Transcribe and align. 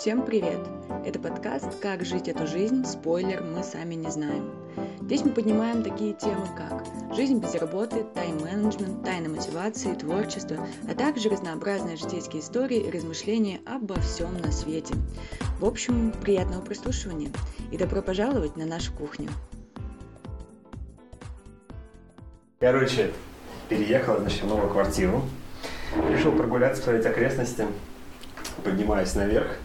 Всем 0.00 0.24
привет! 0.24 0.60
Это 1.04 1.18
подкаст 1.18 1.78
«Как 1.78 2.06
жить 2.06 2.26
эту 2.26 2.46
жизнь?» 2.46 2.86
Спойлер, 2.86 3.42
мы 3.42 3.62
сами 3.62 3.96
не 3.96 4.10
знаем. 4.10 4.50
Здесь 5.02 5.22
мы 5.26 5.32
поднимаем 5.32 5.82
такие 5.82 6.14
темы, 6.14 6.46
как 6.56 6.86
жизнь 7.14 7.38
без 7.38 7.54
работы, 7.56 8.06
тайм-менеджмент, 8.14 9.04
тайна 9.04 9.28
мотивации, 9.28 9.92
творчество, 9.92 10.66
а 10.90 10.94
также 10.94 11.28
разнообразные 11.28 11.98
житейские 11.98 12.40
истории 12.40 12.78
и 12.78 12.90
размышления 12.90 13.60
обо 13.66 14.00
всем 14.00 14.40
на 14.40 14.50
свете. 14.52 14.94
В 15.58 15.66
общем, 15.66 16.14
приятного 16.22 16.62
прослушивания 16.62 17.28
и 17.70 17.76
добро 17.76 18.00
пожаловать 18.00 18.56
на 18.56 18.64
нашу 18.64 18.94
кухню. 18.94 19.28
Короче, 22.58 23.10
переехал, 23.68 24.16
значит, 24.20 24.44
в 24.44 24.46
новую 24.46 24.70
квартиру. 24.70 25.20
Решил 26.08 26.32
прогуляться, 26.32 26.80
посмотреть 26.80 27.04
окрестности. 27.04 27.66
Поднимаюсь 28.64 29.14
наверх. 29.14 29.58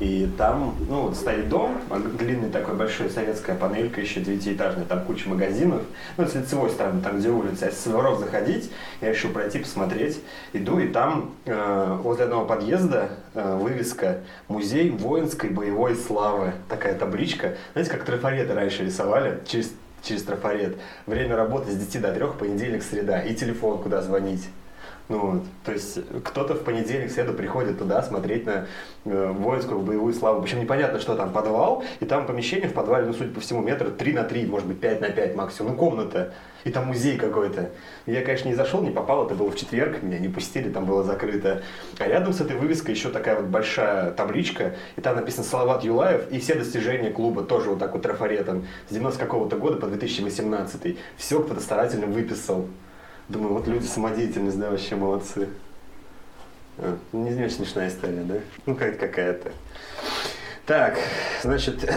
И 0.00 0.28
там, 0.36 0.74
ну, 0.88 1.02
вот 1.02 1.16
стоит 1.16 1.48
дом, 1.48 1.80
длинный 2.18 2.50
такой 2.50 2.74
большой, 2.74 3.10
советская 3.10 3.56
панелька, 3.56 4.00
еще 4.00 4.20
девятиэтажная, 4.20 4.84
там 4.84 5.04
куча 5.04 5.28
магазинов. 5.28 5.82
Ну, 6.16 6.26
с 6.26 6.34
лицевой 6.34 6.70
стороны, 6.70 7.00
там, 7.00 7.18
где 7.18 7.28
улица. 7.28 7.66
Если 7.66 7.78
с 7.78 7.86
воров 7.92 8.18
заходить, 8.18 8.70
я 9.00 9.10
решил 9.10 9.30
пройти, 9.30 9.58
посмотреть. 9.60 10.20
Иду, 10.52 10.78
и 10.78 10.88
там 10.88 11.34
э, 11.44 11.98
возле 12.02 12.24
одного 12.24 12.44
подъезда 12.44 13.10
э, 13.34 13.56
вывеска 13.56 14.20
«Музей 14.48 14.90
воинской 14.90 15.50
боевой 15.50 15.94
славы». 15.94 16.52
Такая 16.68 16.94
табличка. 16.98 17.56
Знаете, 17.72 17.92
как 17.92 18.04
трафареты 18.04 18.54
раньше 18.54 18.84
рисовали 18.84 19.40
через, 19.46 19.72
через 20.02 20.22
трафарет. 20.24 20.76
Время 21.06 21.36
работы 21.36 21.70
с 21.70 21.76
10 21.76 22.00
до 22.00 22.12
3, 22.12 22.26
понедельник, 22.38 22.82
среда. 22.82 23.20
И 23.20 23.34
телефон, 23.34 23.78
куда 23.78 24.02
звонить. 24.02 24.48
Ну 25.10 25.18
вот, 25.18 25.42
то 25.64 25.72
есть 25.72 25.98
кто-то 26.24 26.54
в 26.54 26.64
понедельник, 26.64 27.10
среду 27.10 27.34
приходит 27.34 27.78
туда 27.78 28.02
смотреть 28.02 28.46
на 28.46 28.66
э, 29.04 29.32
воинскую 29.32 29.80
боевую 29.80 30.14
славу. 30.14 30.40
Причем 30.40 30.60
непонятно, 30.60 30.98
что 30.98 31.14
там 31.14 31.30
подвал, 31.30 31.84
и 32.00 32.06
там 32.06 32.26
помещение 32.26 32.70
в 32.70 32.72
подвале, 32.72 33.06
ну, 33.06 33.12
судя 33.12 33.30
по 33.30 33.40
всему, 33.40 33.60
метра 33.60 33.90
3 33.90 34.12
на 34.14 34.24
3, 34.24 34.46
может 34.46 34.66
быть, 34.66 34.80
5 34.80 35.02
на 35.02 35.10
5 35.10 35.36
максимум, 35.36 35.72
ну, 35.72 35.78
комната. 35.78 36.32
И 36.64 36.70
там 36.70 36.86
музей 36.86 37.18
какой-то. 37.18 37.68
Я, 38.06 38.22
конечно, 38.22 38.48
не 38.48 38.54
зашел, 38.54 38.80
не 38.80 38.90
попал, 38.90 39.26
это 39.26 39.34
было 39.34 39.50
в 39.50 39.56
четверг, 39.56 40.02
меня 40.02 40.18
не 40.18 40.28
пустили, 40.28 40.70
там 40.70 40.86
было 40.86 41.04
закрыто. 41.04 41.62
А 41.98 42.08
рядом 42.08 42.32
с 42.32 42.40
этой 42.40 42.56
вывеской 42.56 42.94
еще 42.94 43.10
такая 43.10 43.36
вот 43.36 43.50
большая 43.50 44.10
табличка, 44.12 44.74
и 44.96 45.02
там 45.02 45.16
написано 45.16 45.44
Салават 45.44 45.84
Юлаев, 45.84 46.32
и 46.32 46.38
все 46.38 46.54
достижения 46.54 47.10
клуба 47.10 47.42
тоже 47.42 47.68
вот 47.68 47.78
так 47.78 47.92
вот 47.92 48.00
трафаретом 48.00 48.66
с 48.88 48.94
90 48.94 49.20
какого-то 49.20 49.56
года 49.56 49.76
по 49.76 49.86
2018. 49.86 50.96
Все 51.18 51.42
кто-то 51.42 51.60
старательно 51.60 52.06
выписал. 52.06 52.66
Думаю, 53.28 53.54
вот 53.54 53.66
люди 53.66 53.86
самодеятельность, 53.86 54.58
да, 54.58 54.70
вообще 54.70 54.96
молодцы. 54.96 55.48
А, 56.76 56.98
не, 57.12 57.30
очень 57.30 57.56
смешная 57.56 57.88
история, 57.88 58.22
да? 58.22 58.34
Ну, 58.66 58.74
как 58.74 58.98
какая-то. 58.98 59.50
Так, 60.66 60.98
значит, 61.42 61.90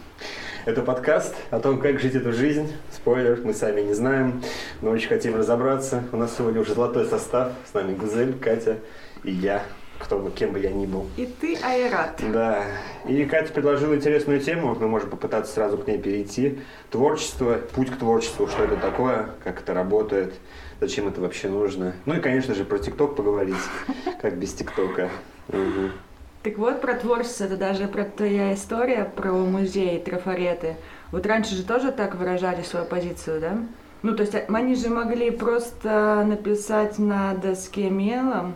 это 0.66 0.82
подкаст 0.82 1.34
о 1.50 1.58
том, 1.58 1.80
как 1.80 1.98
жить 1.98 2.14
эту 2.14 2.32
жизнь. 2.32 2.72
Спойлер, 2.92 3.40
мы 3.42 3.52
сами 3.52 3.80
не 3.80 3.94
знаем, 3.94 4.44
но 4.80 4.90
очень 4.90 5.08
хотим 5.08 5.34
разобраться. 5.34 6.04
У 6.12 6.16
нас 6.16 6.36
сегодня 6.36 6.60
уже 6.60 6.74
золотой 6.74 7.04
состав. 7.06 7.52
С 7.68 7.74
нами 7.74 7.94
Гузель, 7.96 8.38
Катя 8.38 8.78
и 9.24 9.32
я, 9.32 9.64
кто 10.00 10.18
бы, 10.18 10.30
кем 10.30 10.52
бы 10.52 10.58
я 10.58 10.70
ни 10.70 10.86
был. 10.86 11.06
И 11.16 11.26
ты, 11.26 11.56
Айрат. 11.62 12.20
Да. 12.32 12.64
И 13.06 13.24
Катя 13.26 13.52
предложила 13.52 13.94
интересную 13.94 14.40
тему, 14.40 14.76
мы 14.80 14.88
можем 14.88 15.10
попытаться 15.10 15.52
сразу 15.52 15.78
к 15.78 15.86
ней 15.86 15.98
перейти. 15.98 16.58
Творчество, 16.90 17.60
путь 17.74 17.90
к 17.90 17.96
творчеству, 17.96 18.48
что 18.48 18.64
это 18.64 18.76
такое, 18.76 19.30
как 19.44 19.60
это 19.60 19.74
работает 19.74 20.34
зачем 20.80 21.08
это 21.08 21.20
вообще 21.20 21.48
нужно. 21.48 21.94
Ну 22.06 22.14
и, 22.14 22.20
конечно 22.20 22.54
же, 22.54 22.64
про 22.64 22.78
ТикТок 22.78 23.14
поговорить, 23.14 23.54
как 24.20 24.36
без 24.38 24.52
ТикТока. 24.54 25.10
Угу. 25.48 25.90
Так 26.42 26.56
вот, 26.56 26.80
про 26.80 26.94
творчество, 26.94 27.44
это 27.44 27.56
даже 27.56 27.86
про 27.86 28.04
твоя 28.04 28.54
история, 28.54 29.04
про 29.04 29.32
музей, 29.32 30.00
трафареты. 30.00 30.76
Вот 31.12 31.26
раньше 31.26 31.54
же 31.54 31.64
тоже 31.64 31.92
так 31.92 32.14
выражали 32.14 32.62
свою 32.62 32.86
позицию, 32.86 33.40
да? 33.40 33.58
Ну, 34.02 34.16
то 34.16 34.22
есть 34.22 34.34
они 34.48 34.74
же 34.74 34.88
могли 34.88 35.30
просто 35.30 36.24
написать 36.26 36.98
на 36.98 37.34
доске 37.34 37.90
мелом, 37.90 38.54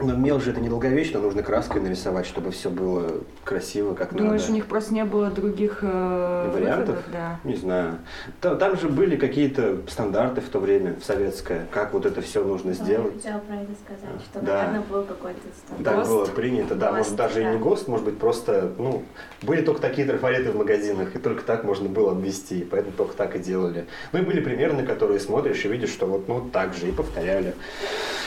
но 0.00 0.12
мел 0.14 0.40
же 0.40 0.50
это 0.50 0.60
недолговечно, 0.60 1.20
нужно 1.20 1.42
краской 1.42 1.80
нарисовать, 1.80 2.26
чтобы 2.26 2.50
все 2.50 2.68
было 2.68 3.20
красиво, 3.44 3.94
как 3.94 4.12
Думаешь, 4.12 4.40
надо. 4.42 4.52
у 4.52 4.54
них 4.56 4.66
просто 4.66 4.92
не 4.92 5.04
было 5.04 5.30
других 5.30 5.78
э, 5.82 6.50
вариантов? 6.52 6.96
Выходов, 6.96 7.04
да. 7.12 7.40
Не 7.44 7.54
знаю. 7.54 7.98
Там, 8.40 8.58
там 8.58 8.76
же 8.76 8.88
были 8.88 9.14
какие-то 9.16 9.78
стандарты 9.88 10.40
в 10.40 10.48
то 10.48 10.58
время, 10.58 10.96
в 11.00 11.04
советское, 11.04 11.66
как 11.70 11.92
вот 11.92 12.06
это 12.06 12.22
все 12.22 12.42
нужно 12.42 12.72
сделать. 12.72 13.14
Я 13.24 13.34
хотела 13.34 13.38
про 13.38 13.54
это 13.56 13.72
сказать, 13.84 14.20
что, 14.24 14.40
да. 14.40 14.56
наверное, 14.56 14.80
был 14.80 15.04
какой-то 15.04 15.40
стандарт. 15.64 15.84
Так 15.84 15.96
ГОСТ. 15.96 16.10
было 16.10 16.24
принято, 16.26 16.74
да, 16.74 16.86
ГОСТ, 16.88 16.98
может 16.98 17.16
даже 17.16 17.34
да. 17.34 17.40
и 17.40 17.54
не 17.54 17.58
ГОСТ, 17.58 17.88
может 17.88 18.04
быть 18.04 18.18
просто, 18.18 18.72
ну, 18.78 19.04
были 19.42 19.62
только 19.62 19.80
такие 19.80 20.08
трафареты 20.08 20.50
в 20.50 20.56
магазинах, 20.56 21.14
и 21.14 21.18
только 21.20 21.44
так 21.44 21.62
можно 21.62 21.88
было 21.88 22.10
обвести, 22.12 22.66
поэтому 22.68 22.96
только 22.96 23.14
так 23.14 23.36
и 23.36 23.38
делали. 23.38 23.86
Ну 24.10 24.18
и 24.18 24.22
были 24.22 24.40
примеры, 24.40 24.72
на 24.72 24.84
которые 24.84 25.20
смотришь 25.20 25.64
и 25.64 25.68
видишь, 25.68 25.90
что 25.90 26.06
вот 26.06 26.26
ну 26.26 26.48
так 26.52 26.74
же, 26.74 26.88
и 26.88 26.92
повторяли. 26.92 27.54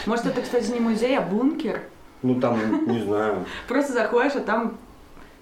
Может, 0.06 0.28
это, 0.28 0.42
кстати, 0.42 0.72
не 0.72 0.80
музей, 0.80 1.18
а 1.18 1.22
бункер? 1.58 1.82
Ну 2.24 2.40
там, 2.40 2.88
не 2.88 3.02
знаю. 3.04 3.46
Просто 3.68 3.94
заходишь, 3.94 4.36
а 4.36 4.42
там 4.42 4.78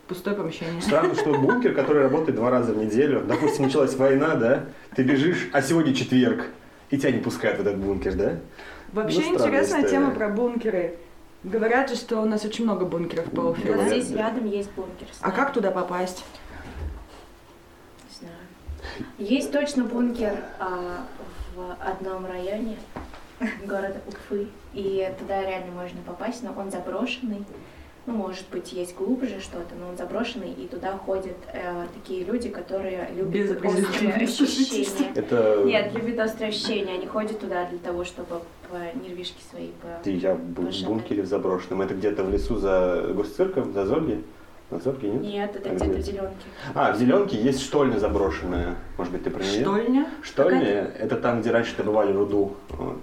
пустое 0.08 0.36
помещение. 0.36 0.82
Странно, 0.82 1.16
что 1.16 1.34
бункер, 1.34 1.74
который 1.74 2.04
работает 2.04 2.36
два 2.38 2.50
раза 2.50 2.74
в 2.74 2.78
неделю, 2.78 3.22
допустим, 3.22 3.66
началась 3.66 3.96
война, 3.96 4.36
да, 4.36 4.66
ты 4.96 5.04
бежишь, 5.04 5.50
а 5.52 5.62
сегодня 5.62 5.94
четверг, 5.94 6.46
и 6.90 6.98
тебя 6.98 7.12
не 7.12 7.20
пускают 7.20 7.58
в 7.58 7.62
этот 7.62 7.78
бункер, 7.78 8.14
да? 8.14 8.34
Вообще 8.92 9.22
Ну, 9.22 9.34
интересная 9.36 9.82
история. 9.82 9.90
тема 9.90 10.12
про 10.12 10.30
бункеры. 10.30 10.98
Говорят 11.44 11.90
же, 11.90 11.96
что 11.96 12.22
у 12.22 12.26
нас 12.26 12.44
очень 12.46 12.66
много 12.66 12.86
бункеров 12.86 13.26
по 13.26 13.42
Вот 13.42 13.58
Уфе. 13.60 13.78
Здесь 13.88 14.08
да. 14.08 14.20
рядом 14.20 14.46
есть 14.46 14.72
бункер. 14.72 15.08
А 15.22 15.32
как 15.32 15.54
туда 15.54 15.72
попасть? 15.72 16.24
Не 18.10 18.16
знаю. 18.20 19.08
Есть 19.18 19.52
точно 19.52 19.84
бункер 19.84 20.38
а, 20.60 21.06
в 21.56 21.78
одном 21.80 22.26
районе 22.26 22.78
города 23.66 24.00
Уфы, 24.08 24.48
и 24.74 25.12
туда 25.20 25.42
реально 25.42 25.72
можно 25.72 26.00
попасть, 26.06 26.44
но 26.44 26.54
он 26.58 26.72
заброшенный. 26.72 27.44
Ну, 28.08 28.14
может 28.14 28.46
быть, 28.52 28.72
есть 28.72 28.96
глубже 28.96 29.40
что-то, 29.40 29.74
но 29.80 29.90
он 29.90 29.98
заброшенный, 29.98 30.52
и 30.52 30.68
туда 30.68 30.96
ходят 30.96 31.38
э, 31.52 31.88
такие 31.96 32.24
люди, 32.24 32.50
которые 32.50 33.10
любят 33.16 33.32
Без 33.32 33.52
острые 33.52 34.14
ощущения. 34.14 35.12
Это... 35.16 35.64
Нет, 35.66 35.92
любят 35.92 36.20
острые 36.20 36.50
ощущения. 36.50 36.94
Они 36.94 37.08
ходят 37.08 37.40
туда 37.40 37.66
для 37.66 37.80
того, 37.80 38.06
чтобы 38.06 38.42
по 38.70 39.00
нервишки 39.00 39.42
свои 39.50 39.70
по... 39.82 40.08
Я 40.08 40.36
был 40.36 40.70
в 40.70 40.84
бункере 40.84 41.24
в 41.24 41.26
заброшенном. 41.26 41.82
Это 41.82 41.96
где-то 41.96 42.24
в 42.24 42.30
лесу 42.30 42.58
за 42.58 43.10
госцирком, 43.16 43.74
за 43.74 43.88
Зорги? 43.88 44.24
На 44.70 44.80
Зорге, 44.80 45.10
нет? 45.10 45.22
Нет, 45.22 45.56
это 45.56 45.70
А 45.70 45.74
где-то 45.74 45.92
где? 45.94 46.02
в 46.02 46.06
зеленке. 46.06 46.46
А, 46.74 46.92
в 46.92 46.98
Зеленке 46.98 47.38
есть 47.38 47.62
штольня 47.62 48.00
заброшенная. 48.00 48.76
Может 48.98 49.14
быть, 49.14 49.24
ты 49.24 49.30
про 49.30 49.44
нее? 49.44 49.62
Штольня? 49.62 50.10
Штольня– 50.22 50.92
это 51.00 51.16
там, 51.18 51.42
где 51.42 51.52
раньше 51.52 51.76
добывали 51.78 52.12
руду. 52.12 52.56
Вот. 52.70 53.00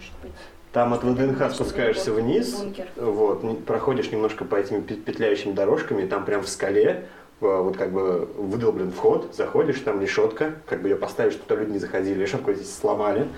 Может 0.00 0.12
быть. 0.22 0.32
Там 0.72 0.94
от 0.94 1.02
ВДНХ 1.02 1.50
спускаешься 1.52 2.12
вниз, 2.12 2.54
Бункер. 2.54 2.86
вот, 2.96 3.64
проходишь 3.66 4.10
немножко 4.12 4.44
по 4.44 4.54
этим 4.54 4.82
пе- 4.82 4.94
петляющими 4.94 5.52
дорожками, 5.52 6.02
и 6.02 6.06
там 6.06 6.24
прям 6.24 6.42
в 6.42 6.48
скале, 6.48 7.06
э, 7.40 7.44
вот 7.44 7.76
как 7.76 7.92
бы 7.92 8.28
выдолблен 8.36 8.92
вход, 8.92 9.34
заходишь, 9.34 9.80
там 9.80 10.00
решетка, 10.00 10.54
как 10.66 10.80
бы 10.82 10.88
ее 10.88 10.96
поставишь, 10.96 11.34
чтобы 11.34 11.56
люди 11.62 11.72
не 11.72 11.78
заходили, 11.78 12.18
решетку 12.22 12.52
здесь 12.54 12.72
сломали, 12.74 13.28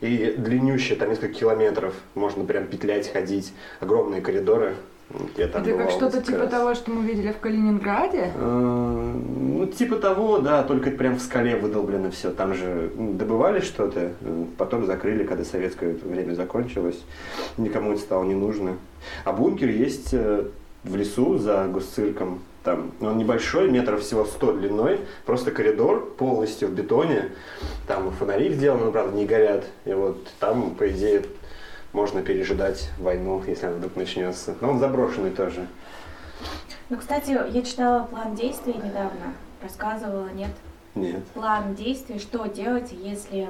и 0.00 0.34
длиннющая, 0.38 0.96
там 0.96 1.10
несколько 1.10 1.34
километров, 1.34 1.92
можно 2.14 2.44
прям 2.44 2.66
петлять, 2.66 3.12
ходить, 3.12 3.52
огромные 3.80 4.20
коридоры. 4.20 4.76
Я 5.36 5.46
там 5.46 5.62
Это 5.62 5.76
как 5.76 5.90
что-то 5.90 6.20
типа 6.20 6.38
раз. 6.38 6.50
того, 6.50 6.74
что 6.74 6.90
мы 6.90 7.06
видели 7.06 7.32
в 7.32 7.38
Калининграде? 7.38 8.32
Э, 8.34 9.12
Ну, 9.14 9.66
типа 9.66 9.96
того, 9.96 10.38
да, 10.38 10.62
только 10.64 10.90
прям 10.90 11.16
в 11.16 11.20
скале 11.22 11.56
выдолблено 11.56 12.10
все. 12.10 12.30
Там 12.30 12.54
же 12.54 12.90
добывали 12.96 13.60
что-то, 13.60 14.00
э, 14.20 14.44
потом 14.58 14.84
закрыли, 14.84 15.24
когда 15.24 15.44
советское 15.44 15.92
время 15.94 16.34
закончилось. 16.34 16.98
Никому 17.56 17.92
это 17.92 18.00
стало 18.00 18.24
не 18.24 18.34
нужно. 18.34 18.76
А 19.24 19.32
бункер 19.32 19.68
есть 19.68 20.08
э, 20.12 20.46
в 20.82 20.96
лесу 20.96 21.38
за 21.38 21.66
госцирком. 21.66 22.40
Там, 22.64 22.90
он 23.00 23.16
небольшой, 23.16 23.70
метров 23.70 24.00
всего 24.00 24.24
100 24.24 24.54
длиной, 24.54 24.98
просто 25.24 25.52
коридор 25.52 26.04
полностью 26.18 26.66
в 26.68 26.72
бетоне. 26.72 27.30
Там 27.86 28.10
фонари 28.10 28.52
сделаны, 28.52 28.90
правда, 28.90 29.16
не 29.16 29.24
горят. 29.24 29.66
И 29.84 29.92
вот 29.92 30.26
там, 30.40 30.72
по 30.74 30.88
идее, 30.90 31.22
можно 31.96 32.22
пережидать 32.22 32.90
войну, 32.98 33.42
если 33.46 33.66
она 33.66 33.76
вдруг 33.76 33.96
начнется. 33.96 34.54
Но 34.60 34.72
он 34.72 34.78
заброшенный 34.78 35.30
тоже. 35.30 35.66
Ну, 36.90 36.98
кстати, 36.98 37.30
я 37.30 37.62
читала 37.62 38.04
план 38.04 38.34
действий 38.34 38.74
недавно. 38.74 39.32
Рассказывала, 39.62 40.28
нет? 40.28 40.50
Нет. 40.94 41.26
План 41.28 41.74
действий, 41.74 42.18
что 42.18 42.46
делать, 42.46 42.92
если 42.92 43.48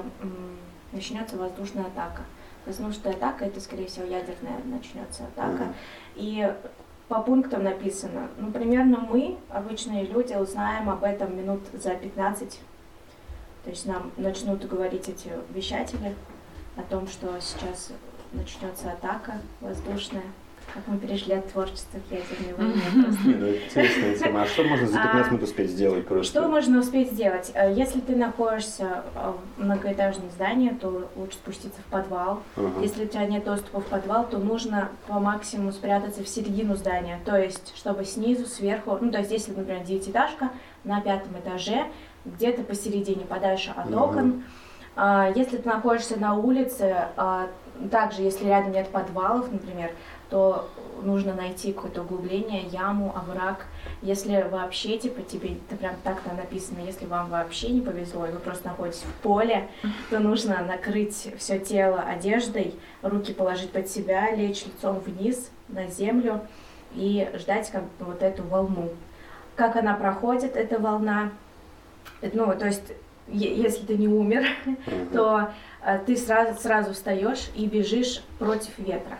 начнется 0.93 1.35
воздушная 1.35 1.83
атака. 1.83 2.21
Воздушная 2.65 3.13
атака, 3.13 3.43
это, 3.45 3.59
скорее 3.59 3.87
всего, 3.87 4.05
ядерная 4.05 4.59
начнется 4.63 5.25
атака. 5.25 5.63
Мгм. 5.63 5.73
И 6.15 6.55
по 7.09 7.21
пунктам 7.21 7.63
написано, 7.63 8.29
ну, 8.37 8.51
примерно 8.51 8.99
мы, 8.99 9.37
обычные 9.49 10.05
люди, 10.05 10.33
узнаем 10.33 10.89
об 10.89 11.03
этом 11.03 11.37
минут 11.37 11.61
за 11.73 11.95
15. 11.95 12.61
То 13.65 13.69
есть 13.69 13.85
нам 13.85 14.11
начнут 14.15 14.65
говорить 14.65 15.09
эти 15.09 15.31
вещатели 15.53 16.15
о 16.77 16.81
том, 16.83 17.07
что 17.07 17.37
сейчас 17.41 17.91
начнется 18.33 18.91
атака 18.91 19.33
воздушная. 19.61 20.23
как 20.73 20.83
мы 20.87 20.97
перешли 20.97 21.33
от 21.33 21.49
творчества 21.51 21.97
к 22.07 22.11
ядерной 22.11 22.53
войне. 22.53 22.81
Ну, 23.23 23.47
интересная 23.55 24.17
тема. 24.17 24.41
А 24.41 24.45
что 24.45 24.63
можно 24.63 24.85
за 24.85 24.97
15 24.97 25.31
минут 25.31 25.43
успеть 25.43 25.71
сделать 25.71 26.05
просто? 26.05 26.39
Что 26.39 26.47
можно 26.49 26.79
успеть 26.79 27.11
сделать? 27.11 27.51
Э, 27.53 27.73
если 27.73 28.01
ты 28.01 28.15
находишься 28.15 29.03
в 29.15 29.63
многоэтажном 29.63 30.29
здании, 30.31 30.69
то 30.69 31.09
лучше 31.15 31.35
спуститься 31.35 31.79
в 31.81 31.85
подвал. 31.85 32.43
Если 32.81 33.05
у 33.05 33.07
тебя 33.07 33.25
нет 33.25 33.45
доступа 33.45 33.79
в 33.79 33.85
подвал, 33.85 34.27
то 34.27 34.37
нужно 34.37 34.89
по 35.07 35.19
максимуму 35.19 35.71
спрятаться 35.71 36.23
в 36.23 36.27
середину 36.27 36.75
здания. 36.75 37.19
То 37.25 37.37
есть, 37.37 37.73
чтобы 37.75 38.03
снизу, 38.03 38.45
сверху, 38.45 38.97
ну, 38.99 39.09
то 39.09 39.19
есть, 39.19 39.31
если, 39.31 39.53
например, 39.53 39.83
девятиэтажка 39.83 40.51
на 40.83 41.01
пятом 41.01 41.39
этаже, 41.39 41.85
где-то 42.25 42.63
посередине, 42.63 43.25
подальше 43.25 43.73
от 43.75 43.93
окон. 43.93 44.43
А, 44.99 45.31
если 45.35 45.57
ты 45.57 45.69
находишься 45.69 46.19
на 46.19 46.35
улице, 46.35 47.07
а, 47.15 47.47
также 47.91 48.21
если 48.21 48.45
рядом 48.45 48.71
нет 48.71 48.89
подвалов, 48.89 49.51
например, 49.51 49.91
то 50.29 50.69
нужно 51.03 51.33
найти 51.33 51.73
какое-то 51.73 52.01
углубление, 52.01 52.63
яму, 52.63 53.15
овраг. 53.15 53.65
Если 54.01 54.45
вообще, 54.49 54.97
типа, 54.97 55.21
тебе 55.21 55.53
это 55.53 55.77
прям 55.77 55.95
так-то 56.03 56.33
написано, 56.33 56.79
если 56.85 57.05
вам 57.05 57.29
вообще 57.29 57.69
не 57.69 57.81
повезло, 57.81 58.25
и 58.25 58.31
вы 58.31 58.39
просто 58.39 58.69
находитесь 58.69 59.03
в 59.03 59.21
поле, 59.21 59.69
то 60.09 60.19
нужно 60.19 60.63
накрыть 60.63 61.33
все 61.37 61.59
тело 61.59 62.01
одеждой, 62.01 62.75
руки 63.01 63.33
положить 63.33 63.71
под 63.71 63.87
себя, 63.89 64.31
лечь 64.35 64.65
лицом 64.65 64.99
вниз 64.99 65.51
на 65.69 65.87
землю 65.87 66.41
и 66.95 67.29
ждать 67.35 67.69
как 67.71 67.83
бы 67.83 68.05
вот 68.05 68.21
эту 68.23 68.43
волну. 68.43 68.89
Как 69.55 69.75
она 69.75 69.93
проходит, 69.93 70.55
эта 70.55 70.79
волна, 70.79 71.31
ну, 72.21 72.53
то 72.57 72.65
есть, 72.65 72.93
если 73.27 73.85
ты 73.85 73.97
не 73.97 74.07
умер, 74.07 74.45
то 75.13 75.49
ты 75.95 76.17
сразу, 76.17 76.59
сразу 76.59 76.93
встаешь 76.93 77.49
и 77.55 77.65
бежишь 77.65 78.23
против 78.39 78.77
ветра 78.77 79.17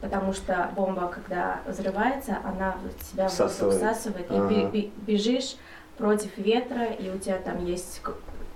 потому 0.00 0.32
что 0.32 0.70
бомба, 0.76 1.08
когда 1.08 1.60
взрывается, 1.66 2.38
она 2.44 2.76
себя 3.10 3.28
всасывает, 3.28 3.78
всасывает 3.78 4.26
ага. 4.30 4.70
и 4.72 4.92
бежишь 5.06 5.56
против 5.96 6.36
ветра, 6.38 6.84
и 6.84 7.10
у 7.10 7.18
тебя 7.18 7.38
там 7.38 7.64
есть, 7.64 8.00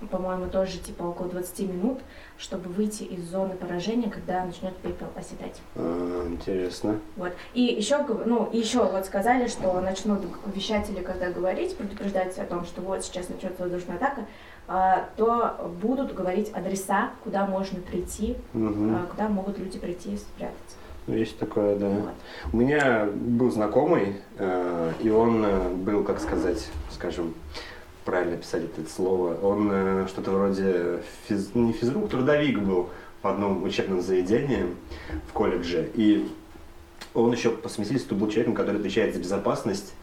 по-моему, 0.09 0.49
тоже 0.49 0.77
типа 0.79 1.03
около 1.03 1.29
20 1.29 1.59
минут, 1.59 1.99
чтобы 2.37 2.69
выйти 2.69 3.03
из 3.03 3.29
зоны 3.29 3.55
поражения, 3.55 4.09
когда 4.09 4.45
начнет 4.45 4.75
пепел 4.77 5.07
оседать. 5.15 5.59
А, 5.75 6.27
интересно. 6.27 6.99
Вот. 7.17 7.33
И 7.53 7.61
еще, 7.61 7.99
ну, 8.25 8.49
еще 8.51 8.83
вот 8.83 9.05
сказали, 9.05 9.47
что 9.47 9.79
начнут 9.81 10.21
вещатели, 10.55 11.01
когда 11.01 11.29
говорить, 11.29 11.75
предупреждать 11.75 12.37
о 12.39 12.45
том, 12.45 12.65
что 12.65 12.81
вот 12.81 13.03
сейчас 13.03 13.29
начнется 13.29 13.61
воздушная 13.61 13.97
атака, 13.97 14.21
а, 14.21 14.25
то 14.65 15.73
будут 15.81 16.15
говорить 16.15 16.51
адреса, 16.53 17.11
куда 17.23 17.45
можно 17.45 17.79
прийти, 17.81 18.37
угу. 18.53 18.91
куда 19.11 19.27
могут 19.27 19.59
люди 19.59 19.77
прийти 19.77 20.13
и 20.13 20.17
спрятаться. 20.17 20.77
Ну, 21.05 21.15
есть 21.15 21.37
такое, 21.37 21.75
да. 21.75 21.91
У 22.53 22.57
меня 22.57 23.05
был 23.13 23.51
знакомый, 23.51 24.15
э, 24.37 24.93
и 25.01 25.09
он 25.09 25.43
э, 25.43 25.69
был, 25.69 26.03
как 26.03 26.21
сказать, 26.21 26.69
скажем, 26.91 27.33
правильно 28.05 28.37
писать 28.37 28.63
это 28.63 28.89
слово, 28.89 29.35
он 29.41 29.69
э, 29.71 30.07
что-то 30.07 30.31
вроде 30.31 31.01
физ, 31.27 31.51
ну, 31.53 31.67
не 31.67 31.73
физрук, 31.73 32.09
трудовик 32.09 32.59
был 32.59 32.89
в 33.21 33.27
одном 33.27 33.63
учебном 33.63 34.01
заведении 34.01 34.65
в 35.27 35.33
колледже. 35.33 35.89
И 35.95 36.31
он 37.13 37.33
еще 37.33 37.49
по 37.49 37.67
совместительству 37.67 38.15
был 38.15 38.29
человеком, 38.29 38.55
который 38.55 38.77
отвечает 38.77 39.13
за 39.13 39.19
безопасность. 39.19 39.93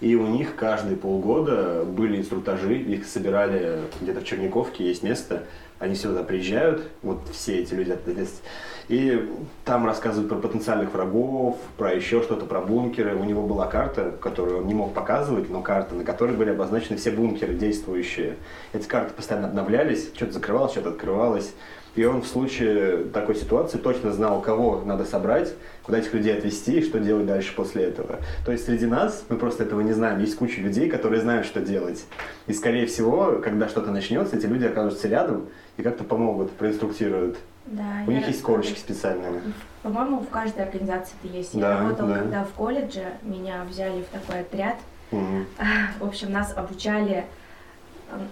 И 0.00 0.14
у 0.14 0.26
них 0.26 0.54
каждые 0.54 0.96
полгода 0.96 1.84
были 1.84 2.18
инструктажи, 2.18 2.76
их 2.76 3.06
собирали 3.06 3.80
где-то 4.00 4.20
в 4.20 4.24
Черниковке, 4.24 4.86
есть 4.86 5.02
место, 5.02 5.42
они 5.78 5.94
сюда 5.94 6.22
приезжают, 6.22 6.82
вот 7.02 7.20
все 7.32 7.58
эти 7.58 7.74
люди 7.74 7.90
ответственные 7.90 8.52
и 8.88 9.30
там 9.66 9.84
рассказывают 9.84 10.30
про 10.30 10.36
потенциальных 10.36 10.94
врагов, 10.94 11.58
про 11.76 11.92
еще 11.92 12.22
что-то, 12.22 12.46
про 12.46 12.60
бункеры. 12.60 13.14
У 13.16 13.24
него 13.24 13.46
была 13.46 13.66
карта, 13.66 14.14
которую 14.18 14.60
он 14.60 14.66
не 14.66 14.72
мог 14.72 14.94
показывать, 14.94 15.50
но 15.50 15.60
карта, 15.60 15.94
на 15.94 16.04
которой 16.04 16.34
были 16.34 16.50
обозначены 16.50 16.96
все 16.96 17.10
бункеры 17.10 17.54
действующие. 17.54 18.36
Эти 18.72 18.86
карты 18.86 19.12
постоянно 19.12 19.48
обновлялись, 19.48 20.10
что-то 20.14 20.32
закрывалось, 20.32 20.72
что-то 20.72 20.90
открывалось. 20.90 21.52
И 21.98 22.04
он 22.04 22.22
в 22.22 22.28
случае 22.28 23.06
такой 23.12 23.34
ситуации 23.34 23.76
точно 23.76 24.12
знал, 24.12 24.40
кого 24.40 24.82
надо 24.84 25.04
собрать, 25.04 25.52
куда 25.82 25.98
этих 25.98 26.14
людей 26.14 26.32
отвезти 26.38 26.78
и 26.78 26.84
что 26.84 27.00
делать 27.00 27.26
дальше 27.26 27.52
после 27.56 27.86
этого. 27.86 28.20
То 28.46 28.52
есть 28.52 28.66
среди 28.66 28.86
нас, 28.86 29.24
мы 29.28 29.36
просто 29.36 29.64
этого 29.64 29.80
не 29.80 29.92
знаем, 29.92 30.20
есть 30.20 30.36
куча 30.36 30.60
людей, 30.60 30.88
которые 30.88 31.20
знают, 31.20 31.44
что 31.44 31.60
делать. 31.60 32.04
И 32.46 32.52
скорее 32.52 32.86
всего, 32.86 33.40
когда 33.42 33.68
что-то 33.68 33.90
начнется, 33.90 34.36
эти 34.36 34.46
люди 34.46 34.64
окажутся 34.64 35.08
рядом 35.08 35.48
и 35.76 35.82
как-то 35.82 36.04
помогут, 36.04 36.52
проинструктируют. 36.52 37.36
Да, 37.66 38.04
У 38.06 38.12
них 38.12 38.28
есть 38.28 38.42
корочки 38.42 38.78
специальные. 38.78 39.42
По-моему, 39.82 40.20
в 40.20 40.28
каждой 40.28 40.66
организации 40.66 41.14
это 41.24 41.36
есть. 41.36 41.54
Я 41.54 41.62
да, 41.62 41.78
работала, 41.80 42.08
да. 42.10 42.18
когда 42.20 42.44
в 42.44 42.50
колледже, 42.50 43.06
меня 43.24 43.64
взяли 43.68 44.02
в 44.02 44.06
такой 44.06 44.42
отряд. 44.42 44.76
Угу. 45.10 45.46
В 45.98 46.06
общем, 46.06 46.30
нас 46.30 46.56
обучали 46.56 47.24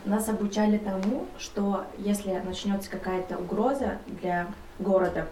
нас 0.05 0.29
обучали 0.29 0.79
тому, 0.79 1.27
что 1.39 1.85
если 1.99 2.33
начнется 2.39 2.91
какая-то 2.91 3.39
угроза 3.39 3.99
для 4.07 4.47
города, 4.79 5.29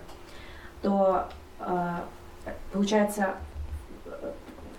то 0.83 1.29
э, 1.61 1.97
получается, 2.73 3.35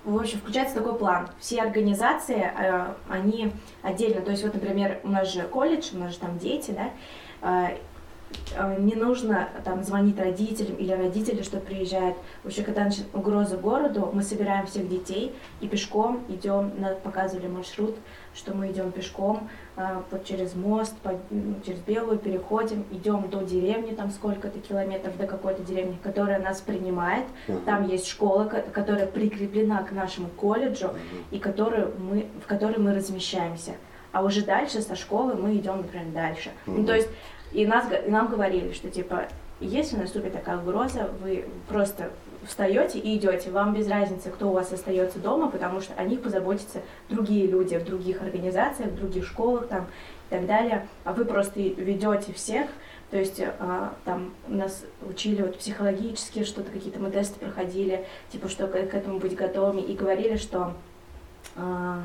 в 0.03 0.15
общем, 0.15 0.39
включается 0.39 0.75
такой 0.75 0.97
план. 0.97 1.29
Все 1.39 1.62
организации, 1.62 2.51
э, 2.57 2.94
они 3.09 3.51
отдельно, 3.81 4.21
то 4.21 4.31
есть 4.31 4.44
вот, 4.44 4.53
например, 4.53 5.00
у 5.03 5.09
нас 5.09 5.31
же 5.31 5.44
колледж, 5.44 5.91
у 5.94 5.97
нас 5.97 6.13
же 6.13 6.19
там 6.19 6.38
дети, 6.38 6.71
да, 6.71 6.89
э, 7.41 7.77
Э, 7.77 7.77
не 8.79 8.95
нужно 8.95 9.49
там 9.63 9.83
звонить 9.83 10.19
родителям 10.19 10.75
или 10.77 10.91
родители, 10.91 11.41
что 11.41 11.59
приезжают. 11.59 12.17
Вообще, 12.43 12.63
когда 12.63 12.89
угроза 13.13 13.57
городу, 13.57 14.09
мы 14.13 14.23
собираем 14.23 14.65
всех 14.67 14.87
детей 14.87 15.35
и 15.61 15.67
пешком 15.67 16.23
идем, 16.29 16.71
показывали 17.03 17.47
маршрут, 17.47 17.95
что 18.35 18.53
мы 18.53 18.71
идем 18.71 18.91
пешком 18.91 19.49
э, 19.77 20.01
под, 20.09 20.25
через 20.25 20.55
мост, 20.55 20.95
под, 20.97 21.17
через 21.65 21.79
Белую, 21.79 22.19
переходим, 22.19 22.85
идем 22.91 23.29
до 23.29 23.41
деревни, 23.41 23.93
там 23.93 24.11
сколько-то 24.11 24.59
километров 24.59 25.17
до 25.17 25.25
какой-то 25.25 25.63
деревни, 25.63 25.97
которая 26.03 26.39
нас 26.39 26.59
принимает. 26.59 27.25
Uh-huh. 27.47 27.63
Там 27.63 27.87
есть 27.87 28.07
школа, 28.07 28.45
которая 28.45 29.07
прикреплена 29.07 29.83
к 29.83 29.91
нашему 29.91 30.27
колледжу 30.27 30.87
uh-huh. 30.87 31.23
и 31.31 31.39
которую 31.39 31.93
мы, 31.97 32.27
в 32.43 32.47
которой 32.47 32.77
мы 32.77 32.93
размещаемся. 32.93 33.71
А 34.11 34.23
уже 34.23 34.43
дальше 34.43 34.81
со 34.81 34.95
школы 34.95 35.35
мы 35.35 35.55
идем, 35.55 35.77
например, 35.77 36.07
дальше. 36.13 36.49
Uh-huh. 36.65 36.77
Ну, 36.77 36.85
то 36.85 36.93
есть 36.93 37.09
и, 37.56 37.66
нас, 37.66 37.86
нам 38.07 38.28
говорили, 38.28 38.74
что 38.74 38.90
типа, 38.90 39.28
если 39.60 39.96
наступит 39.96 40.34
такая 40.34 40.57
угроза, 40.57 41.10
вы 41.22 41.46
просто 41.69 42.12
встаете 42.46 43.00
и 43.00 43.18
идете. 43.18 43.50
Вам 43.50 43.74
без 43.74 43.88
разницы, 43.88 44.30
кто 44.30 44.50
у 44.50 44.54
вас 44.54 44.72
остается 44.72 45.19
дома, 45.19 45.50
потому 45.50 45.81
что 45.81 45.94
о 45.95 46.04
них 46.04 46.21
позаботятся 46.21 46.81
другие 47.09 47.47
люди 47.47 47.76
в 47.76 47.85
других 47.85 48.21
организациях, 48.21 48.92
в 48.92 48.95
других 48.95 49.26
школах 49.26 49.68
там 49.68 49.88
и 50.30 50.35
так 50.35 50.45
далее. 50.45 50.88
А 51.04 51.14
вы 51.14 51.26
просто 51.26 51.59
ведете 51.59 52.33
всех. 52.33 52.68
То 53.12 53.18
есть 53.18 53.42
а, 53.59 53.94
там 54.04 54.33
нас 54.47 54.83
учили 55.07 55.42
вот 55.42 55.57
психологически, 55.57 56.44
что-то 56.44 56.71
какие-то 56.71 57.00
мы 57.00 57.12
тесты 57.12 57.40
проходили, 57.40 58.06
типа 58.31 58.50
что 58.50 58.68
к, 58.68 58.71
к 58.71 58.94
этому 58.94 59.19
быть 59.19 59.35
готовыми, 59.35 59.81
и 59.81 59.95
говорили, 59.95 60.35
что 60.38 60.74
а, 61.56 62.04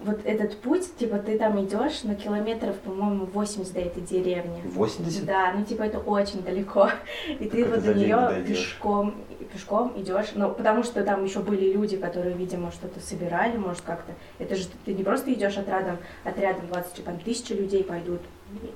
вот 0.00 0.20
этот 0.24 0.56
путь, 0.58 0.94
типа, 0.96 1.18
ты 1.18 1.38
там 1.38 1.62
идешь 1.64 2.02
на 2.02 2.14
километров, 2.14 2.76
по-моему, 2.80 3.26
80 3.26 3.72
до 3.72 3.80
этой 3.80 4.02
деревни. 4.02 4.62
80? 4.64 5.24
Да, 5.24 5.52
ну 5.56 5.64
типа 5.64 5.82
это 5.82 5.98
очень 5.98 6.42
далеко. 6.42 6.90
И 7.28 7.48
ты 7.48 7.64
вот 7.64 7.82
до 7.82 7.94
нее 7.94 8.44
пешком, 8.46 9.14
пешком 9.52 9.92
идешь. 9.96 10.32
Ну, 10.34 10.50
потому 10.50 10.82
что 10.82 11.02
там 11.02 11.24
еще 11.24 11.40
были 11.40 11.72
люди, 11.72 11.96
которые, 11.96 12.34
видимо, 12.34 12.70
что-то 12.72 13.00
собирали, 13.00 13.56
может, 13.56 13.80
как-то. 13.82 14.12
Это 14.38 14.54
же 14.54 14.66
ты 14.84 14.92
не 14.92 15.02
просто 15.02 15.32
идешь 15.32 15.56
отрядом, 15.56 15.96
отрядом 16.24 16.66
20, 16.68 17.04
там, 17.04 17.18
тысячи 17.18 17.52
людей 17.52 17.82
пойдут, 17.82 18.20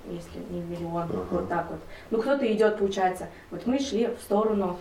если 0.08 0.38
не 0.50 0.60
миллион, 0.62 1.08
uh-huh. 1.08 1.26
вот 1.30 1.48
так 1.48 1.70
вот. 1.70 1.80
Ну, 2.10 2.20
кто-то 2.20 2.50
идет, 2.50 2.78
получается. 2.78 3.28
Вот 3.50 3.66
мы 3.66 3.78
шли 3.78 4.06
в 4.06 4.22
сторону 4.22 4.78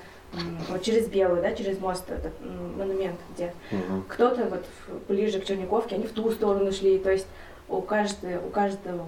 вот 0.70 0.84
через 0.84 1.08
Белую, 1.08 1.42
да, 1.42 1.54
через 1.54 1.80
мост 1.80 2.10
этот 2.10 2.34
монумент, 2.78 3.20
где 3.34 3.54
угу. 3.72 4.04
кто-то 4.08 4.46
вот 4.46 4.66
ближе 5.08 5.40
к 5.40 5.46
Черниковке, 5.46 5.96
они 5.96 6.06
в 6.06 6.12
ту 6.12 6.30
сторону 6.32 6.72
шли, 6.72 7.00
то 7.00 7.12
есть 7.12 7.28
у 7.68 7.82
каждого, 7.82 8.46
у 8.46 8.50
каждого 8.50 9.08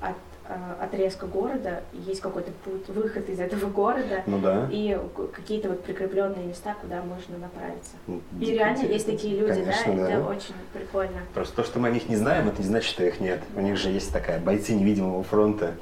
от, 0.00 0.16
а, 0.48 0.84
отрезка 0.84 1.26
города 1.26 1.82
есть 1.92 2.20
какой-то 2.20 2.50
путь, 2.64 2.88
выход 2.88 3.28
из 3.28 3.38
этого 3.38 3.70
города 3.70 4.22
ну, 4.26 4.38
да. 4.40 4.68
и 4.70 4.98
какие-то 5.32 5.68
вот 5.68 5.84
прикрепленные 5.84 6.46
места, 6.46 6.74
куда 6.80 7.02
можно 7.02 7.38
направиться. 7.38 7.92
И 8.40 8.52
реально 8.52 8.82
есть 8.86 9.06
такие 9.06 9.38
люди, 9.38 9.60
Конечно, 9.60 9.94
да, 9.94 10.06
да, 10.06 10.12
это 10.14 10.24
очень 10.26 10.54
прикольно. 10.72 11.20
Просто 11.34 11.56
то, 11.56 11.64
что 11.64 11.78
мы 11.78 11.88
о 11.88 11.90
них 11.90 12.08
не 12.08 12.16
знаем, 12.16 12.48
это 12.48 12.62
не 12.62 12.68
значит, 12.68 12.90
что 12.90 13.04
их 13.04 13.20
нет. 13.20 13.40
У 13.54 13.60
них 13.60 13.76
же 13.76 13.90
есть 13.90 14.12
такая 14.12 14.40
бойцы 14.40 14.72
невидимого 14.72 15.22
фронта 15.22 15.74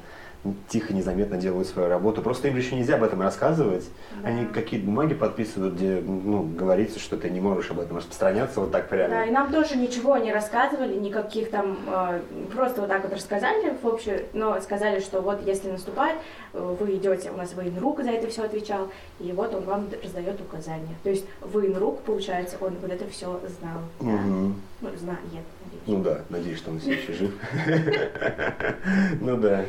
тихо, 0.69 0.93
незаметно 0.93 1.37
делают 1.37 1.67
свою 1.67 1.89
работу. 1.89 2.21
Просто 2.21 2.47
им 2.47 2.55
еще 2.55 2.75
нельзя 2.75 2.95
об 2.95 3.03
этом 3.03 3.21
рассказывать. 3.21 3.85
Да. 4.21 4.29
Они 4.29 4.45
какие-то 4.45 4.85
бумаги 4.85 5.13
подписывают, 5.13 5.75
где 5.75 6.01
ну, 6.05 6.43
говорится, 6.43 6.99
что 6.99 7.17
ты 7.17 7.29
не 7.29 7.41
можешь 7.41 7.71
об 7.71 7.79
этом 7.79 7.97
распространяться 7.97 8.61
вот 8.61 8.71
так 8.71 8.87
прямо. 8.87 9.09
Да, 9.09 9.25
и 9.25 9.31
нам 9.31 9.51
тоже 9.51 9.77
ничего 9.77 10.17
не 10.17 10.31
рассказывали, 10.31 10.97
никаких 10.97 11.49
там, 11.49 11.77
э, 11.87 12.21
просто 12.53 12.81
вот 12.81 12.89
так 12.89 13.03
вот 13.03 13.13
рассказали 13.13 13.75
в 13.81 13.87
общем, 13.87 14.13
но 14.33 14.59
сказали, 14.61 14.99
что 14.99 15.21
вот 15.21 15.45
если 15.45 15.69
наступает, 15.71 16.17
э, 16.53 16.75
вы 16.79 16.95
идете, 16.95 17.31
у 17.31 17.37
нас 17.37 17.53
военрук 17.53 18.01
за 18.03 18.11
это 18.11 18.27
все 18.27 18.43
отвечал, 18.43 18.89
и 19.19 19.31
вот 19.31 19.53
он 19.53 19.63
вам 19.63 19.89
раздает 20.01 20.39
указания. 20.39 20.95
То 21.03 21.09
есть 21.09 21.25
военрук, 21.41 22.01
получается, 22.01 22.57
он 22.61 22.75
вот 22.81 22.91
это 22.91 23.07
все 23.09 23.39
знал. 23.59 23.79
да. 23.99 24.05
Мгм. 24.05 24.61
Ну, 24.81 24.89
знает, 24.97 25.19
надеюсь. 25.23 25.83
Ну 25.87 26.01
да, 26.01 26.21
надеюсь, 26.29 26.57
что 26.57 26.71
он 26.71 26.79
все 26.79 26.93
еще 26.93 27.13
жив. 27.13 27.31
Ну 29.19 29.37
да. 29.37 29.65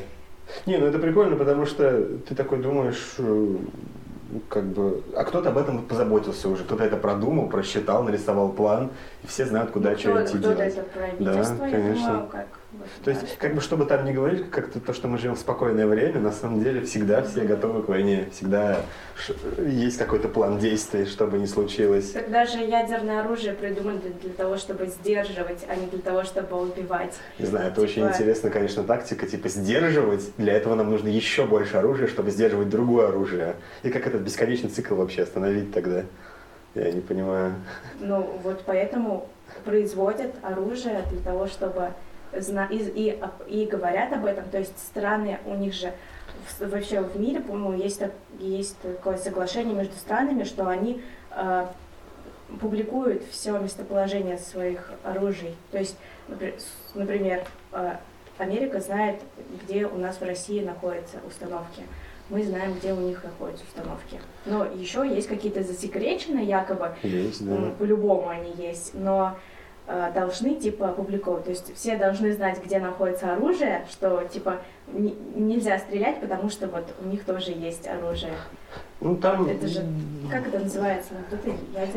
Не, 0.67 0.79
ну 0.79 0.87
это 0.87 0.99
прикольно, 0.99 1.37
потому 1.37 1.67
что 1.67 2.07
ты 2.29 2.35
такой 2.35 2.59
думаешь, 2.59 3.15
э, 3.19 3.57
как 4.49 4.65
бы, 4.65 5.03
а 5.17 5.25
кто-то 5.25 5.49
об 5.51 5.59
этом 5.59 5.83
позаботился 5.83 6.49
уже, 6.49 6.65
кто-то 6.65 6.85
это 6.85 6.97
продумал, 6.97 7.49
просчитал, 7.49 8.03
нарисовал 8.05 8.51
план, 8.51 8.91
и 9.23 9.27
все 9.27 9.45
знают, 9.47 9.71
куда 9.71 9.91
Ну, 9.91 9.99
что 9.99 10.11
кто- 10.13 10.23
идти 10.25 10.39
кто-то 10.39 10.55
делать. 10.57 10.75
это 10.77 10.83
правительство, 10.83 11.65
я 11.65 11.71
конечно. 11.71 12.07
думаю, 12.13 12.29
как 12.31 12.47
То 13.05 13.11
есть, 13.11 13.37
как 13.39 13.55
бы, 13.55 13.61
чтобы 13.61 13.85
там 13.85 14.05
не 14.05 14.13
говорить, 14.13 14.49
как-то 14.51 14.79
то, 14.79 14.93
что 14.93 15.09
мы 15.09 15.19
живем 15.19 15.35
в 15.35 15.39
спокойное 15.41 15.87
время, 15.87 16.21
на 16.21 16.31
самом 16.31 16.63
деле 16.63 16.83
всегда 16.83 17.23
все 17.23 17.41
готовы 17.41 17.83
к 17.83 17.89
войне, 17.89 18.29
всегда 18.33 18.83
есть 19.59 19.99
какой-то 19.99 20.29
план 20.29 20.59
действий, 20.59 21.05
чтобы 21.07 21.39
не 21.39 21.49
случилось. 21.49 22.13
Так 22.13 22.31
даже 22.31 22.59
ядерное 22.59 23.21
оружие 23.23 23.55
придумали 23.55 23.99
для, 23.99 24.11
для 24.13 24.31
того, 24.31 24.57
чтобы 24.57 24.87
сдерживать, 24.87 25.65
а 25.69 25.75
не 25.75 25.87
для 25.87 25.99
того, 25.99 26.23
чтобы 26.23 26.61
убивать. 26.63 27.15
Не 27.41 27.47
знаю, 27.47 27.69
это 27.73 27.81
очень 27.81 28.03
Типа- 28.03 28.15
интересная, 28.15 28.51
конечно, 28.53 28.85
тактика, 28.85 29.27
типа 29.27 29.49
сдерживать. 29.49 30.31
Для 30.37 30.53
этого 30.53 30.77
нам 30.77 30.91
нужно 30.91 31.09
еще 31.09 31.47
больше 31.47 31.77
оружия, 31.77 32.07
чтобы 32.07 32.31
сдерживать 32.31 32.69
другое 32.69 33.09
оружие. 33.09 33.57
И 33.83 33.91
как 33.91 34.07
этот 34.07 34.23
бесконечный 34.23 34.71
цикл 34.71 34.95
вообще 34.95 35.23
остановить 35.23 35.75
тогда? 35.75 36.05
Я 36.77 36.93
не 36.93 37.01
понимаю. 37.01 37.55
Ну, 37.99 38.39
вот 38.45 38.63
поэтому 38.65 39.29
производят 39.65 40.33
оружие 40.43 41.03
для 41.11 41.21
того, 41.21 41.49
чтобы 41.49 41.91
зна- 42.37 42.69
и, 42.71 42.77
и, 43.49 43.63
и 43.63 43.67
говорят 43.67 44.13
об 44.13 44.25
этом. 44.25 44.45
То 44.51 44.59
есть 44.59 44.79
страны, 44.79 45.39
у 45.47 45.55
них 45.55 45.73
же 45.75 45.93
вообще 46.59 47.01
в 47.01 47.19
мире, 47.19 47.41
по-моему, 47.41 47.83
есть, 47.83 47.99
так- 47.99 48.13
есть 48.39 48.79
такое 48.81 49.17
соглашение 49.17 49.75
между 49.75 49.95
странами, 49.97 50.45
что 50.45 50.67
они 50.69 51.03
э, 51.33 51.67
публикуют 52.61 53.23
все 53.31 53.59
местоположение 53.59 54.39
своих 54.39 54.91
оружий. 55.05 55.55
То 55.71 55.79
есть, 55.79 55.97
например, 56.95 57.45
э, 57.73 57.97
Америка 58.39 58.81
знает, 58.81 59.21
где 59.63 59.87
у 59.87 59.99
нас 59.99 60.17
в 60.21 60.23
России 60.25 60.65
находятся 60.65 61.19
установки. 61.27 61.83
Мы 62.31 62.45
знаем, 62.45 62.75
где 62.75 62.93
у 62.93 63.01
них 63.01 63.23
находятся 63.25 63.65
установки. 63.65 64.21
Но 64.47 64.65
еще 64.65 65.07
есть 65.07 65.29
какие-то 65.29 65.63
засекреченные 65.63 66.45
якобы 66.47 66.95
Есть, 67.03 67.45
да. 67.45 67.71
По-любому 67.79 68.29
они 68.29 68.53
есть, 68.57 68.95
но 68.95 69.37
должны 70.15 70.55
типа 70.55 70.91
опубликовать. 70.91 71.45
То 71.45 71.51
есть 71.51 71.75
все 71.77 71.97
должны 71.97 72.33
знать, 72.33 72.63
где 72.65 72.79
находится 72.79 73.33
оружие, 73.33 73.87
что 73.91 74.23
типа 74.25 74.59
не- 74.89 75.17
нельзя 75.35 75.79
стрелять, 75.79 76.21
потому 76.21 76.49
что 76.49 76.69
вот 76.69 76.85
у 77.03 77.07
них 77.07 77.25
тоже 77.25 77.51
есть 77.51 77.87
оружие. 77.89 78.33
Ну, 79.01 79.17
там 79.17 79.47
Это 79.47 79.67
же 79.67 79.85
как 80.31 80.47
это 80.47 80.61
называется? 80.61 81.15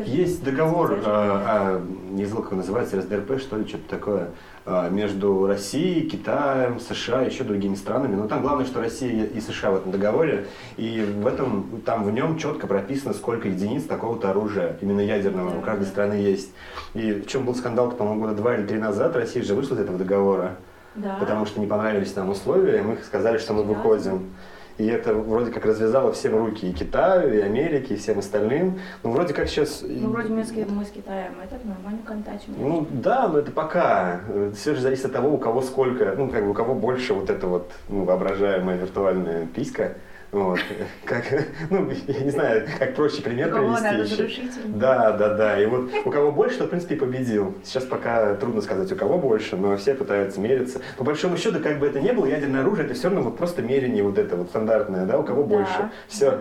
Есть 0.04 0.42
договор, 0.42 0.98
а, 1.04 1.42
а, 1.46 1.82
не 2.10 2.24
знаю, 2.24 2.42
как 2.42 2.52
он 2.52 2.58
называется, 2.58 2.98
РСДРП, 2.98 3.38
что 3.38 3.56
ли, 3.56 3.66
что-то 3.66 3.88
такое, 3.88 4.30
а, 4.66 4.88
между 4.88 5.46
Россией, 5.46 6.08
Китаем, 6.08 6.80
США, 6.80 7.22
еще 7.22 7.44
другими 7.44 7.76
странами. 7.76 8.16
Но 8.16 8.26
там 8.26 8.42
главное, 8.42 8.66
что 8.66 8.80
Россия 8.80 9.24
и 9.24 9.40
США 9.40 9.70
в 9.70 9.76
этом 9.76 9.92
договоре, 9.92 10.46
и 10.76 11.02
в 11.02 11.26
этом, 11.26 11.82
там 11.86 12.02
в 12.04 12.10
нем 12.10 12.38
четко 12.38 12.66
прописано, 12.66 13.14
сколько 13.14 13.48
единиц 13.48 13.84
такого-то 13.84 14.30
оружия, 14.30 14.76
именно 14.80 15.00
ядерного, 15.00 15.56
у 15.56 15.60
каждой 15.60 15.86
страны 15.86 16.14
есть. 16.14 16.50
И 16.94 17.12
в 17.12 17.26
чем 17.26 17.44
был 17.44 17.54
скандал, 17.54 17.90
по-моему, 17.92 18.22
года 18.22 18.34
два 18.34 18.56
или 18.56 18.66
три 18.66 18.78
назад, 18.78 19.14
Россия 19.14 19.44
же 19.44 19.54
вышла 19.54 19.74
из 19.74 19.80
этого 19.80 19.98
договора. 19.98 20.56
Да. 20.96 21.16
потому 21.18 21.44
что 21.44 21.58
не 21.58 21.66
понравились 21.66 22.14
нам 22.14 22.30
условия, 22.30 22.78
и 22.78 22.82
мы 22.82 22.96
сказали, 23.04 23.38
что 23.38 23.52
мы 23.52 23.62
Серьезно? 23.62 23.82
выходим. 23.82 24.30
И 24.76 24.86
это 24.86 25.14
вроде 25.14 25.52
как 25.52 25.64
развязало 25.64 26.12
всем 26.12 26.36
руки 26.36 26.68
и 26.68 26.72
Китаю, 26.72 27.32
и 27.32 27.40
Америке, 27.40 27.94
и 27.94 27.96
всем 27.96 28.18
остальным. 28.18 28.80
Ну, 29.04 29.10
вроде 29.10 29.32
как 29.32 29.48
сейчас... 29.48 29.84
Ну, 29.86 30.10
вроде 30.10 30.30
мы 30.30 30.44
с, 30.44 30.50
мы 30.50 30.84
с 30.84 30.90
Китаем 30.90 31.34
этот 31.42 31.64
нормально 31.64 32.00
контактим. 32.04 32.54
Ну 32.58 32.86
да, 32.90 33.28
но 33.28 33.38
это 33.38 33.52
пока. 33.52 34.20
Все 34.56 34.74
же 34.74 34.80
зависит 34.80 35.06
от 35.06 35.12
того, 35.12 35.32
у 35.32 35.38
кого 35.38 35.62
сколько, 35.62 36.14
ну 36.16 36.28
как 36.28 36.44
бы 36.44 36.50
у 36.50 36.54
кого 36.54 36.74
больше 36.74 37.14
вот 37.14 37.30
эта 37.30 37.46
вот 37.46 37.70
ну, 37.88 38.04
воображаемая 38.04 38.76
виртуальная 38.76 39.46
писька. 39.46 39.94
Вот. 40.34 40.58
Как, 41.04 41.24
ну, 41.70 41.88
я 42.08 42.20
не 42.24 42.30
знаю, 42.30 42.66
как 42.80 42.96
проще 42.96 43.22
пример 43.22 43.48
У 43.48 43.56
кого 43.56 43.76
привести. 43.76 44.22
еще. 44.24 44.42
Да, 44.64 45.12
да, 45.12 45.34
да. 45.34 45.62
И 45.62 45.66
вот 45.66 45.90
у 46.04 46.10
кого 46.10 46.32
больше, 46.32 46.58
тот, 46.58 46.66
в 46.66 46.70
принципе, 46.70 46.96
и 46.96 46.98
победил. 46.98 47.54
Сейчас 47.62 47.84
пока 47.84 48.34
трудно 48.34 48.60
сказать, 48.60 48.90
у 48.90 48.96
кого 48.96 49.16
больше, 49.18 49.56
но 49.56 49.76
все 49.76 49.94
пытаются 49.94 50.40
мериться. 50.40 50.80
По 50.98 51.04
большому 51.04 51.36
счету, 51.36 51.60
как 51.60 51.78
бы 51.78 51.86
это 51.86 52.00
ни 52.00 52.10
было, 52.10 52.26
ядерное 52.26 52.62
оружие 52.62 52.86
это 52.86 52.94
все 52.94 53.04
равно 53.04 53.22
вот 53.22 53.38
просто 53.38 53.62
мерение 53.62 54.02
вот 54.02 54.18
это 54.18 54.34
вот 54.34 54.48
стандартное, 54.48 55.06
да, 55.06 55.18
у 55.18 55.22
кого 55.22 55.44
Да. 55.44 55.48
больше. 55.56 55.90
Все. 56.08 56.38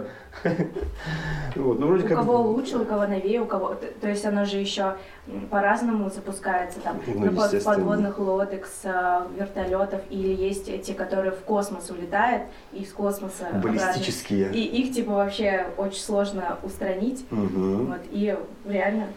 Вот, 1.56 1.80
ну, 1.80 1.88
вроде 1.88 2.06
У 2.06 2.08
как... 2.08 2.18
кого 2.18 2.42
лучше, 2.42 2.78
у 2.78 2.86
кого 2.86 3.06
новее, 3.06 3.42
у 3.42 3.46
кого... 3.46 3.76
То 4.02 4.10
есть 4.10 4.26
оно 4.26 4.46
же 4.46 4.58
еще 4.58 4.96
по-разному 5.50 6.10
запускается, 6.10 6.80
там, 6.80 7.00
Ну, 7.06 7.32
на 7.32 7.48
подводных 7.64 8.20
лодок, 8.20 8.66
с 8.66 8.82
а, 8.86 9.28
вертолетов, 9.38 10.02
или 10.10 10.34
есть 10.34 10.66
те, 10.84 10.94
которые 10.94 11.32
в 11.32 11.42
космос 11.42 11.90
улетают, 11.92 12.44
и 12.72 12.80
из 12.80 12.92
космоса 12.92 13.48
обратно. 13.48 13.70
Баллистические. 13.72 14.52
И 14.52 14.82
их, 14.82 14.94
типа, 14.94 15.12
вообще 15.12 15.68
очень 15.78 16.02
сложно 16.02 16.58
устранить. 16.64 17.26
Мгм. 17.30 17.88
Вот, 17.88 18.02
и 18.12 18.36
реально... 18.66 19.08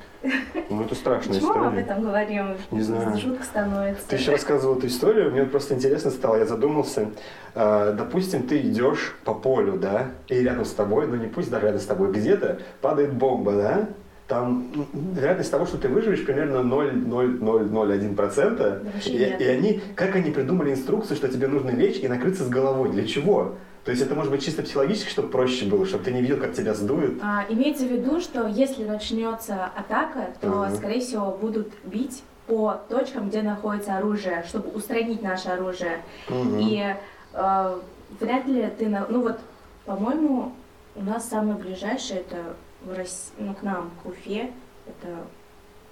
Ну, 0.71 0.83
это 0.83 0.95
страшная 0.95 1.35
Почему 1.35 1.55
мы 1.55 1.59
об 1.59 1.65
история. 1.75 1.83
этом 1.85 2.03
говорим? 2.03 2.47
Не 2.71 2.81
знаю. 2.83 3.17
Жутко 3.19 3.45
становится. 3.45 4.09
Ты 4.09 4.17
еще 4.17 4.33
рассказывал 4.33 4.77
эту 4.79 4.87
историю, 4.89 5.31
мне 5.31 5.45
просто 5.45 5.75
интересно 5.75 6.11
стало, 6.11 6.37
я 6.37 6.47
задумался. 6.47 7.11
А, 7.55 7.93
допустим, 7.93 8.43
ты 8.43 8.59
идешь 8.61 9.15
по 9.25 9.35
полю, 9.35 9.79
да, 9.79 10.09
и 10.29 10.35
рядом 10.41 10.65
с 10.65 10.73
тобой, 10.73 11.07
ну 11.07 11.15
не 11.17 11.27
пусть 11.29 11.51
даже 11.51 11.67
рядом 11.67 11.81
с 11.81 11.87
тобой, 11.87 12.13
где-то 12.13 12.59
падает 12.81 13.13
бомба, 13.13 13.53
да, 13.53 13.89
там 14.29 14.73
вероятность 15.15 15.51
того, 15.53 15.67
что 15.67 15.79
ты 15.79 15.89
выживешь, 15.89 16.25
примерно 16.27 16.59
0,0001%. 16.69 18.57
Да 18.57 18.81
И, 19.05 19.19
нет. 19.19 19.41
и 19.41 19.45
они, 19.45 19.81
как 19.95 20.17
они 20.17 20.31
придумали 20.33 20.73
инструкцию, 20.73 21.17
что 21.17 21.29
тебе 21.29 21.47
нужно 21.47 21.71
лечь 21.71 21.99
и 21.99 22.09
накрыться 22.09 22.43
с 22.45 22.49
головой? 22.49 22.91
Для 22.91 23.07
чего? 23.07 23.55
То 23.87 23.93
есть 23.93 24.03
это 24.03 24.17
может 24.17 24.33
быть 24.33 24.45
чисто 24.45 24.65
психологически, 24.65 25.09
чтобы 25.09 25.29
проще 25.29 25.65
было, 25.65 25.87
чтобы 25.87 26.03
ты 26.03 26.11
не 26.13 26.21
видел, 26.21 26.41
как 26.41 26.55
тебя 26.55 26.75
сдует. 26.75 27.21
А, 27.23 27.45
имеется 27.49 27.85
в 27.85 27.89
виду, 27.93 28.21
что 28.21 28.49
если 28.49 28.83
начнется 28.85 29.67
атака, 29.77 30.31
то, 30.41 30.63
Ага. 30.65 30.75
скорее 30.75 31.01
всего, 31.01 31.31
будут 31.31 31.73
бить 31.85 32.25
по 32.49 32.81
точкам, 32.89 33.29
где 33.29 33.43
находится 33.43 33.97
оружие, 33.97 34.45
чтобы 34.49 34.71
устранить 34.71 35.23
наше 35.23 35.51
оружие. 35.51 36.03
Мгм. 36.29 36.59
И 36.59 36.97
э, 37.33 37.81
вряд 38.21 38.47
ли 38.49 38.69
ты, 38.77 38.89
на- 38.89 39.07
ну 39.09 39.23
вот, 39.23 39.39
по-моему, 39.85 40.53
у 40.97 41.03
нас 41.05 41.29
самое 41.29 41.57
ближайшее 41.57 42.21
это 42.23 42.57
в 42.83 42.93
Рос- 42.93 43.31
ну, 43.39 43.55
к 43.55 43.63
нам, 43.63 43.93
к 44.03 44.07
Уфе, 44.09 44.51
это 44.89 45.17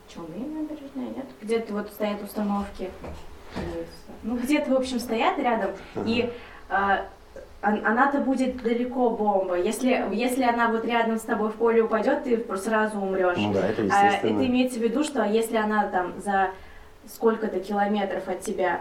Челны 0.09 0.47
набережная, 0.47 1.15
нет? 1.15 1.27
Где-то 1.41 1.73
вот 1.75 1.91
стоят 1.91 2.21
установки, 2.25 2.91
ну 4.25 4.37
где-то, 4.37 4.73
в 4.73 4.75
общем, 4.75 4.99
стоят 4.99 5.39
рядом, 5.39 5.71
и 6.05 6.29
а, 6.69 6.97
он- 6.97 7.05
она-то 7.65 8.19
будет 8.19 8.63
далеко 8.63 9.11
бомба. 9.11 9.59
Если, 9.59 10.05
если 10.13 10.43
она 10.45 10.69
вот 10.69 10.85
рядом 10.85 11.17
с 11.19 11.23
тобой 11.23 11.49
в 11.51 11.55
поле 11.55 11.83
упадет, 11.83 12.25
ты 12.25 12.45
сразу 12.57 12.99
умрешь. 13.01 13.37
Ну 13.39 13.53
да, 13.53 13.67
это 13.69 13.83
А, 13.83 13.85
естественно. 13.85 14.37
это 14.41 14.47
имеется 14.47 14.79
в 14.79 14.83
виду, 14.83 15.03
что 15.05 15.25
если 15.25 15.57
она 15.57 15.87
там 15.89 16.13
за 16.21 16.51
сколько-то 17.07 17.61
километров 17.61 18.29
от 18.29 18.41
тебя, 18.41 18.81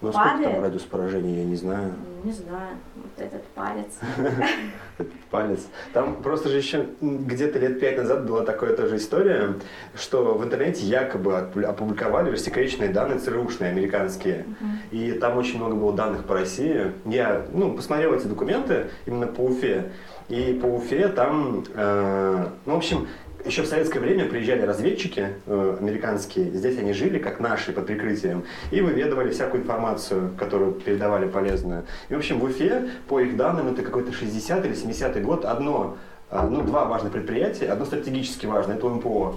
Ну 0.00 0.10
сколько 0.12 0.28
там 0.28 0.38
падает. 0.42 0.60
радиус 0.62 0.82
поражения, 0.82 1.38
я 1.38 1.44
не 1.44 1.56
знаю. 1.56 1.92
ну, 2.22 2.26
не 2.30 2.32
знаю, 2.32 2.76
этот 3.20 3.44
палец. 3.54 3.98
Палец. 5.30 5.60
Там 5.92 6.22
просто 6.22 6.48
же 6.48 6.56
еще 6.56 6.86
где-то 7.00 7.58
лет 7.58 7.78
пять 7.78 7.98
назад 7.98 8.26
была 8.26 8.44
такая 8.44 8.74
тоже 8.74 8.96
история, 8.96 9.54
что 9.94 10.34
в 10.34 10.44
интернете 10.44 10.84
якобы 10.84 11.36
опубликовали 11.36 12.30
рассекреченные 12.30 12.90
данные 12.90 13.18
ЦРУшные 13.18 13.70
американские. 13.70 14.44
И 14.90 15.12
там 15.12 15.36
очень 15.36 15.58
много 15.58 15.76
было 15.76 15.92
данных 15.94 16.24
по 16.24 16.34
России. 16.34 16.92
Я 17.04 17.46
ну, 17.52 17.74
посмотрел 17.74 18.14
эти 18.14 18.26
документы 18.26 18.88
именно 19.06 19.26
по 19.26 19.42
Уфе. 19.42 19.92
И 20.28 20.58
по 20.60 20.66
Уфе 20.66 21.08
там, 21.08 21.64
э, 21.74 22.46
ну, 22.66 22.74
в 22.74 22.76
общем, 22.76 23.08
еще 23.48 23.62
в 23.62 23.66
советское 23.66 23.98
время 23.98 24.26
приезжали 24.26 24.62
разведчики 24.62 25.28
э, 25.46 25.76
американские, 25.80 26.50
здесь 26.52 26.78
они 26.78 26.92
жили, 26.92 27.18
как 27.18 27.40
наши, 27.40 27.72
под 27.72 27.86
прикрытием, 27.86 28.44
и 28.70 28.80
выведывали 28.80 29.30
всякую 29.30 29.62
информацию, 29.62 30.30
которую 30.38 30.72
передавали 30.72 31.26
полезную. 31.26 31.84
И, 32.08 32.14
в 32.14 32.18
общем, 32.18 32.38
в 32.38 32.44
Уфе, 32.44 32.90
по 33.08 33.20
их 33.20 33.36
данным, 33.36 33.68
это 33.68 33.82
какой-то 33.82 34.12
60 34.12 34.64
или 34.64 34.74
70 34.74 35.22
год, 35.22 35.44
одно 35.44 35.96
а, 36.30 36.46
ну, 36.46 36.62
два 36.62 36.84
важных 36.84 37.12
предприятия. 37.12 37.66
Одно 37.66 37.86
стратегически 37.86 38.46
важное, 38.46 38.76
это 38.76 38.86
МПО. 38.86 39.36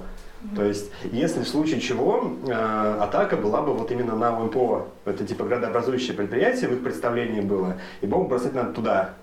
То 0.55 0.65
есть, 0.65 0.91
если 1.11 1.41
в 1.41 1.47
случае 1.47 1.79
чего, 1.79 2.33
э, 2.47 2.51
атака 2.51 3.37
была 3.37 3.61
бы 3.61 3.73
вот 3.73 3.91
именно 3.91 4.15
на 4.15 4.31
МПО. 4.31 4.87
Это 5.05 5.25
типа 5.25 5.45
градообразующее 5.45 6.15
предприятие, 6.17 6.69
в 6.69 6.73
их 6.73 6.83
представлении 6.83 7.41
было. 7.41 7.77
И 8.01 8.07
бомбу 8.07 8.27
бросать 8.27 8.55
надо 8.55 8.73
туда. 8.73 9.13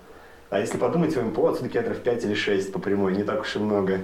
А 0.49 0.59
если 0.59 0.77
подумать, 0.77 1.15
МПО 1.15 1.49
отсюда 1.49 1.69
километров 1.69 1.99
5 1.99 2.25
или 2.25 2.33
6 2.33 2.71
по 2.71 2.79
прямой, 2.79 3.15
не 3.15 3.23
так 3.23 3.41
уж 3.41 3.55
и 3.55 3.59
много. 3.59 3.99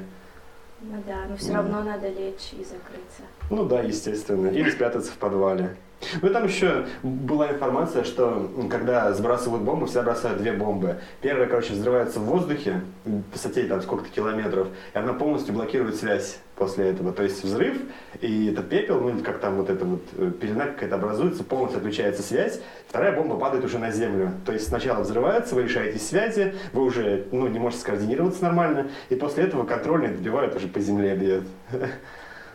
Ну 0.81 1.03
да, 1.07 1.25
но 1.27 1.37
все 1.37 1.53
равно 1.53 1.83
надо 1.83 2.09
лечь 2.09 2.51
и 2.53 2.63
закрыться. 2.63 3.23
Ну 3.49 3.65
да, 3.65 3.81
естественно. 3.81 4.47
Или 4.47 4.69
спрятаться 4.69 5.11
в 5.11 5.17
подвале. 5.17 5.75
Ну 6.21 6.29
там 6.29 6.45
еще 6.45 6.85
была 7.03 7.51
информация, 7.51 8.03
что 8.03 8.51
когда 8.69 9.13
сбрасывают 9.13 9.63
бомбу, 9.63 9.85
всегда 9.85 10.03
бросают 10.03 10.39
две 10.39 10.51
бомбы. 10.53 10.97
Первая, 11.21 11.47
короче, 11.47 11.73
взрывается 11.73 12.19
в 12.19 12.23
воздухе, 12.23 12.81
в 13.05 13.21
высоте 13.31 13.63
там 13.63 13.81
сколько-то 13.81 14.09
километров, 14.09 14.67
и 14.93 14.97
она 14.97 15.13
полностью 15.13 15.53
блокирует 15.53 15.95
связь 15.95 16.39
после 16.55 16.89
этого. 16.89 17.11
То 17.11 17.23
есть 17.23 17.43
взрыв, 17.43 17.77
и 18.21 18.51
этот 18.51 18.69
пепел, 18.69 19.01
ну 19.01 19.21
как 19.21 19.39
там 19.39 19.55
вот 19.55 19.69
эта 19.69 19.85
вот 19.85 20.01
э, 20.17 20.31
пелена 20.39 20.67
какая-то 20.67 20.95
образуется, 20.95 21.43
полностью 21.43 21.77
отключается 21.77 22.23
связь. 22.23 22.59
Вторая 22.87 23.15
бомба 23.15 23.37
падает 23.37 23.65
уже 23.65 23.77
на 23.77 23.91
землю. 23.91 24.31
То 24.45 24.53
есть 24.53 24.67
сначала 24.67 25.01
взрывается, 25.01 25.55
вы 25.55 25.63
решаете 25.63 25.99
связи, 25.99 26.55
вы 26.73 26.83
уже 26.83 27.27
ну, 27.31 27.47
не 27.47 27.59
можете 27.59 27.81
скоординироваться 27.81 28.43
нормально, 28.43 28.89
и 29.09 29.15
после 29.15 29.43
этого 29.43 29.65
контрольные 29.65 30.11
добивают 30.11 30.55
уже 30.55 30.67
по 30.67 30.79
земле 30.79 31.15
бьет. 31.15 31.43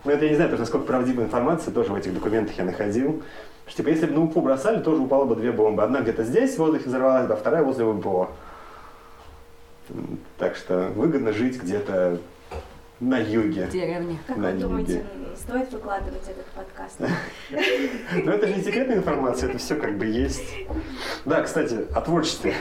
Ну, 0.04 0.10
это 0.10 0.24
я 0.24 0.30
не 0.30 0.36
знаю, 0.36 0.50
тоже, 0.50 0.62
насколько 0.62 0.86
правдивая 0.86 1.26
информация, 1.26 1.72
тоже 1.74 1.92
в 1.92 1.94
этих 1.94 2.14
документах 2.14 2.56
я 2.56 2.64
находил. 2.64 3.22
Что, 3.66 3.78
типа, 3.78 3.88
если 3.88 4.06
бы 4.06 4.14
на 4.14 4.22
УПУ 4.24 4.40
бросали, 4.40 4.82
тоже 4.82 5.02
упало 5.02 5.26
бы 5.26 5.36
две 5.36 5.52
бомбы. 5.52 5.82
Одна 5.82 6.00
где-то 6.00 6.24
здесь 6.24 6.54
в 6.54 6.58
воздухе 6.58 6.86
взорвалась, 6.86 7.30
а 7.30 7.36
вторая 7.36 7.62
возле 7.62 7.84
УПО. 7.84 8.30
Так 10.38 10.56
что 10.56 10.90
выгодно 10.94 11.32
жить 11.32 11.60
где-то 11.62 12.18
на 13.00 13.18
юге. 13.18 13.66
В 13.66 13.70
деревне. 13.70 14.18
Как 14.26 14.36
На 14.36 14.50
вы 14.50 14.58
думаете, 14.58 14.92
юге. 14.92 15.04
стоит 15.36 15.72
выкладывать 15.72 16.22
этот 16.28 16.46
подкаст? 16.46 17.00
Но 18.24 18.32
это 18.32 18.46
же 18.46 18.54
не 18.54 18.62
секретная 18.62 18.96
информация, 18.96 19.48
это 19.48 19.58
все 19.58 19.74
как 19.76 19.96
бы 19.98 20.06
есть. 20.06 20.42
Да, 21.24 21.42
кстати, 21.42 21.86
о 21.94 22.00
творчестве. 22.02 22.54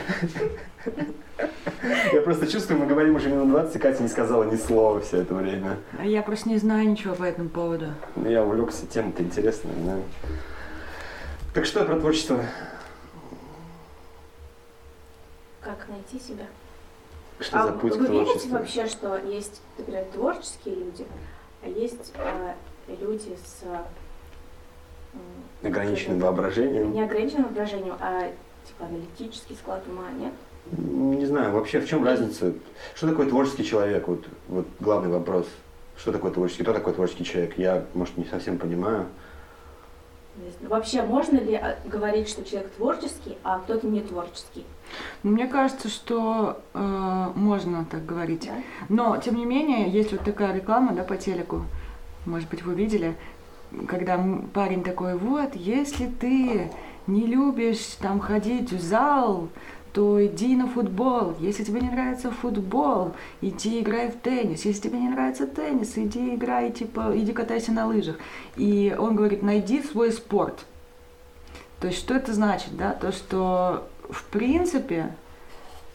Я 2.12 2.20
просто 2.22 2.46
чувствую, 2.46 2.80
мы 2.80 2.86
говорим 2.86 3.14
уже 3.16 3.28
минут 3.28 3.50
20, 3.50 3.76
и 3.76 3.78
Катя 3.78 4.02
не 4.02 4.08
сказала 4.08 4.44
ни 4.44 4.56
слова 4.56 5.00
все 5.00 5.18
это 5.18 5.34
время. 5.34 5.78
А 5.98 6.04
я 6.04 6.22
просто 6.22 6.48
не 6.48 6.58
знаю 6.58 6.88
ничего 6.88 7.14
по 7.14 7.24
этому 7.24 7.48
поводу. 7.48 7.86
Я 8.16 8.44
увлекся, 8.44 8.86
тема-то 8.86 9.22
интересная, 9.22 9.74
да. 9.84 9.96
Так 11.54 11.64
что 11.64 11.84
про 11.84 11.98
творчество? 11.98 12.44
Как 15.60 15.86
найти 15.88 16.18
себя? 16.18 16.46
Что 17.40 17.60
а 17.60 17.66
за 17.66 17.72
путь 17.72 17.96
вы 17.96 18.06
к 18.06 18.10
верите 18.10 18.24
творчеству? 18.24 18.52
вообще, 18.52 18.86
что 18.86 19.16
есть, 19.16 19.62
например, 19.78 20.04
творческие 20.12 20.74
люди, 20.76 21.06
а 21.62 21.68
есть 21.68 22.12
э, 22.16 22.54
люди 23.00 23.36
с 23.44 23.64
Ограниченным 25.62 26.18
это, 26.18 26.26
воображением? 26.26 26.92
не 26.92 27.02
ограниченным 27.02 27.44
воображением, 27.44 27.96
а 28.00 28.30
типа 28.66 28.86
аналитический 28.86 29.56
склад 29.56 29.82
ума, 29.88 30.10
нет? 30.12 30.32
Не 30.72 31.26
знаю, 31.26 31.52
вообще 31.52 31.80
в 31.80 31.88
чем 31.88 32.04
разница? 32.04 32.52
Что 32.94 33.08
такое 33.08 33.28
творческий 33.28 33.64
человек? 33.64 34.06
Вот, 34.06 34.24
вот 34.48 34.66
главный 34.78 35.10
вопрос. 35.10 35.46
Что 35.96 36.12
такое 36.12 36.30
творческий? 36.30 36.62
Кто 36.62 36.72
такой 36.72 36.94
творческий 36.94 37.24
человек? 37.24 37.58
Я, 37.58 37.84
может, 37.94 38.16
не 38.16 38.24
совсем 38.24 38.58
понимаю. 38.58 39.06
Вообще 40.62 41.02
можно 41.02 41.38
ли 41.38 41.54
а, 41.54 41.76
говорить, 41.84 42.28
что 42.28 42.44
человек 42.44 42.70
творческий, 42.72 43.36
а 43.42 43.58
кто-то 43.58 43.86
не 43.86 44.00
творческий? 44.00 44.64
Ну, 45.22 45.32
Мне 45.32 45.46
кажется, 45.46 45.88
что 45.88 46.60
э, 46.72 47.26
можно 47.34 47.84
так 47.90 48.06
говорить. 48.06 48.46
Да? 48.46 48.62
Но, 48.88 49.16
тем 49.18 49.34
не 49.34 49.44
менее, 49.44 49.90
есть 49.90 50.12
вот 50.12 50.22
такая 50.22 50.54
реклама, 50.54 50.94
да, 50.94 51.02
по 51.02 51.16
телеку, 51.16 51.64
может 52.26 52.48
быть, 52.48 52.62
вы 52.62 52.74
видели, 52.74 53.16
когда 53.88 54.24
парень 54.54 54.82
такой, 54.82 55.16
вот, 55.16 55.54
если 55.54 56.06
ты 56.06 56.70
не 57.06 57.26
любишь 57.26 57.96
там 58.00 58.20
ходить 58.20 58.72
в 58.72 58.80
зал, 58.80 59.48
то 59.92 60.24
иди 60.24 60.56
на 60.56 60.68
футбол. 60.68 61.34
Если 61.40 61.64
тебе 61.64 61.80
не 61.80 61.90
нравится 61.90 62.30
футбол, 62.30 63.12
иди 63.40 63.80
играй 63.80 64.10
в 64.10 64.16
теннис. 64.16 64.64
Если 64.64 64.88
тебе 64.88 65.00
не 65.00 65.08
нравится 65.08 65.46
теннис, 65.46 65.96
иди 65.96 66.34
играй, 66.34 66.70
типа, 66.70 67.12
иди 67.14 67.32
катайся 67.32 67.72
на 67.72 67.86
лыжах. 67.86 68.16
И 68.56 68.94
он 68.96 69.16
говорит, 69.16 69.42
найди 69.42 69.82
свой 69.82 70.12
спорт. 70.12 70.64
То 71.80 71.88
есть, 71.88 71.98
что 71.98 72.14
это 72.14 72.32
значит, 72.34 72.76
да? 72.76 72.92
То, 72.92 73.10
что, 73.10 73.88
в 74.08 74.24
принципе, 74.24 75.14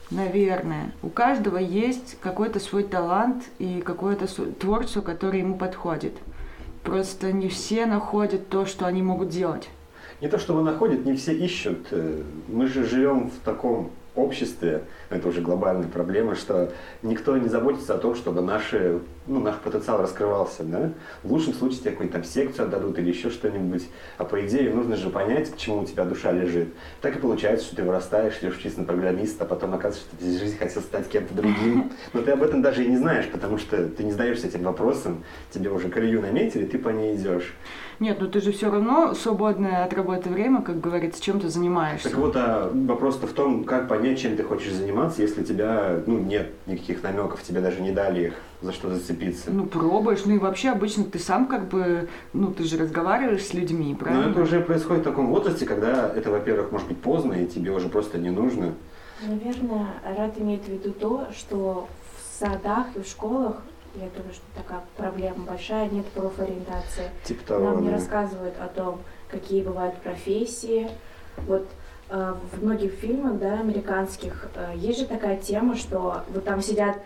наверное, 0.10 0.92
у 1.02 1.10
каждого 1.10 1.58
есть 1.58 2.18
какой-то 2.20 2.60
свой 2.60 2.84
талант 2.84 3.46
и 3.60 3.82
какое-то 3.82 4.28
творчество, 4.54 5.02
которое 5.02 5.40
ему 5.40 5.58
подходит. 5.58 6.14
Просто 6.84 7.32
не 7.32 7.50
все 7.50 7.86
находят 7.86 8.50
то, 8.50 8.66
что 8.66 8.86
они 8.86 9.02
могут 9.02 9.30
делать. 9.30 9.70
Не 10.26 10.32
то, 10.32 10.40
что 10.40 10.56
вы 10.56 10.64
находят, 10.64 11.06
не 11.06 11.16
все 11.16 11.34
ищут. 11.34 11.86
Э, 11.92 12.24
Мы 12.48 12.66
же 12.66 12.84
живем 12.84 13.30
в 13.30 13.46
таком 13.46 13.92
обществе, 14.16 14.82
это 15.12 15.28
уже 15.28 15.40
глобальная 15.40 15.88
проблема, 15.88 16.34
что 16.34 16.72
никто 17.04 17.38
не 17.38 17.48
заботится 17.48 17.94
о 17.94 18.00
том, 18.00 18.16
чтобы 18.16 18.42
наши, 18.42 19.02
ну, 19.28 19.40
наш 19.40 19.58
потенциал 19.58 20.02
раскрывался. 20.02 20.64
Да? 20.64 20.94
В 21.22 21.32
лучшем 21.32 21.54
случае 21.54 21.82
тебе 21.82 21.92
какую-нибудь 21.92 22.22
там 22.22 22.24
секцию 22.24 22.66
отдадут 22.66 22.98
или 22.98 23.10
еще 23.10 23.30
что-нибудь. 23.30 23.88
А 24.18 24.24
по 24.26 24.44
идее 24.44 24.74
нужно 24.74 24.96
же 24.96 25.12
понять, 25.12 25.52
к 25.52 25.58
чему 25.58 25.82
у 25.82 25.86
тебя 25.86 26.06
душа 26.06 26.32
лежит. 26.32 26.70
Так 27.02 27.18
и 27.18 27.20
получается, 27.20 27.68
что 27.68 27.76
ты 27.76 27.84
вырастаешь, 27.84 28.40
идешь 28.42 28.58
учиться 28.58 28.80
на 28.80 28.86
программиста, 28.88 29.44
а 29.44 29.48
потом 29.48 29.76
оказывается, 29.76 30.10
что 30.10 30.18
ты 30.18 30.26
в 30.26 30.40
жизни 30.40 30.58
хотел 30.58 30.82
стать 30.82 31.08
кем-то 31.08 31.36
другим. 31.36 31.92
Но 32.14 32.24
ты 32.24 32.32
об 32.32 32.42
этом 32.42 32.64
даже 32.64 32.84
и 32.84 32.88
не 32.88 32.98
знаешь, 32.98 33.30
потому 33.32 33.60
что 33.60 33.88
ты 33.90 34.04
не 34.04 34.12
задаешься 34.12 34.48
этим 34.48 34.64
вопросом, 34.64 35.24
тебе 35.52 35.70
уже 35.70 35.90
колею 35.90 36.22
наметили, 36.22 36.66
ты 36.66 36.80
по 36.80 36.90
ней 36.90 37.16
идешь. 37.16 37.54
Нет, 38.00 38.18
ну 38.20 38.28
ты 38.28 38.42
же 38.42 38.52
все 38.52 38.70
равно 38.70 39.14
свободное 39.14 39.86
от 39.86 39.94
работы 39.94 40.30
время, 40.30 40.62
как 40.62 40.82
говорится, 40.82 41.22
чем 41.22 41.40
ты 41.40 41.50
занимаешься. 41.50 42.10
Так 42.10 42.18
вот, 42.18 42.36
а 42.36 42.70
вопрос-то 42.74 43.28
в 43.28 43.34
том, 43.34 43.64
как 43.64 43.88
понять, 43.88 44.20
чем 44.20 44.36
ты 44.36 44.44
хочешь 44.44 44.74
заниматься, 44.74 45.22
если 45.22 45.42
у 45.42 45.46
тебя 45.46 46.02
ну, 46.06 46.20
нет 46.20 46.52
никаких 46.66 47.04
намеков, 47.04 47.42
тебе 47.44 47.62
даже 47.62 47.82
не 47.82 47.92
дали 47.92 48.28
их, 48.28 48.34
за 48.62 48.74
что 48.74 48.90
зацепиться. 48.90 49.52
Ну, 49.52 49.66
пробуешь. 49.66 50.26
Ну 50.26 50.36
и 50.36 50.40
вообще 50.40 50.70
обычно 50.70 51.06
ты 51.06 51.20
сам 51.20 51.48
как 51.48 51.70
бы, 51.70 52.10
ну, 52.34 52.52
ты 52.52 52.64
же 52.64 52.78
разговариваешь 52.78 53.46
с 53.46 53.54
людьми, 53.54 53.96
правильно? 53.96 54.26
Но 54.26 54.32
это 54.32 54.42
уже 54.42 54.60
происходит 54.60 55.04
в 55.04 55.06
таком 55.06 55.28
возрасте, 55.28 55.66
когда 55.66 56.10
это, 56.14 56.32
во-первых, 56.32 56.72
может 56.72 56.88
быть 56.88 57.00
поздно, 57.00 57.34
и 57.34 57.48
тебе 57.48 57.72
уже 57.72 57.88
просто 57.88 58.18
не 58.18 58.30
нужно. 58.30 58.74
Наверное, 59.26 59.88
Рад 60.18 60.38
имеет 60.38 60.64
в 60.66 60.68
виду 60.68 60.92
то, 60.92 61.28
что 61.34 61.88
в 62.18 62.40
садах 62.40 62.88
и 62.96 63.02
в 63.02 63.08
школах, 63.08 63.62
я 63.96 64.10
думаю, 64.10 64.34
что 64.34 64.44
такая 64.56 64.82
проблема 64.98 65.46
большая, 65.46 65.90
нет 65.90 66.06
профориентации. 66.08 67.10
Типа 67.24 67.46
того. 67.48 67.66
Нам 67.66 67.82
не 67.84 67.90
да. 67.90 67.96
рассказывают 67.96 68.56
о 68.60 68.68
том, 68.68 69.02
какие 69.30 69.64
бывают 69.64 69.96
профессии. 69.98 70.90
Вот 71.48 71.68
э, 72.10 72.34
в 72.52 72.64
многих 72.64 72.94
фильмах, 72.94 73.40
да, 73.40 73.60
американских, 73.60 74.50
э, 74.56 74.74
есть 74.76 75.00
же 75.00 75.06
такая 75.06 75.38
тема, 75.38 75.76
что 75.76 76.24
вот 76.30 76.44
там 76.46 76.62
сидят, 76.62 76.98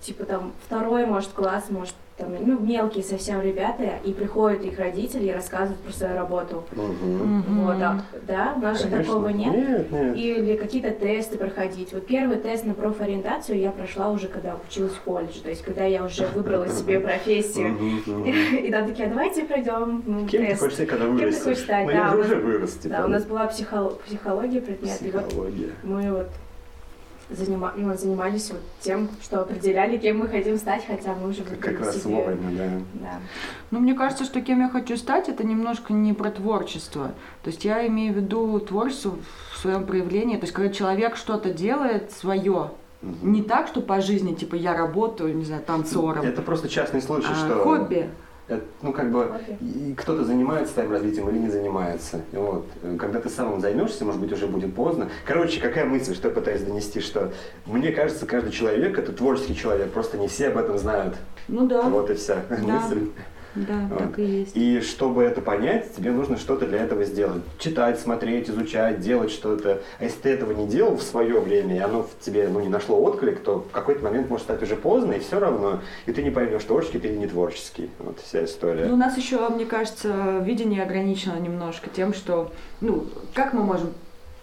типа 0.00 0.24
там 0.24 0.52
второй, 0.66 1.06
может, 1.06 1.32
класс, 1.32 1.64
может, 1.70 1.94
там, 2.16 2.28
ну, 2.40 2.58
мелкие 2.60 3.02
совсем 3.02 3.40
ребята, 3.40 3.84
и 4.04 4.12
приходят 4.12 4.62
их 4.64 4.78
родители 4.78 5.28
и 5.28 5.32
рассказывают 5.32 5.80
про 5.80 5.92
свою 5.92 6.14
работу. 6.14 6.64
Мгм. 6.72 7.64
Вот, 7.64 7.76
а, 7.80 8.02
да, 8.26 8.52
у 8.56 8.60
нас 8.60 8.82
же 8.82 8.88
такого 8.88 9.28
нет. 9.28 9.52
Нет, 9.54 9.90
нет. 9.92 10.16
Или 10.16 10.56
какие-то 10.56 10.90
тесты 10.90 11.38
проходить. 11.38 11.92
Вот 11.92 12.06
первый 12.06 12.36
тест 12.36 12.64
на 12.64 12.74
профориентацию 12.74 13.58
я 13.58 13.70
прошла 13.70 14.10
уже, 14.10 14.28
когда 14.28 14.56
училась 14.68 14.92
в 14.92 15.00
колледже, 15.00 15.40
то 15.42 15.48
есть 15.50 15.62
когда 15.62 15.84
я 15.84 16.04
уже 16.04 16.26
выбрала 16.28 16.68
себе 16.68 17.00
профессию. 17.00 17.76
И 18.66 18.70
там 18.70 18.86
такие, 18.88 19.08
давайте 19.08 19.44
пройдем 19.44 20.02
м, 20.06 20.28
Кем 20.28 20.42
ты 20.42 20.48
тест. 20.48 20.60
хочешь 20.60 20.74
стать, 20.74 20.88
когда 20.88 21.04
Кем 21.06 21.16
ты 21.16 21.22
вырастешь? 21.24 21.42
хочешь 21.44 21.62
стать, 21.64 21.86
да, 21.88 22.14
уже 22.14 22.36
вырос, 22.36 22.72
типа. 22.74 22.94
Да, 22.96 23.04
у 23.06 23.08
нас 23.08 23.24
была 23.24 23.46
психо- 23.46 23.92
психология 24.06 24.60
предмет, 24.60 24.98
Психология. 24.98 25.70
мы 25.82 26.12
вот 26.12 26.28
занима- 27.32 27.72
ну, 27.76 27.94
занимались 27.96 28.50
вот 28.50 28.60
тем, 28.80 29.08
что 29.22 29.40
определяли, 29.42 29.96
кем 29.98 30.18
мы 30.18 30.28
хотим 30.28 30.56
стать, 30.58 30.84
хотя 30.86 31.14
мы 31.14 31.30
уже 31.30 31.42
выбрали 31.42 31.60
как 31.76 31.86
раз 31.86 32.02
себе. 32.02 32.14
вовремя, 32.14 32.56
да. 32.56 32.70
Да. 33.00 33.20
Ну, 33.70 33.80
мне 33.80 33.94
кажется, 33.94 34.24
что 34.24 34.40
кем 34.40 34.60
я 34.60 34.68
хочу 34.68 34.96
стать, 34.96 35.28
это 35.28 35.44
немножко 35.44 35.92
не 35.92 36.12
про 36.12 36.30
творчество. 36.30 37.12
То 37.42 37.50
есть 37.50 37.64
я 37.64 37.86
имею 37.86 38.12
в 38.12 38.16
виду 38.16 38.60
творчество 38.60 39.16
в 39.54 39.58
своем 39.58 39.86
проявлении. 39.86 40.36
То 40.36 40.42
есть 40.42 40.52
когда 40.52 40.72
человек 40.72 41.16
что-то 41.16 41.52
делает 41.52 42.12
свое, 42.12 42.70
не 43.00 43.42
так, 43.42 43.68
что 43.68 43.80
по 43.80 44.00
жизни, 44.00 44.34
типа 44.34 44.54
я 44.54 44.76
работаю, 44.76 45.36
не 45.36 45.44
знаю, 45.44 45.62
танцором, 45.66 46.24
Это 46.24 46.42
просто 46.42 46.68
частный 46.68 47.02
случай, 47.02 47.28
а 47.30 47.34
что... 47.34 47.62
хобби. 47.64 48.08
Это, 48.48 48.64
ну, 48.82 48.92
как 48.92 49.10
бы, 49.12 49.30
кто-то 49.96 50.24
занимается 50.24 50.74
твоим 50.74 50.90
развитием 50.90 51.28
или 51.30 51.38
не 51.38 51.48
занимается. 51.48 52.20
Вот. 52.32 52.66
Э, 52.82 52.96
Когда 52.98 53.20
ты 53.20 53.28
самым 53.28 53.60
займешься, 53.60 54.04
может 54.04 54.20
быть, 54.20 54.32
уже 54.32 54.46
будет 54.48 54.74
поздно. 54.74 55.08
Короче, 55.24 55.60
какая 55.60 55.84
мысль, 55.84 56.14
что 56.14 56.28
я 56.28 56.34
пытаюсь 56.34 56.62
донести, 56.62 57.00
что 57.00 57.32
мне 57.66 57.92
кажется, 57.92 58.26
каждый 58.26 58.50
человек 58.50 58.98
это 58.98 59.12
творческий 59.12 59.54
человек, 59.54 59.92
просто 59.92 60.18
не 60.18 60.26
все 60.26 60.48
об 60.48 60.58
этом 60.58 60.76
знают. 60.76 61.14
Ну 61.46 61.66
да. 61.68 61.82
Вот 61.82 62.10
и 62.10 62.14
вся 62.14 62.42
Да. 62.50 62.56
мысль. 62.58 63.10
Да, 63.54 63.86
вот. 63.90 63.98
так 63.98 64.18
и 64.18 64.24
есть. 64.24 64.56
И 64.56 64.80
чтобы 64.80 65.22
это 65.22 65.40
понять, 65.40 65.94
тебе 65.94 66.10
нужно 66.10 66.38
что-то 66.38 66.66
для 66.66 66.82
этого 66.82 67.04
сделать. 67.04 67.42
Читать, 67.58 68.00
смотреть, 68.00 68.48
изучать, 68.48 69.00
делать 69.00 69.30
что-то. 69.30 69.82
А 69.98 70.04
если 70.04 70.20
ты 70.20 70.28
этого 70.30 70.52
не 70.52 70.66
делал 70.66 70.96
в 70.96 71.02
свое 71.02 71.38
время, 71.40 71.76
и 71.76 71.78
оно 71.78 72.04
в 72.04 72.24
тебе 72.24 72.48
ну, 72.48 72.60
не 72.60 72.68
нашло 72.68 73.00
отклик, 73.02 73.40
то 73.40 73.60
в 73.60 73.70
какой-то 73.72 74.02
момент 74.02 74.30
может 74.30 74.44
стать 74.44 74.62
уже 74.62 74.76
поздно, 74.76 75.12
и 75.12 75.20
все 75.20 75.38
равно, 75.38 75.80
и 76.06 76.12
ты 76.12 76.22
не 76.22 76.30
поймешь, 76.30 76.64
творческий 76.64 76.98
ты 76.98 77.08
или 77.08 77.16
не 77.16 77.26
творческий. 77.26 77.90
Вот 77.98 78.18
вся 78.20 78.44
история. 78.44 78.86
Ну, 78.86 78.94
у 78.94 78.98
нас 78.98 79.16
еще, 79.16 79.48
мне 79.48 79.66
кажется, 79.66 80.38
видение 80.42 80.82
ограничено 80.82 81.38
немножко 81.38 81.90
тем, 81.90 82.14
что, 82.14 82.52
ну, 82.80 83.06
как 83.34 83.52
мы 83.52 83.62
можем 83.62 83.90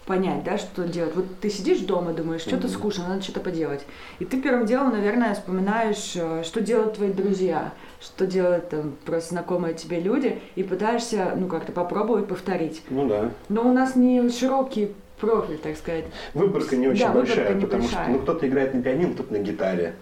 понять, 0.06 0.44
да, 0.44 0.58
что 0.58 0.86
делать. 0.88 1.14
Вот 1.14 1.26
ты 1.40 1.50
сидишь 1.50 1.80
дома, 1.80 2.12
думаешь, 2.12 2.40
что-то 2.40 2.66
mm-hmm. 2.66 2.72
скучно, 2.72 3.08
надо 3.08 3.22
что-то 3.22 3.40
поделать. 3.40 3.84
И 4.18 4.24
ты 4.24 4.40
первым 4.40 4.66
делом, 4.66 4.90
наверное, 4.90 5.34
вспоминаешь, 5.34 6.12
э, 6.16 6.42
что 6.44 6.60
делают 6.60 6.94
твои 6.94 7.12
друзья, 7.12 7.72
что 8.00 8.26
делают 8.26 8.70
там 8.70 8.96
просто 9.04 9.30
знакомые 9.30 9.74
тебе 9.74 10.00
люди, 10.00 10.40
и 10.56 10.62
пытаешься, 10.62 11.34
ну, 11.36 11.46
как-то 11.46 11.72
попробовать 11.72 12.26
повторить. 12.26 12.82
Ну 12.90 13.06
да. 13.06 13.30
Но 13.48 13.68
у 13.68 13.72
нас 13.72 13.94
не 13.94 14.28
широкий 14.30 14.92
профиль, 15.20 15.58
так 15.58 15.76
сказать. 15.76 16.06
Выборка 16.34 16.76
не 16.76 16.88
очень 16.88 17.06
да, 17.06 17.12
большая, 17.12 17.60
потому 17.60 17.84
что 17.84 18.04
ну, 18.08 18.18
кто-то 18.18 18.48
играет 18.48 18.74
на 18.74 18.82
пианино, 18.82 19.14
кто-то 19.14 19.32
на 19.32 19.38
гитаре. 19.38 19.94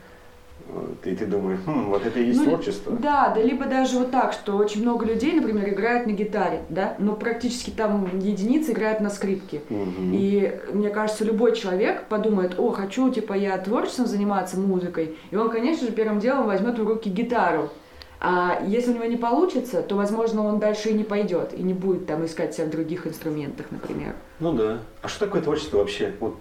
Вот, 0.68 1.06
и 1.06 1.14
ты 1.16 1.24
думаешь, 1.24 1.60
хм, 1.64 1.86
вот 1.88 2.04
это 2.04 2.20
и 2.20 2.26
есть 2.26 2.40
ну, 2.40 2.46
творчество. 2.46 2.92
Да, 2.92 3.32
да, 3.34 3.42
либо 3.42 3.64
даже 3.64 3.98
вот 3.98 4.10
так, 4.10 4.34
что 4.34 4.56
очень 4.56 4.82
много 4.82 5.06
людей, 5.06 5.32
например, 5.32 5.68
играют 5.70 6.06
на 6.06 6.12
гитаре, 6.12 6.60
да, 6.68 6.94
но 6.98 7.14
практически 7.14 7.70
там 7.70 8.18
единицы 8.18 8.72
играют 8.72 9.00
на 9.00 9.08
скрипке. 9.08 9.62
Угу. 9.70 10.10
И 10.12 10.60
мне 10.72 10.90
кажется, 10.90 11.24
любой 11.24 11.56
человек 11.56 12.04
подумает, 12.08 12.58
о, 12.58 12.70
хочу, 12.72 13.10
типа, 13.10 13.32
я 13.32 13.56
творчеством 13.56 14.06
заниматься 14.06 14.58
музыкой, 14.58 15.16
и 15.30 15.36
он, 15.36 15.48
конечно 15.48 15.86
же, 15.86 15.92
первым 15.92 16.20
делом 16.20 16.46
возьмет 16.46 16.78
в 16.78 16.86
руки 16.86 17.08
гитару. 17.08 17.70
А 18.20 18.60
если 18.66 18.90
у 18.90 18.94
него 18.94 19.04
не 19.04 19.16
получится, 19.16 19.80
то, 19.80 19.94
возможно, 19.94 20.44
он 20.44 20.58
дальше 20.58 20.90
и 20.90 20.94
не 20.94 21.04
пойдет, 21.04 21.54
и 21.54 21.62
не 21.62 21.72
будет 21.72 22.06
там 22.06 22.26
искать 22.26 22.52
себя 22.52 22.66
в 22.66 22.70
других 22.70 23.06
инструментах, 23.06 23.66
например. 23.70 24.14
Ну 24.40 24.52
да. 24.52 24.78
А 25.02 25.08
что 25.08 25.26
такое 25.26 25.40
творчество 25.40 25.78
вообще? 25.78 26.12
Вот 26.18 26.36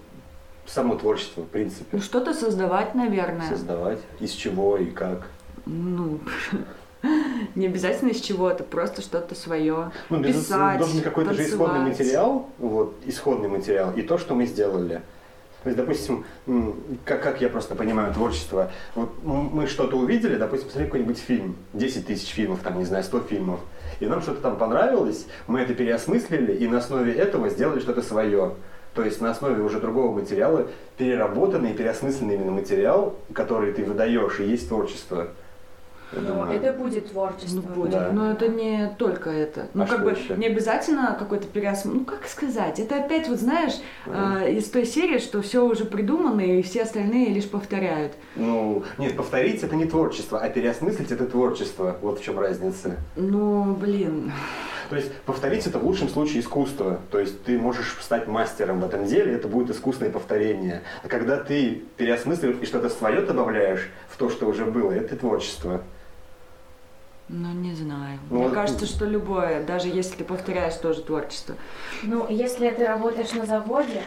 само 0.67 0.95
творчество, 0.95 1.41
в 1.41 1.47
принципе. 1.47 1.85
Ну, 1.91 2.01
что-то 2.01 2.33
создавать, 2.33 2.93
наверное. 2.93 3.47
Создавать. 3.49 3.99
Из 4.19 4.31
чего 4.31 4.77
и 4.77 4.85
как? 4.85 5.27
Ну, 5.65 6.19
не 7.55 7.67
обязательно 7.67 8.09
из 8.09 8.21
чего-то, 8.21 8.63
просто 8.63 9.01
что-то 9.01 9.35
свое. 9.35 9.91
Ну, 10.09 10.23
Писать, 10.23 10.79
должен 10.79 11.01
какой-то 11.01 11.33
же 11.33 11.43
исходный 11.43 11.79
материал, 11.79 12.49
вот, 12.57 12.95
исходный 13.05 13.49
материал, 13.49 13.91
и 13.93 14.01
то, 14.01 14.17
что 14.17 14.35
мы 14.35 14.45
сделали. 14.45 15.01
То 15.63 15.69
есть, 15.69 15.77
допустим, 15.77 16.23
как, 17.03 17.21
как 17.23 17.41
я 17.41 17.49
просто 17.49 17.75
понимаю 17.75 18.13
творчество, 18.13 18.71
вот 18.95 19.11
мы 19.23 19.67
что-то 19.67 19.97
увидели, 19.97 20.37
допустим, 20.37 20.67
посмотри 20.67 20.85
какой-нибудь 20.87 21.17
фильм, 21.17 21.57
10 21.73 22.05
тысяч 22.05 22.29
фильмов, 22.29 22.59
там, 22.63 22.77
не 22.77 22.85
знаю, 22.85 23.03
100 23.03 23.21
фильмов, 23.21 23.59
и 23.99 24.05
нам 24.05 24.21
что-то 24.21 24.41
там 24.41 24.57
понравилось, 24.57 25.25
мы 25.47 25.59
это 25.59 25.73
переосмыслили, 25.73 26.53
и 26.53 26.67
на 26.67 26.77
основе 26.77 27.11
этого 27.11 27.49
сделали 27.49 27.79
что-то 27.79 28.01
свое. 28.01 28.53
То 28.97 29.03
есть 29.03 29.21
на 29.21 29.29
основе 29.29 29.61
уже 29.61 29.79
другого 29.79 30.11
материала 30.11 30.65
переработанный, 30.97 31.75
переосмысленный 31.75 32.33
именно 32.33 32.51
материал, 32.51 33.15
который 33.31 33.71
ты 33.71 33.85
выдаешь, 33.85 34.39
и 34.39 34.43
есть 34.43 34.67
творчество. 34.69 35.27
Но 36.11 36.51
это 36.51 36.73
будет 36.73 37.11
творчество. 37.11 37.61
Ну, 37.67 37.75
будет. 37.75 37.91
Да. 37.91 38.09
Но 38.11 38.31
это 38.31 38.47
не 38.47 38.95
только 38.97 39.29
это. 39.29 39.67
Ну, 39.75 39.83
а 39.83 39.85
как 39.85 40.03
бы 40.03 40.11
еще? 40.11 40.35
не 40.35 40.47
обязательно 40.47 41.15
какой-то 41.19 41.45
переосмысл. 41.45 41.99
Ну, 41.99 42.05
как 42.05 42.25
сказать? 42.25 42.79
Это 42.79 42.95
опять, 42.95 43.27
вот 43.27 43.37
знаешь, 43.37 43.73
mm. 44.07 44.45
э, 44.45 44.53
из 44.53 44.67
той 44.67 44.87
серии, 44.87 45.19
что 45.19 45.43
все 45.43 45.63
уже 45.63 45.85
придумано, 45.85 46.41
и 46.41 46.63
все 46.63 46.81
остальные 46.81 47.27
лишь 47.27 47.47
повторяют. 47.47 48.13
Ну, 48.35 48.83
нет, 48.97 49.15
повторить 49.15 49.61
это 49.61 49.75
не 49.75 49.85
творчество, 49.85 50.39
а 50.39 50.49
переосмыслить 50.49 51.11
это 51.11 51.27
творчество. 51.27 51.97
Вот 52.01 52.19
в 52.19 52.23
чем 52.23 52.39
разница. 52.39 52.95
Ну, 53.15 53.75
блин. 53.75 54.31
То 54.89 54.95
есть 54.95 55.11
повторить 55.21 55.67
это 55.67 55.79
в 55.79 55.85
лучшем 55.85 56.09
случае 56.09 56.41
искусство. 56.41 56.99
То 57.11 57.19
есть 57.19 57.43
ты 57.43 57.57
можешь 57.59 57.97
стать 58.01 58.27
мастером 58.27 58.81
в 58.81 58.85
этом 58.85 59.05
деле, 59.05 59.33
это 59.33 59.47
будет 59.47 59.69
искусственное 59.69 60.11
повторение. 60.11 60.83
А 61.03 61.07
когда 61.07 61.37
ты 61.37 61.83
переосмысливаешь 61.97 62.57
и 62.61 62.65
что-то 62.65 62.89
свое 62.89 63.21
добавляешь 63.21 63.89
в 64.09 64.17
то, 64.17 64.29
что 64.29 64.47
уже 64.47 64.65
было, 64.65 64.91
это 64.91 65.15
творчество. 65.17 65.81
Ну, 67.29 67.51
не 67.51 67.73
знаю. 67.73 68.19
Ну, 68.29 68.43
Мне 68.43 68.49
кажется, 68.49 68.85
что 68.85 69.05
любое, 69.05 69.61
даже 69.63 69.89
если 69.89 70.15
ты 70.15 70.23
повторяешь, 70.23 70.75
тоже 70.75 71.01
творчество. 71.01 71.55
Ну, 72.03 72.25
если 72.29 72.69
ты 72.69 72.87
работаешь 72.87 73.33
на 73.33 73.45
заводе 73.45 74.03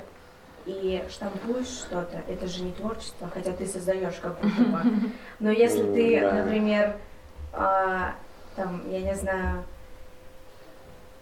и 0.64 1.02
штампуешь 1.10 1.66
что-то, 1.66 2.22
это 2.26 2.46
же 2.46 2.62
не 2.62 2.72
творчество, 2.72 3.30
хотя 3.32 3.52
ты 3.52 3.66
создаешь 3.66 4.14
какую-то. 4.22 4.86
Но 5.38 5.50
если 5.50 5.82
ты, 5.82 6.30
например, 6.30 6.96
а, 7.52 8.14
там, 8.56 8.82
я 8.90 9.02
не 9.02 9.14
знаю, 9.14 9.64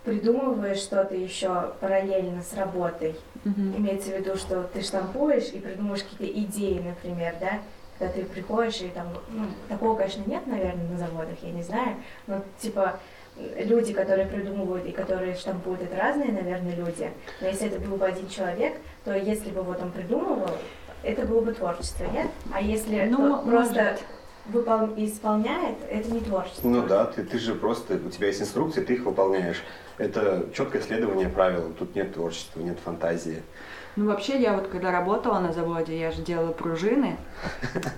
придумываешь 0.09 0.79
что-то 0.79 1.15
еще 1.15 1.73
параллельно 1.81 2.43
с 2.43 2.55
работой. 2.55 3.15
Mm-hmm. 3.45 3.77
Имеется 3.77 4.11
в 4.11 4.19
виду, 4.19 4.37
что 4.37 4.63
ты 4.63 4.83
штампуешь 4.83 5.51
и 5.53 5.59
придумываешь 5.59 6.03
какие-то 6.03 6.41
идеи, 6.41 6.83
например, 6.85 7.35
да, 7.41 7.59
когда 7.99 8.15
ты 8.15 8.25
приходишь 8.25 8.81
и 8.81 8.89
там, 8.89 9.09
ну, 9.31 9.45
такого, 9.69 9.97
конечно, 9.97 10.23
нет, 10.27 10.47
наверное, 10.47 10.89
на 10.89 10.97
заводах, 10.97 11.37
я 11.43 11.51
не 11.51 11.63
знаю, 11.63 11.97
но 12.27 12.43
типа 12.59 12.99
люди, 13.59 13.93
которые 13.93 14.27
придумывают 14.27 14.87
и 14.87 14.93
которые 14.93 15.35
штампуют, 15.35 15.83
это 15.83 15.97
разные, 15.97 16.33
наверное, 16.33 16.75
люди. 16.75 17.11
Но 17.41 17.49
если 17.49 17.69
это 17.69 17.81
был 17.81 17.97
бы 17.97 18.07
один 18.07 18.29
человек, 18.29 18.75
то 19.05 19.15
если 19.15 19.51
бы 19.51 19.63
вот 19.63 19.83
он 19.83 19.93
придумывал, 19.93 20.51
это 21.03 21.27
было 21.27 21.41
бы 21.43 21.53
творчество, 21.53 22.05
нет? 22.05 22.29
А 22.53 22.61
если 22.61 23.05
ну, 23.05 23.43
просто 23.43 23.99
выпол... 24.47 24.89
исполняет, 24.97 25.77
это 25.89 26.11
не 26.11 26.21
творчество. 26.21 26.69
Ну 26.69 26.87
да, 26.87 27.05
ты, 27.05 27.23
ты 27.23 27.39
же 27.39 27.55
просто, 27.55 27.95
у 27.95 28.11
тебя 28.11 28.29
есть 28.29 28.41
инструкции, 28.41 28.83
ты 28.83 28.95
их 28.95 29.05
выполняешь. 29.05 29.63
Это 29.99 30.47
четкое 30.55 30.81
следование 30.81 31.29
правилам, 31.29 31.75
тут 31.75 31.95
нет 31.95 32.15
творчества, 32.15 32.61
нет 32.61 32.79
фантазии. 32.85 33.43
Ну, 33.97 34.07
вообще, 34.07 34.41
я 34.41 34.53
вот 34.53 34.69
когда 34.69 34.93
работала 34.93 35.41
на 35.41 35.53
заводе, 35.53 35.99
я 35.99 36.13
же 36.13 36.23
делала 36.23 36.53
пружины. 36.53 37.17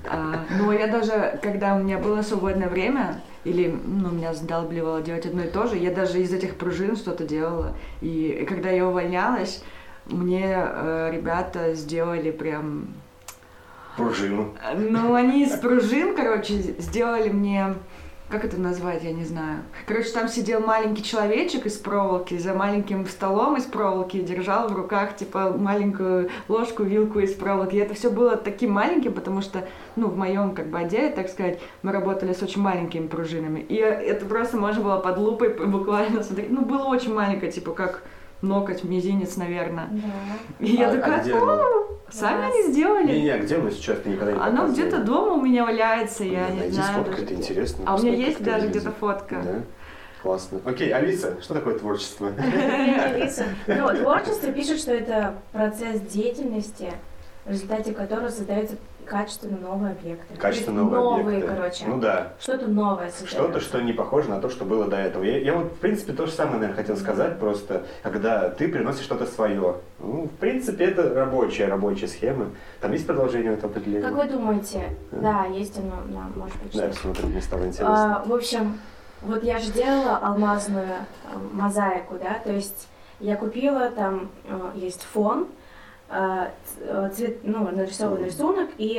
А, 0.09 0.45
но 0.59 0.73
я 0.73 0.87
даже, 0.87 1.39
когда 1.43 1.77
у 1.77 1.81
меня 1.81 1.99
было 1.99 2.23
свободное 2.23 2.69
время, 2.69 3.21
или 3.45 3.69
ну, 3.69 4.11
меня 4.11 4.33
задалбливало 4.33 5.03
делать 5.03 5.27
одно 5.27 5.43
и 5.43 5.49
то 5.49 5.67
же, 5.67 5.77
я 5.77 5.93
даже 5.93 6.21
из 6.21 6.33
этих 6.33 6.57
пружин 6.57 6.97
что-то 6.97 7.25
делала. 7.25 7.77
И 8.01 8.47
когда 8.49 8.71
я 8.71 8.87
увольнялась, 8.87 9.63
мне 10.07 10.55
э, 10.57 11.11
ребята 11.13 11.75
сделали 11.75 12.31
прям 12.31 12.95
Пружину. 13.97 14.55
Ну, 14.77 15.15
они 15.15 15.45
из 15.45 15.59
пружин, 15.59 16.15
короче, 16.15 16.55
сделали 16.79 17.29
мне 17.29 17.75
как 18.31 18.45
это 18.45 18.59
назвать, 18.59 19.03
я 19.03 19.12
не 19.12 19.25
знаю. 19.25 19.62
Короче, 19.87 20.11
там 20.11 20.29
сидел 20.29 20.61
маленький 20.61 21.03
человечек 21.03 21.66
из 21.66 21.77
проволоки, 21.77 22.38
за 22.38 22.55
маленьким 22.55 23.07
столом 23.07 23.57
из 23.57 23.64
проволоки, 23.64 24.21
держал 24.21 24.69
в 24.69 24.77
руках, 24.77 25.16
типа, 25.16 25.55
маленькую 25.59 26.31
ложку, 26.49 26.85
вилку 26.85 27.19
из 27.19 27.35
проволоки. 27.35 27.75
И 27.75 27.79
это 27.79 27.95
все 27.95 28.11
было 28.11 28.37
таким 28.37 28.71
маленьким, 28.73 29.12
потому 29.12 29.43
что, 29.43 29.66
ну, 29.97 30.09
в 30.09 30.16
моем, 30.16 30.55
как 30.55 30.69
бы, 30.69 30.79
отделе, 30.79 31.11
так 31.11 31.29
сказать, 31.29 31.61
мы 31.83 31.93
работали 31.93 32.33
с 32.33 32.43
очень 32.43 32.62
маленькими 32.62 33.09
пружинами. 33.09 33.61
И 33.61 33.77
это 33.77 34.25
просто 34.27 34.57
можно 34.57 34.83
было 34.83 34.99
под 34.99 35.19
лупой 35.19 35.49
буквально 35.66 36.23
смотреть. 36.23 36.51
Ну, 36.51 36.64
было 36.64 36.85
очень 36.85 37.12
маленькое, 37.12 37.51
типа, 37.51 37.73
как 37.73 38.03
ноготь, 38.42 38.85
мизинец, 38.85 39.37
наверное. 39.37 39.88
Да. 39.90 40.64
И 40.64 40.72
я 40.72 40.90
а, 40.90 40.96
такая, 40.96 41.20
а 41.20 41.22
где 41.22 41.35
сами 42.11 42.46
они 42.46 42.72
сделали. 42.72 43.12
Не, 43.12 43.22
не, 43.22 43.31
а 43.31 43.38
где 43.38 43.59
мы 43.59 43.70
сейчас 43.70 43.98
ты 44.00 44.11
никогда 44.11 44.33
не 44.33 44.38
Оно 44.38 44.68
где-то 44.68 44.98
дома 45.05 45.35
у 45.35 45.40
меня 45.40 45.64
валяется, 45.64 46.24
я 46.24 46.48
не 46.50 46.70
знаю. 46.70 47.05
фотка, 47.05 47.22
это 47.22 47.35
интересно. 47.35 47.85
А 47.87 47.96
у 47.96 47.98
меня 47.98 48.14
есть 48.14 48.42
даже 48.42 48.68
где-то 48.68 48.92
фотка. 48.92 49.42
Да? 49.44 49.62
Классно. 50.22 50.61
Окей, 50.64 50.92
Алиса, 50.92 51.40
что 51.40 51.55
такое 51.55 51.79
творчество? 51.79 52.31
Алиса. 53.05 53.44
Ну, 53.66 53.88
творчество 53.96 54.53
пишет, 54.53 54.79
что 54.79 54.92
это 54.92 55.35
процесс 55.53 56.00
деятельности, 56.03 56.92
в 57.46 57.50
результате 57.50 57.92
которого 57.92 58.29
создается 58.29 58.76
качественно 59.11 59.59
новые 59.59 59.92
объекты. 59.92 60.37
Качественно 60.37 60.85
новые, 60.85 61.01
новые 61.01 61.38
объекты. 61.38 61.57
короче. 61.57 61.85
Ну 61.87 61.99
да. 61.99 62.33
Что-то 62.38 62.68
новое 62.68 63.11
Что-то, 63.27 63.59
что 63.61 63.83
не 63.83 63.92
похоже 63.92 64.31
на 64.31 64.40
то, 64.40 64.49
что 64.49 64.64
было 64.64 64.87
до 64.87 64.96
этого. 64.96 65.25
Я, 65.25 65.38
я 65.38 65.55
вот, 65.55 65.73
в 65.73 65.79
принципе, 65.79 66.12
то 66.12 66.27
же 66.27 66.33
самое, 66.33 66.61
наверное, 66.61 66.77
хотел 66.77 66.96
сказать, 66.96 67.40
просто, 67.40 67.87
когда 68.05 68.49
ты 68.51 68.68
приносишь 68.68 69.03
что-то 69.03 69.27
свое. 69.27 69.79
Ну, 69.99 70.27
в 70.27 70.38
принципе, 70.38 70.85
это 70.85 71.12
рабочая, 71.12 71.66
рабочая 71.66 72.07
схема. 72.07 72.51
Там 72.81 72.92
есть 72.92 73.05
продолжение 73.05 73.55
этого 73.55 73.73
определения? 73.73 74.07
Как 74.07 74.16
вы 74.16 74.29
думаете? 74.29 74.96
Да, 75.11 75.20
да 75.20 75.44
есть 75.46 75.77
оно, 75.77 75.96
да, 76.07 76.27
может 76.37 76.57
быть. 76.62 76.77
Да, 76.77 76.87
посмотрим, 76.87 77.31
мне 77.31 77.42
стало 77.42 77.66
интересно. 77.66 78.16
А, 78.18 78.25
в 78.25 78.33
общем, 78.33 78.79
вот 79.23 79.42
я 79.42 79.59
же 79.59 79.73
делала 79.73 80.18
алмазную 80.18 80.87
э, 80.87 81.38
мозаику, 81.53 82.14
да, 82.23 82.38
то 82.44 82.53
есть 82.53 82.87
я 83.18 83.35
купила, 83.35 83.90
там 83.90 84.31
э, 84.46 84.70
есть 84.77 85.03
фон, 85.03 85.42
а, 85.42 85.60
цвет, 87.14 87.38
ну, 87.44 87.70
нарисован 87.70 88.25
рисунок 88.25 88.70
и 88.79 88.99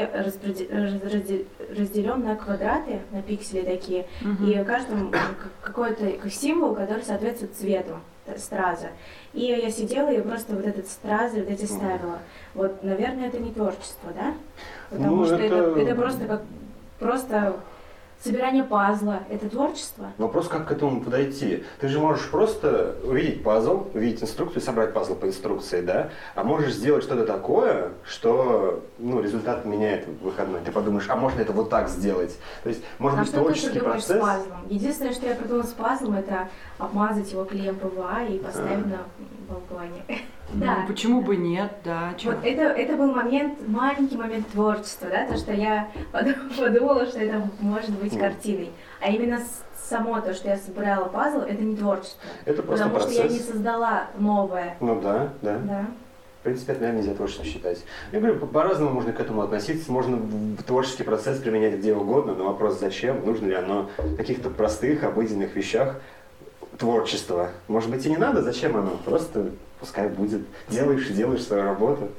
разделен 1.76 2.24
на 2.24 2.36
квадраты, 2.36 3.02
на 3.12 3.21
пиксели 3.21 3.65
такие. 3.65 4.06
Угу. 4.21 4.45
И 4.45 4.58
в 4.62 4.65
каждом 4.65 5.13
какой-то 5.62 6.30
символ, 6.30 6.74
который 6.74 7.04
соответствует 7.04 7.54
цвету 7.56 8.00
страза. 8.38 8.88
И 9.34 9.45
я 9.45 9.69
сидела 9.69 10.10
и 10.10 10.21
просто 10.21 10.56
вот 10.56 10.65
этот 10.65 10.88
стразы 10.88 11.41
вот 11.41 11.50
эти 11.50 11.65
ставила. 11.65 12.19
Вот, 12.54 12.82
наверное, 12.84 13.28
это 13.28 13.39
не 13.39 13.52
творчество, 13.52 14.12
да? 14.15 14.34
Потому 14.89 15.17
ну, 15.17 15.26
что 15.26 15.36
это... 15.36 15.56
Это, 15.56 15.80
это 15.80 15.95
просто 15.95 16.26
как 16.26 16.41
просто 17.00 17.58
собирание 18.24 18.64
пазла– 18.64 19.20
это 19.30 19.50
творчество? 19.50 20.12
Вопрос, 20.18 20.48
как 20.48 20.68
к 20.68 20.72
этому 20.72 21.02
подойти. 21.02 21.64
Ты 21.80 21.88
же 21.88 22.00
можешь 22.00 22.30
просто 22.30 22.96
увидеть 23.04 23.44
пазл, 23.44 23.88
увидеть 23.94 24.24
инструкцию, 24.24 24.62
собрать 24.62 24.94
пазл 24.94 25.16
по 25.16 25.26
инструкции, 25.26 25.82
да? 25.82 26.10
А 26.36 26.44
можешь 26.44 26.74
сделать 26.74 27.04
что-то 27.04 27.26
такое, 27.26 27.92
что 28.04 28.84
ну, 28.98 29.22
результат 29.22 29.66
меняет 29.66 30.08
выходной. 30.22 30.62
Ты 30.62 30.72
подумаешь, 30.72 31.10
а 31.10 31.16
можно 31.16 31.42
это 31.42 31.54
вот 31.54 31.70
так 31.70 31.90
сделать? 31.90 32.38
То 32.64 32.70
есть, 32.70 32.84
может 33.00 33.20
а 33.20 33.22
быть, 33.24 33.32
творческий 33.32 33.80
ты 33.80 33.86
процесс... 33.86 34.18
с 34.18 34.20
пазлом? 34.20 34.58
Единственное, 34.70 35.14
что 35.14 35.28
я 35.28 35.36
придумала 35.36 35.64
с 35.64 35.74
пазлом, 35.74 36.16
это 36.16 36.50
обмазать 36.78 37.32
его 37.32 37.46
клеем 37.46 37.76
ПВА 37.76 38.24
и 38.24 38.40
поставить 38.40 38.86
а. 38.86 38.90
на 38.90 39.00
балконе. 39.50 40.04
Ну, 40.54 40.66
да. 40.66 40.86
почему 40.88 41.22
бы 41.22 41.36
нет, 41.36 41.72
да. 41.84 42.14
Чё? 42.18 42.32
Вот 42.32 42.40
это, 42.44 42.62
это 42.64 42.96
был 42.96 43.14
момент, 43.14 43.60
маленький 43.68 44.18
момент 44.18 44.48
творчества, 44.50 45.10
да, 45.10 45.26
то, 45.28 45.38
что 45.38 45.54
я 45.54 45.90
подумала, 46.12 47.06
что 47.06 47.20
это 47.20 47.42
может 47.60 47.92
быть 47.92 48.18
картиной. 48.18 48.72
А 49.02 49.10
именно 49.10 49.40
само 49.90 50.22
то, 50.22 50.34
что 50.34 50.50
я 50.50 50.58
собирала 50.58 51.06
пазл, 51.10 51.40
это 51.40 51.62
не 51.62 51.76
творчество. 51.76 52.22
Это 52.46 52.64
просто 52.64 52.86
Потому 52.86 52.96
процесс. 52.96 53.14
что 53.14 53.24
я 53.24 53.30
не 53.30 53.40
создала 53.40 54.08
новое. 54.18 54.76
Ну 54.80 55.00
да, 55.02 55.30
да. 55.42 55.58
Да. 55.60 55.86
В 56.40 56.44
принципе, 56.44 56.72
это, 56.72 56.82
наверное, 56.82 57.04
нельзя 57.04 57.16
творчеством 57.16 57.46
считать. 57.46 57.84
Я 58.12 58.20
говорю, 58.20 58.40
по-разному 58.48 58.90
можно 58.92 59.14
к 59.14 59.20
этому 59.20 59.44
относиться. 59.44 59.92
Можно 59.92 60.20
творческий 60.66 61.04
процесс 61.04 61.38
применять 61.40 61.76
где 61.76 61.94
угодно, 61.94 62.34
но 62.34 62.46
вопрос 62.46 62.80
зачем, 62.80 63.24
нужно 63.24 63.46
ли 63.46 63.54
оно 63.54 63.92
в 64.00 64.16
каких-то 64.16 64.50
простых, 64.50 65.04
обыденных 65.04 65.56
вещах 65.56 66.02
творчество. 66.80 67.52
Может 67.68 67.92
быть, 67.92 68.06
и 68.08 68.10
не 68.10 68.18
надо, 68.18 68.42
зачем 68.42 68.76
оно? 68.76 68.98
Просто 69.06 69.52
пускай 69.82 70.08
будет. 70.08 70.41
Делаешь 70.70 71.10
и 71.10 71.13
делаешь 71.13 71.44
свою 71.44 71.63
работу, 71.63 72.10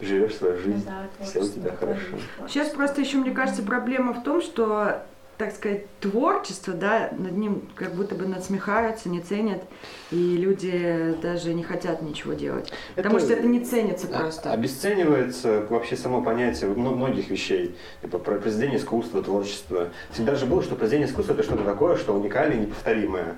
живешь 0.00 0.34
свою 0.34 0.58
жизнь, 0.58 0.84
да, 0.84 1.06
все 1.24 1.40
у 1.40 1.48
тебя 1.48 1.70
хорошо. 1.78 2.16
Сейчас 2.48 2.70
просто 2.70 3.00
еще, 3.02 3.18
мне 3.18 3.30
кажется, 3.30 3.62
проблема 3.62 4.14
в 4.14 4.24
том, 4.24 4.42
что 4.42 5.02
так 5.40 5.54
сказать, 5.54 5.86
творчество, 6.00 6.74
да, 6.74 7.08
над 7.16 7.32
ним 7.32 7.62
как 7.74 7.94
будто 7.94 8.14
бы 8.14 8.26
насмехаются, 8.26 9.08
не 9.08 9.20
ценят, 9.20 9.62
и 10.10 10.36
люди 10.36 11.16
даже 11.22 11.54
не 11.54 11.62
хотят 11.62 12.02
ничего 12.02 12.34
делать. 12.34 12.70
Это, 12.94 13.04
потому 13.04 13.20
что 13.20 13.32
это 13.32 13.46
не 13.46 13.64
ценится 13.64 14.06
просто. 14.06 14.52
Обесценивается 14.52 15.64
вообще 15.70 15.96
само 15.96 16.20
понятие 16.20 16.68
многих 16.68 17.30
вещей, 17.30 17.74
типа 18.02 18.18
про 18.18 18.34
произведение 18.34 18.78
искусства, 18.78 19.22
творчество. 19.22 19.88
Всегда 20.12 20.34
же 20.34 20.44
было, 20.44 20.62
что 20.62 20.74
произведение 20.74 21.08
искусства 21.08 21.32
это 21.32 21.42
что-то 21.42 21.64
такое, 21.64 21.96
что 21.96 22.12
уникальное 22.12 22.58
и 22.58 22.60
неповторимое. 22.60 23.36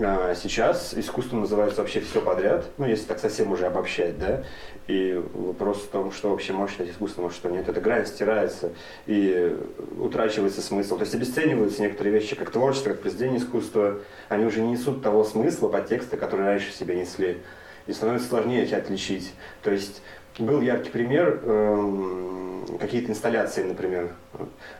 А 0.00 0.34
сейчас 0.34 0.92
искусством 0.94 1.42
называется 1.42 1.80
вообще 1.80 2.00
все 2.00 2.20
подряд, 2.20 2.64
ну, 2.78 2.86
если 2.86 3.04
так 3.04 3.20
совсем 3.20 3.52
уже 3.52 3.66
обобщать, 3.66 4.18
да, 4.18 4.42
и 4.88 5.22
вопрос 5.34 5.82
в 5.82 5.88
том, 5.88 6.10
что 6.10 6.30
вообще 6.30 6.52
может 6.52 6.72
считать 6.72 6.90
искусством, 6.90 7.26
а 7.26 7.30
что 7.30 7.48
нет, 7.48 7.68
эта 7.68 7.80
грань 7.80 8.04
стирается 8.04 8.72
и 9.06 9.56
утрачивается 9.96 10.62
смысл. 10.62 10.96
То 10.96 11.02
есть 11.02 11.14
обесцениваются 11.14 11.80
некоторые 11.80 12.12
вещи, 12.12 12.34
как 12.34 12.50
творчество, 12.50 12.90
как 12.90 13.02
произведение 13.02 13.38
искусства, 13.38 14.00
они 14.28 14.44
уже 14.44 14.62
не 14.62 14.72
несут 14.72 15.00
того 15.00 15.22
смысла, 15.22 15.68
подтекста, 15.68 16.16
который 16.16 16.44
раньше 16.44 16.72
в 16.72 16.74
себе 16.74 16.96
несли, 16.96 17.38
и 17.86 17.92
становится 17.92 18.28
сложнее 18.28 18.64
отличить. 18.76 19.32
То 19.62 19.70
есть 19.70 20.02
был 20.40 20.60
яркий 20.60 20.90
пример, 20.90 21.40
эм, 21.44 22.66
какие-то 22.80 23.12
инсталляции, 23.12 23.62
например. 23.62 24.10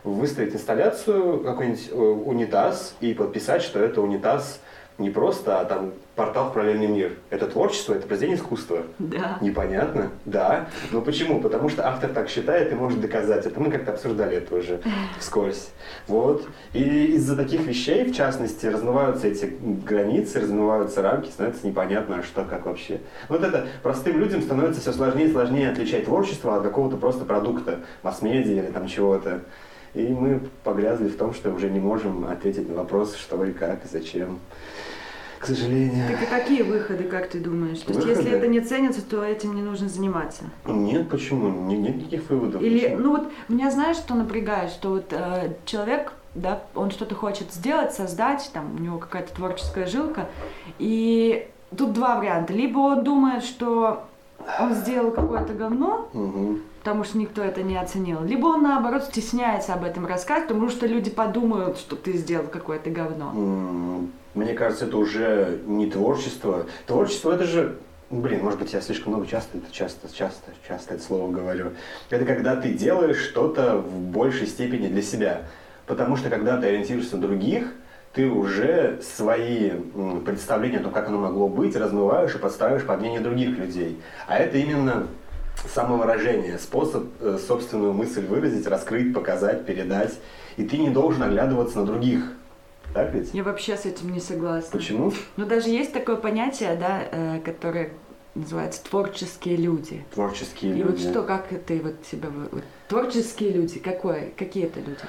Выставить 0.03 0.53
инсталляцию, 0.53 1.39
какой-нибудь 1.39 1.89
э, 1.89 1.95
унитаз, 1.95 2.95
и 2.99 3.13
подписать, 3.13 3.61
что 3.61 3.79
это 3.79 4.01
унитаз 4.01 4.59
не 4.97 5.09
просто, 5.09 5.59
а 5.59 5.65
там 5.65 5.91
портал 6.15 6.49
в 6.49 6.53
параллельный 6.53 6.87
мир. 6.87 7.11
Это 7.29 7.47
творчество, 7.47 7.93
это 7.93 8.07
произведение 8.07 8.41
искусства. 8.41 8.83
Да. 8.97 9.37
Непонятно? 9.41 10.11
Да. 10.23 10.69
Но 10.91 11.01
почему? 11.01 11.41
Потому 11.41 11.67
что 11.67 11.85
автор 11.85 12.11
так 12.11 12.29
считает 12.29 12.71
и 12.71 12.75
может 12.75 13.01
доказать 13.01 13.45
это. 13.45 13.59
Мы 13.59 13.69
как-то 13.69 13.91
обсуждали 13.91 14.37
это 14.37 14.55
уже 14.55 14.81
вскользь. 15.19 15.71
Вот. 16.07 16.47
И 16.73 17.15
из-за 17.15 17.35
таких 17.35 17.61
вещей, 17.65 18.05
в 18.05 18.15
частности, 18.15 18.65
размываются 18.67 19.27
эти 19.27 19.45
границы, 19.45 20.39
размываются 20.39 21.01
рамки, 21.01 21.29
становится 21.29 21.67
непонятно, 21.67 22.23
что 22.23 22.45
как 22.45 22.65
вообще. 22.65 23.01
Вот 23.27 23.43
это 23.43 23.67
простым 23.83 24.19
людям 24.19 24.41
становится 24.41 24.79
все 24.79 24.93
сложнее 24.93 25.27
и 25.27 25.31
сложнее 25.31 25.71
отличать 25.71 26.05
творчество 26.05 26.55
от 26.55 26.63
какого-то 26.63 26.95
просто 26.95 27.25
продукта, 27.25 27.79
масс-медиа 28.03 28.63
или 28.63 28.71
там 28.71 28.87
чего-то. 28.87 29.41
И 29.95 30.07
мы 30.07 30.41
погрязли 30.65 31.07
в 31.07 31.17
том, 31.17 31.33
что 31.33 31.51
уже 31.51 31.69
не 31.69 31.79
можем 31.79 32.25
ответить 32.25 32.67
на 32.67 32.75
вопрос, 32.75 33.15
что 33.15 33.43
и 33.45 33.53
как, 33.53 33.85
и 33.85 33.87
зачем. 33.87 34.39
К 35.39 35.45
сожалению. 35.45 36.07
Так 36.09 36.23
и 36.23 36.25
какие 36.25 36.61
выходы, 36.61 37.03
как 37.03 37.29
ты 37.29 37.39
думаешь? 37.39 37.79
То 37.79 37.93
есть, 37.93 38.05
если 38.05 38.31
это 38.31 38.47
не 38.47 38.61
ценится, 38.61 39.01
то 39.01 39.23
этим 39.23 39.55
не 39.55 39.61
нужно 39.61 39.89
заниматься? 39.89 40.43
Нет, 40.65 41.09
почему? 41.09 41.49
Нет 41.67 41.97
никаких 41.97 42.29
выводов. 42.29 42.61
Или, 42.61 42.79
почему? 42.79 43.01
ну 43.01 43.09
вот, 43.11 43.31
меня 43.49 43.71
знаешь, 43.71 43.97
что 43.97 44.15
напрягает? 44.15 44.71
Что 44.71 44.89
вот 44.89 45.07
э, 45.11 45.53
человек, 45.65 46.13
да, 46.33 46.63
он 46.73 46.91
что-то 46.91 47.15
хочет 47.15 47.53
сделать, 47.53 47.93
создать, 47.93 48.49
там, 48.53 48.75
у 48.77 48.81
него 48.81 48.97
какая-то 48.97 49.33
творческая 49.33 49.85
жилка, 49.85 50.29
и 50.79 51.47
тут 51.75 51.93
два 51.93 52.17
варианта. 52.17 52.53
Либо 52.53 52.79
он 52.79 53.03
думает, 53.03 53.43
что 53.43 54.05
он 54.59 54.73
сделал 54.73 55.11
какое-то 55.11 55.53
говно, 55.53 56.09
угу 56.13 56.59
потому 56.85 57.03
что 57.03 57.17
никто 57.17 57.41
это 57.41 57.63
не 57.63 57.77
оценил. 57.77 58.23
Либо 58.23 58.45
он, 58.45 58.61
наоборот, 58.61 59.05
стесняется 59.05 59.73
об 59.73 59.83
этом 59.83 60.05
рассказать, 60.05 60.47
потому 60.47 60.69
что 60.69 60.85
люди 60.85 61.09
подумают, 61.09 61.79
что 61.79 61.95
ты 61.95 62.13
сделал 62.13 62.45
какое-то 62.45 62.91
говно. 62.91 64.05
Мне 64.35 64.53
кажется, 64.53 64.85
это 64.85 64.97
уже 64.97 65.59
не 65.65 65.89
творчество. 65.89 66.67
Творчество 66.85 67.33
это 67.33 67.45
же 67.45 67.77
Блин, 68.11 68.43
может 68.43 68.59
быть, 68.59 68.71
я 68.71 68.81
слишком 68.81 69.13
много 69.13 69.25
часто, 69.25 69.57
это 69.57 69.71
часто, 69.71 70.07
часто, 70.15 70.51
часто 70.67 70.93
это 70.93 71.03
слово 71.03 71.31
говорю. 71.31 71.71
Это 72.11 72.23
когда 72.23 72.55
ты 72.55 72.71
делаешь 72.71 73.17
что-то 73.17 73.77
в 73.77 73.99
большей 73.99 74.45
степени 74.45 74.87
для 74.89 75.01
себя. 75.01 75.41
Потому 75.87 76.15
что 76.15 76.29
когда 76.29 76.57
ты 76.57 76.67
ориентируешься 76.67 77.15
на 77.15 77.23
других, 77.23 77.65
ты 78.13 78.29
уже 78.29 78.99
свои 79.01 79.71
представления 80.23 80.77
о 80.77 80.83
том, 80.83 80.91
как 80.91 81.07
оно 81.07 81.17
могло 81.17 81.49
быть, 81.49 81.75
размываешь 81.75 82.35
и 82.35 82.37
подстраиваешь 82.37 82.85
под 82.85 82.99
мнение 82.99 83.21
других 83.21 83.57
людей. 83.57 83.99
А 84.27 84.37
это 84.37 84.59
именно 84.59 85.07
самовыражение, 85.73 86.59
способ 86.59 87.05
э, 87.21 87.39
собственную 87.45 87.93
мысль 87.93 88.25
выразить, 88.25 88.67
раскрыть, 88.67 89.13
показать, 89.13 89.65
передать. 89.65 90.13
И 90.57 90.63
ты 90.63 90.77
не 90.77 90.91
должен 90.91 91.23
оглядываться 91.23 91.79
на 91.79 91.85
других. 91.85 92.31
Так 92.95 93.13
ведь? 93.13 93.33
Я 93.33 93.43
вообще 93.43 93.75
с 93.75 93.85
этим 93.85 94.13
не 94.13 94.21
согласна. 94.21 94.71
Почему? 94.71 95.11
Ну, 95.35 95.45
даже 95.45 95.67
есть 95.67 95.91
такое 95.91 96.15
понятие, 96.15 96.77
да, 96.77 97.03
э, 97.11 97.41
которое 97.43 97.91
называется 98.35 98.81
творческие 98.85 99.57
люди. 99.57 100.05
Творческие 100.13 100.71
И 100.71 100.75
люди. 100.75 100.81
И 100.81 100.91
вот 100.91 100.99
что, 101.01 101.23
как 101.23 101.49
ты 101.65 101.81
вот 101.81 101.95
себя... 102.09 102.29
Вот, 102.29 102.63
творческие 102.87 103.51
люди, 103.51 103.79
какое, 103.79 104.31
какие 104.37 104.67
это 104.67 104.79
люди? 104.79 105.01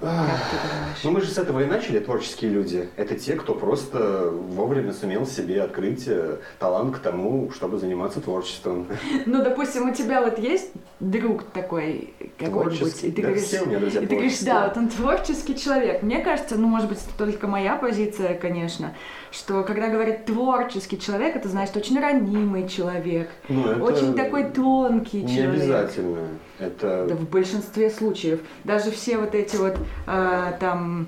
Ну 0.00 1.10
мы 1.10 1.20
же 1.20 1.28
с 1.28 1.38
этого 1.38 1.60
и 1.60 1.66
начали, 1.66 1.98
творческие 1.98 2.50
люди. 2.50 2.88
Это 2.96 3.16
те, 3.16 3.34
кто 3.34 3.54
просто 3.54 4.30
вовремя 4.30 4.92
сумел 4.92 5.26
себе 5.26 5.62
открыть 5.62 6.04
э, 6.06 6.38
талант 6.58 6.96
к 6.96 7.00
тому, 7.00 7.50
чтобы 7.50 7.78
заниматься 7.78 8.20
творчеством. 8.20 8.86
Ну, 9.26 9.42
допустим, 9.42 9.90
у 9.90 9.94
тебя 9.94 10.22
вот 10.22 10.38
есть 10.38 10.72
друг 11.00 11.44
такой 11.44 12.14
какой-нибудь, 12.38 13.04
и 13.04 13.10
ты 13.10 13.22
да 13.22 13.28
говоришь, 13.28 13.44
все 13.44 13.62
у 13.62 13.66
меня 13.66 13.78
друзья 13.78 14.00
и 14.00 14.06
ты 14.06 14.14
говоришь, 14.14 14.38
да, 14.40 14.68
вот 14.68 14.76
он 14.76 14.88
творческий 14.88 15.56
человек. 15.56 16.02
Мне 16.02 16.20
кажется, 16.20 16.56
ну, 16.56 16.66
может 16.66 16.88
быть, 16.88 16.98
это 16.98 17.16
только 17.18 17.46
моя 17.46 17.76
позиция, 17.76 18.34
конечно, 18.34 18.94
что 19.30 19.62
когда 19.62 19.88
говорят 19.88 20.26
творческий 20.26 20.98
человек, 20.98 21.36
это 21.36 21.48
значит 21.48 21.76
очень 21.76 22.00
ранимый 22.00 22.68
человек, 22.68 23.30
ну, 23.48 23.62
очень 23.82 24.14
такой 24.14 24.44
тонкий 24.44 25.22
не 25.22 25.36
человек. 25.36 25.54
Не 25.54 25.62
обязательно. 25.62 26.28
Это... 26.58 27.06
Да 27.08 27.14
в 27.14 27.28
большинстве 27.28 27.90
случаев. 27.90 28.40
Даже 28.64 28.90
все 28.90 29.18
вот 29.18 29.34
эти 29.34 29.56
вот 29.56 29.76
э, 30.06 30.52
там 30.58 31.06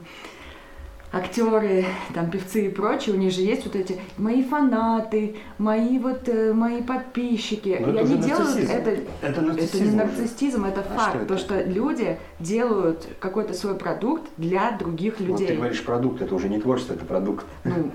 актеры, 1.12 1.84
там 2.14 2.30
певцы 2.30 2.66
и 2.66 2.68
прочие, 2.70 3.14
у 3.14 3.18
них 3.18 3.32
же 3.32 3.42
есть 3.42 3.64
вот 3.64 3.76
эти 3.76 4.00
мои 4.16 4.42
фанаты, 4.42 5.36
мои 5.58 5.98
вот 5.98 6.28
э, 6.28 6.52
мои 6.54 6.82
подписчики. 6.82 7.76
Но 7.80 7.88
и 7.88 7.90
это 7.92 8.00
они 8.00 8.16
делают 8.22 8.56
это. 8.56 8.90
Это, 8.90 9.00
Это 9.20 9.40
не 9.80 9.90
нарциссизм, 9.92 10.64
это 10.64 10.80
А 10.80 10.98
факт. 10.98 11.08
что 11.10 11.18
это? 11.18 11.26
То, 11.26 11.38
что 11.38 11.62
люди 11.62 12.18
делают 12.40 13.06
какой-то 13.20 13.52
свой 13.54 13.74
продукт 13.76 14.28
для 14.36 14.72
других 14.72 15.18
Вот 15.20 15.36
ты 15.36 15.42
людей. 15.44 15.56
говоришь 15.56 15.84
продукт, 15.84 16.22
это 16.22 16.34
уже 16.34 16.48
не 16.48 16.60
творчество, 16.60 16.94
это 16.94 17.04
продукт. 17.04 17.44
Ну, 17.64 17.92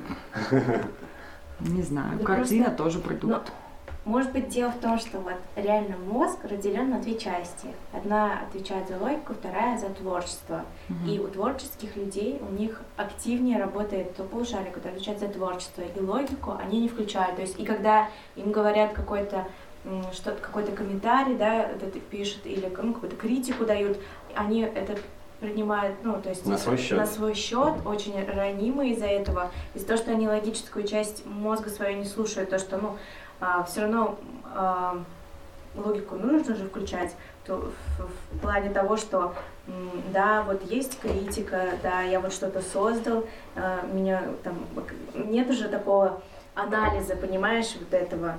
не 1.60 1.82
знаю, 1.82 2.20
картина 2.20 2.66
просто- 2.66 2.84
тоже 2.84 3.00
продукт. 3.00 3.52
Может 4.08 4.32
быть, 4.32 4.48
дело 4.48 4.72
в 4.72 4.80
том, 4.80 4.98
что 4.98 5.20
вот 5.20 5.36
реально 5.58 5.98
мозг 5.98 6.38
разделен 6.44 6.92
на 6.92 7.00
две 7.02 7.18
части. 7.18 7.68
Одна 7.92 8.40
отвечает 8.48 8.88
за 8.88 8.98
логику, 8.98 9.34
вторая 9.34 9.78
за 9.78 9.90
творчество. 9.90 10.64
Мгм. 10.88 11.10
И 11.10 11.20
у 11.20 11.28
творческих 11.28 11.98
людей 11.98 12.40
у 12.42 12.54
них 12.54 12.82
активнее 12.96 13.60
работает 13.60 14.16
то 14.16 14.24
полушарие, 14.24 14.72
которое 14.72 14.94
отвечает 14.94 15.20
за 15.20 15.28
творчество, 15.28 15.82
и 15.82 16.00
логику 16.00 16.54
они 16.58 16.80
не 16.80 16.88
включают. 16.88 17.36
То 17.36 17.42
есть 17.42 17.60
и 17.60 17.66
когда 17.66 18.08
им 18.38 18.54
говорят 18.54 18.94
какой-то 18.94 19.46
что 20.14 20.32
какой-то 20.32 20.72
комментарий, 20.72 21.36
да, 21.36 21.64
это 21.64 22.00
пишут 22.00 22.46
или 22.46 22.72
ну, 22.82 22.94
какую-то 22.94 23.16
критику 23.16 23.66
дают, 23.66 23.98
они 24.36 24.62
это 24.62 24.98
принимают, 25.40 25.96
ну, 26.04 26.20
то 26.22 26.30
есть 26.30 26.46
На 26.46 26.58
свой 26.58 26.78
счет. 26.78 26.98
на 26.98 27.06
свой 27.06 27.34
счет, 27.36 27.74
очень 27.86 28.26
ранимы 28.26 28.90
из-за 28.90 29.06
этого, 29.06 29.52
из-за 29.76 29.88
того, 29.88 29.98
что 30.00 30.12
они 30.12 30.28
логическую 30.28 30.86
часть 30.86 31.26
мозга 31.26 31.70
свою 31.70 32.00
не 32.00 32.06
слушают, 32.06 32.50
то, 32.50 32.58
что, 32.58 32.78
ну, 32.78 32.98
все 33.68 33.82
равно 33.82 34.18
а, 34.54 34.98
логику 35.76 36.16
ну, 36.16 36.34
нужно 36.34 36.56
же 36.56 36.66
включать 36.66 37.16
то, 37.46 37.72
в, 37.98 38.36
в 38.36 38.40
плане 38.40 38.70
того, 38.70 38.98
что 38.98 39.34
да, 40.14 40.44
вот 40.44 40.64
есть 40.70 41.00
критика, 41.00 41.72
да, 41.84 42.02
я 42.02 42.20
вот 42.20 42.34
что-то 42.34 42.62
создал, 42.62 43.26
э, 43.56 43.80
меня 43.92 44.24
там, 44.44 44.66
нет 45.14 45.50
уже 45.50 45.68
такого 45.68 46.22
анализа, 46.56 47.16
понимаешь, 47.16 47.76
вот 47.78 47.94
этого. 47.94 48.38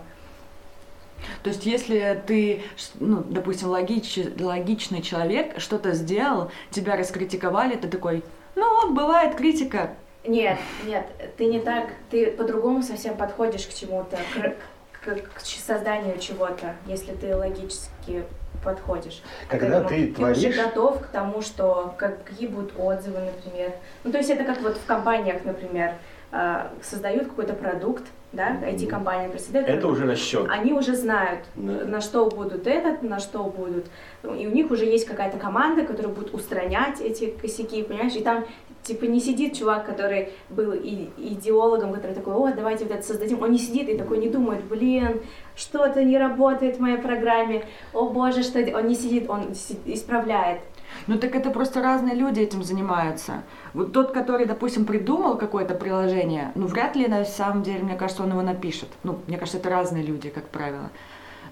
То 1.42 1.50
есть, 1.50 1.66
если 1.66 2.22
ты, 2.26 2.62
ну, 2.98 3.22
допустим, 3.28 3.68
логич, 3.68 4.18
логичный 4.38 5.02
человек, 5.02 5.58
что-то 5.60 5.92
сделал, 5.92 6.50
тебя 6.70 6.96
раскритиковали, 6.96 7.76
ты 7.76 7.88
такой, 7.88 8.24
ну, 8.54 8.82
вот 8.82 8.94
бывает 8.94 9.36
критика. 9.36 9.94
Нет, 10.26 10.58
нет, 10.84 11.06
ты 11.36 11.46
не 11.46 11.60
так, 11.60 11.90
ты 12.10 12.30
по-другому 12.30 12.82
совсем 12.82 13.16
подходишь 13.16 13.66
к 13.66 13.74
чему-то, 13.74 14.18
к, 14.34 14.56
к- 15.04 15.40
созданию 15.40 16.18
чего-то, 16.18 16.74
если 16.86 17.12
ты 17.12 17.34
логически 17.36 18.24
подходишь. 18.64 19.22
Когда 19.48 19.80
Поэтому 19.82 19.88
ты 19.88 19.94
ты 20.12 20.22
уже 20.22 20.34
творишь, 20.40 20.56
готов 20.56 21.00
к 21.02 21.06
тому, 21.08 21.42
что 21.42 21.94
как- 21.96 22.24
какие 22.24 22.48
будут 22.48 22.72
отзывы, 22.78 23.20
например. 23.20 23.72
Ну, 24.04 24.10
то 24.10 24.18
есть 24.18 24.30
это 24.30 24.44
как 24.44 24.60
вот 24.62 24.76
в 24.76 24.84
компаниях, 24.86 25.44
например, 25.44 25.94
а, 26.30 26.70
создают 26.82 27.28
какой-то 27.28 27.54
продукт, 27.54 28.04
да, 28.32 28.58
IT-компания 28.62 29.22
например, 29.28 29.40
создает 29.40 29.66
это 29.68 29.78
продукт. 29.80 29.98
уже 30.02 30.10
расчет. 30.10 30.46
Они 30.50 30.72
уже 30.74 30.94
знают, 30.94 31.40
Да. 31.54 31.84
на 31.86 32.00
что 32.02 32.28
будут 32.28 32.66
этот, 32.66 33.02
на 33.02 33.18
что 33.18 33.44
будут. 33.44 33.86
И 34.24 34.46
у 34.46 34.50
них 34.50 34.70
уже 34.70 34.84
есть 34.84 35.06
какая-то 35.06 35.38
команда, 35.38 35.84
которая 35.86 36.12
будет 36.12 36.34
устранять 36.34 37.00
эти 37.00 37.30
косяки, 37.30 37.82
понимаешь? 37.82 38.14
И 38.14 38.20
там 38.22 38.44
типа 38.82 39.04
не 39.04 39.20
сидит 39.20 39.56
чувак, 39.56 39.86
который 39.86 40.30
был 40.50 40.72
и- 40.72 41.10
идеологом, 41.18 41.92
который 41.92 42.14
такой, 42.14 42.34
о, 42.34 42.54
давайте 42.54 42.84
вот 42.84 42.94
это 42.94 43.06
создадим. 43.06 43.42
Он 43.42 43.50
не 43.50 43.58
сидит 43.58 43.88
и 43.88 43.98
такой 43.98 44.18
не 44.18 44.28
думает, 44.28 44.64
блин, 44.64 45.20
что-то 45.56 46.02
не 46.04 46.18
работает 46.18 46.76
в 46.76 46.80
моей 46.80 46.98
программе, 46.98 47.64
о 47.92 48.08
боже, 48.08 48.42
что 48.42 48.58
это?» 48.58 48.76
Он 48.78 48.86
не 48.86 48.94
сидит, 48.94 49.28
он 49.28 49.52
исправляет. 49.86 50.60
Ну 51.06 51.18
так 51.18 51.34
это 51.34 51.50
просто 51.50 51.82
разные 51.82 52.14
люди 52.14 52.40
этим 52.40 52.62
занимаются. 52.62 53.42
Вот 53.74 53.92
тот, 53.92 54.12
который, 54.12 54.46
допустим, 54.46 54.86
придумал 54.86 55.36
какое-то 55.36 55.74
приложение, 55.74 56.52
ну 56.54 56.66
вряд 56.66 56.96
ли 56.96 57.06
на 57.06 57.24
самом 57.24 57.62
деле, 57.62 57.82
мне 57.82 57.96
кажется, 57.96 58.22
он 58.22 58.30
его 58.30 58.42
напишет. 58.42 58.88
Ну, 59.04 59.18
мне 59.26 59.36
кажется, 59.36 59.58
это 59.58 59.68
разные 59.68 60.02
люди, 60.02 60.30
как 60.30 60.48
правило. 60.48 60.90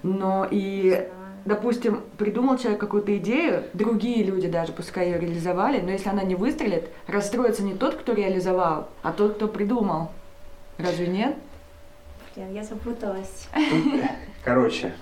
Но 0.03 0.47
и, 0.49 1.07
допустим, 1.47 2.03
придумал 2.17 2.57
человек 2.57 2.79
какую-то 2.79 3.17
идею, 3.17 3.63
другие 3.73 4.23
люди 4.23 4.47
даже, 4.47 4.73
пускай 4.73 5.07
ее 5.07 5.19
реализовали, 5.19 5.79
но 5.79 5.91
если 5.91 6.09
она 6.09 6.23
не 6.23 6.35
выстрелит, 6.35 6.89
расстроится 7.07 7.63
не 7.63 7.73
тот, 7.73 7.95
кто 7.95 8.13
реализовал, 8.13 8.89
а 9.01 9.13
тот, 9.13 9.35
кто 9.35 9.47
придумал. 9.47 10.11
Разве 10.77 11.07
нет? 11.07 11.35
Блин, 12.35 12.53
я 12.53 12.63
запуталась. 12.63 13.47
Короче, 14.43 14.93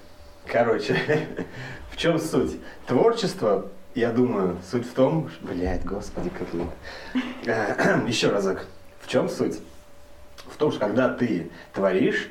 короче, 0.48 0.98
в 1.92 1.98
чем 1.98 2.18
суть? 2.18 2.58
Творчество, 2.88 3.70
я 3.94 4.12
думаю, 4.12 4.58
суть 4.70 4.88
в 4.88 4.94
том, 4.94 5.30
что, 5.30 5.48
блядь, 5.48 5.84
господи, 5.84 6.30
как 6.30 6.48
я... 7.44 8.04
Еще 8.08 8.30
разок. 8.30 8.66
В 9.02 9.08
чем 9.08 9.30
суть? 9.30 9.60
В 10.48 10.58
том, 10.58 10.72
что 10.72 10.80
когда 10.80 11.10
ты 11.14 11.52
творишь, 11.74 12.30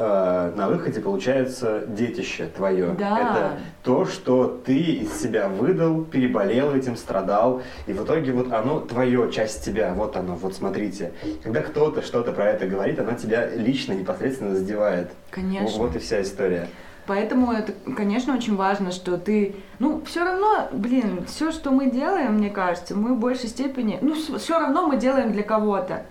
э, 0.00 0.52
на 0.56 0.68
выходе 0.68 1.00
получается 1.00 1.84
детище 1.86 2.46
твое. 2.46 2.94
Да. 2.98 3.18
Это 3.18 3.58
то, 3.82 4.06
что 4.06 4.60
ты 4.64 4.76
из 4.76 5.20
себя 5.20 5.48
выдал, 5.48 6.02
переболел 6.02 6.74
этим, 6.74 6.96
страдал, 6.96 7.62
и 7.86 7.92
в 7.92 8.04
итоге 8.04 8.32
вот 8.32 8.52
оно 8.52 8.80
твое, 8.80 9.30
часть 9.30 9.64
тебя, 9.64 9.92
вот 9.94 10.16
оно, 10.16 10.34
вот 10.34 10.54
смотрите. 10.54 11.12
Когда 11.42 11.60
кто-то 11.60 12.02
что-то 12.02 12.32
про 12.32 12.50
это 12.50 12.66
говорит, 12.66 12.98
она 12.98 13.12
тебя 13.12 13.48
лично, 13.48 13.92
непосредственно 13.92 14.54
задевает. 14.54 15.10
Конечно. 15.30 15.78
Вот 15.78 15.94
и 15.94 15.98
вся 15.98 16.22
история. 16.22 16.68
Поэтому 17.06 17.52
это, 17.52 17.72
конечно, 17.96 18.34
очень 18.34 18.56
важно, 18.56 18.92
что 18.92 19.18
ты, 19.18 19.56
ну, 19.80 20.02
все 20.06 20.24
равно, 20.24 20.68
блин, 20.72 21.24
все, 21.26 21.50
что 21.50 21.72
мы 21.72 21.90
делаем, 21.90 22.34
мне 22.34 22.50
кажется, 22.50 22.96
мы 22.96 23.14
в 23.14 23.18
большей 23.18 23.48
степени, 23.48 23.98
ну, 24.00 24.14
все 24.14 24.58
равно 24.58 24.86
мы 24.86 24.96
делаем 24.96 25.32
для 25.32 25.42
кого-то. 25.42 26.04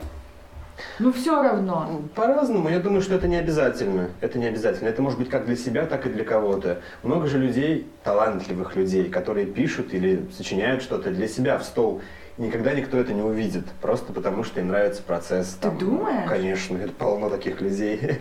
Ну, 1.00 1.12
все 1.12 1.42
равно. 1.42 2.02
По-разному. 2.16 2.70
Я 2.70 2.80
думаю, 2.80 3.02
что 3.02 3.16
это 3.16 3.28
не 3.28 3.38
обязательно. 3.38 4.10
Это 4.22 4.40
не 4.40 4.46
обязательно. 4.46 4.88
Это 4.90 5.02
может 5.02 5.20
быть 5.20 5.30
как 5.30 5.46
для 5.46 5.56
себя, 5.56 5.86
так 5.86 6.06
и 6.06 6.10
для 6.10 6.24
кого-то. 6.24 6.82
Много 7.04 7.28
же 7.28 7.38
людей, 7.38 7.88
талантливых 8.04 8.76
людей, 8.76 9.10
которые 9.10 9.46
пишут 9.46 9.94
или 9.94 10.28
сочиняют 10.36 10.82
что-то 10.82 11.12
для 11.12 11.28
себя 11.28 11.58
в 11.58 11.64
стол. 11.64 12.02
Никогда 12.38 12.74
никто 12.74 12.98
это 12.98 13.14
не 13.14 13.22
увидит. 13.22 13.66
Просто 13.82 14.14
потому, 14.14 14.44
что 14.44 14.60
им 14.60 14.70
нравится 14.70 15.04
процесс. 15.04 15.58
Ты 15.62 15.72
думаешь? 15.72 16.30
Конечно. 16.30 16.78
Это 16.78 16.94
полно 16.94 17.30
таких 17.30 17.62
людей. 17.62 18.00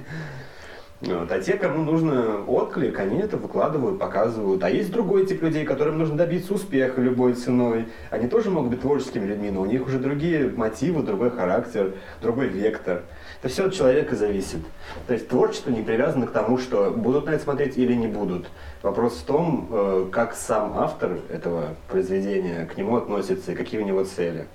Вот. 1.00 1.30
А 1.30 1.40
те, 1.40 1.52
кому 1.52 1.84
нужно 1.84 2.44
отклик, 2.44 2.98
они 2.98 3.20
это 3.20 3.36
выкладывают, 3.36 4.00
показывают. 4.00 4.64
А 4.64 4.70
есть 4.70 4.90
другой 4.90 5.26
тип 5.26 5.42
людей, 5.42 5.64
которым 5.64 5.98
нужно 5.98 6.16
добиться 6.16 6.54
успеха 6.54 7.00
любой 7.00 7.34
ценой. 7.34 7.86
Они 8.10 8.26
тоже 8.26 8.50
могут 8.50 8.70
быть 8.70 8.80
творческими 8.80 9.24
людьми, 9.24 9.50
но 9.50 9.60
у 9.60 9.66
них 9.66 9.86
уже 9.86 9.98
другие 9.98 10.50
мотивы, 10.50 11.04
другой 11.04 11.30
характер, 11.30 11.94
другой 12.20 12.48
вектор. 12.48 13.02
Это 13.40 13.48
все 13.48 13.66
от 13.66 13.74
человека 13.74 14.16
зависит. 14.16 14.58
То 15.06 15.14
есть 15.14 15.28
творчество 15.28 15.70
не 15.70 15.82
привязано 15.82 16.26
к 16.26 16.32
тому, 16.32 16.58
что 16.58 16.90
будут 16.90 17.26
на 17.26 17.30
это 17.30 17.44
смотреть 17.44 17.78
или 17.78 17.94
не 17.94 18.08
будут. 18.08 18.50
Вопрос 18.82 19.18
в 19.18 19.24
том, 19.24 19.68
э, 19.70 20.08
как 20.10 20.34
сам 20.34 20.76
автор 20.76 21.18
этого 21.28 21.76
произведения 21.88 22.66
к 22.66 22.76
нему 22.76 22.96
относится 22.96 23.52
и 23.52 23.54
какие 23.54 23.80
у 23.80 23.84
него 23.84 24.02
цели. 24.02 24.46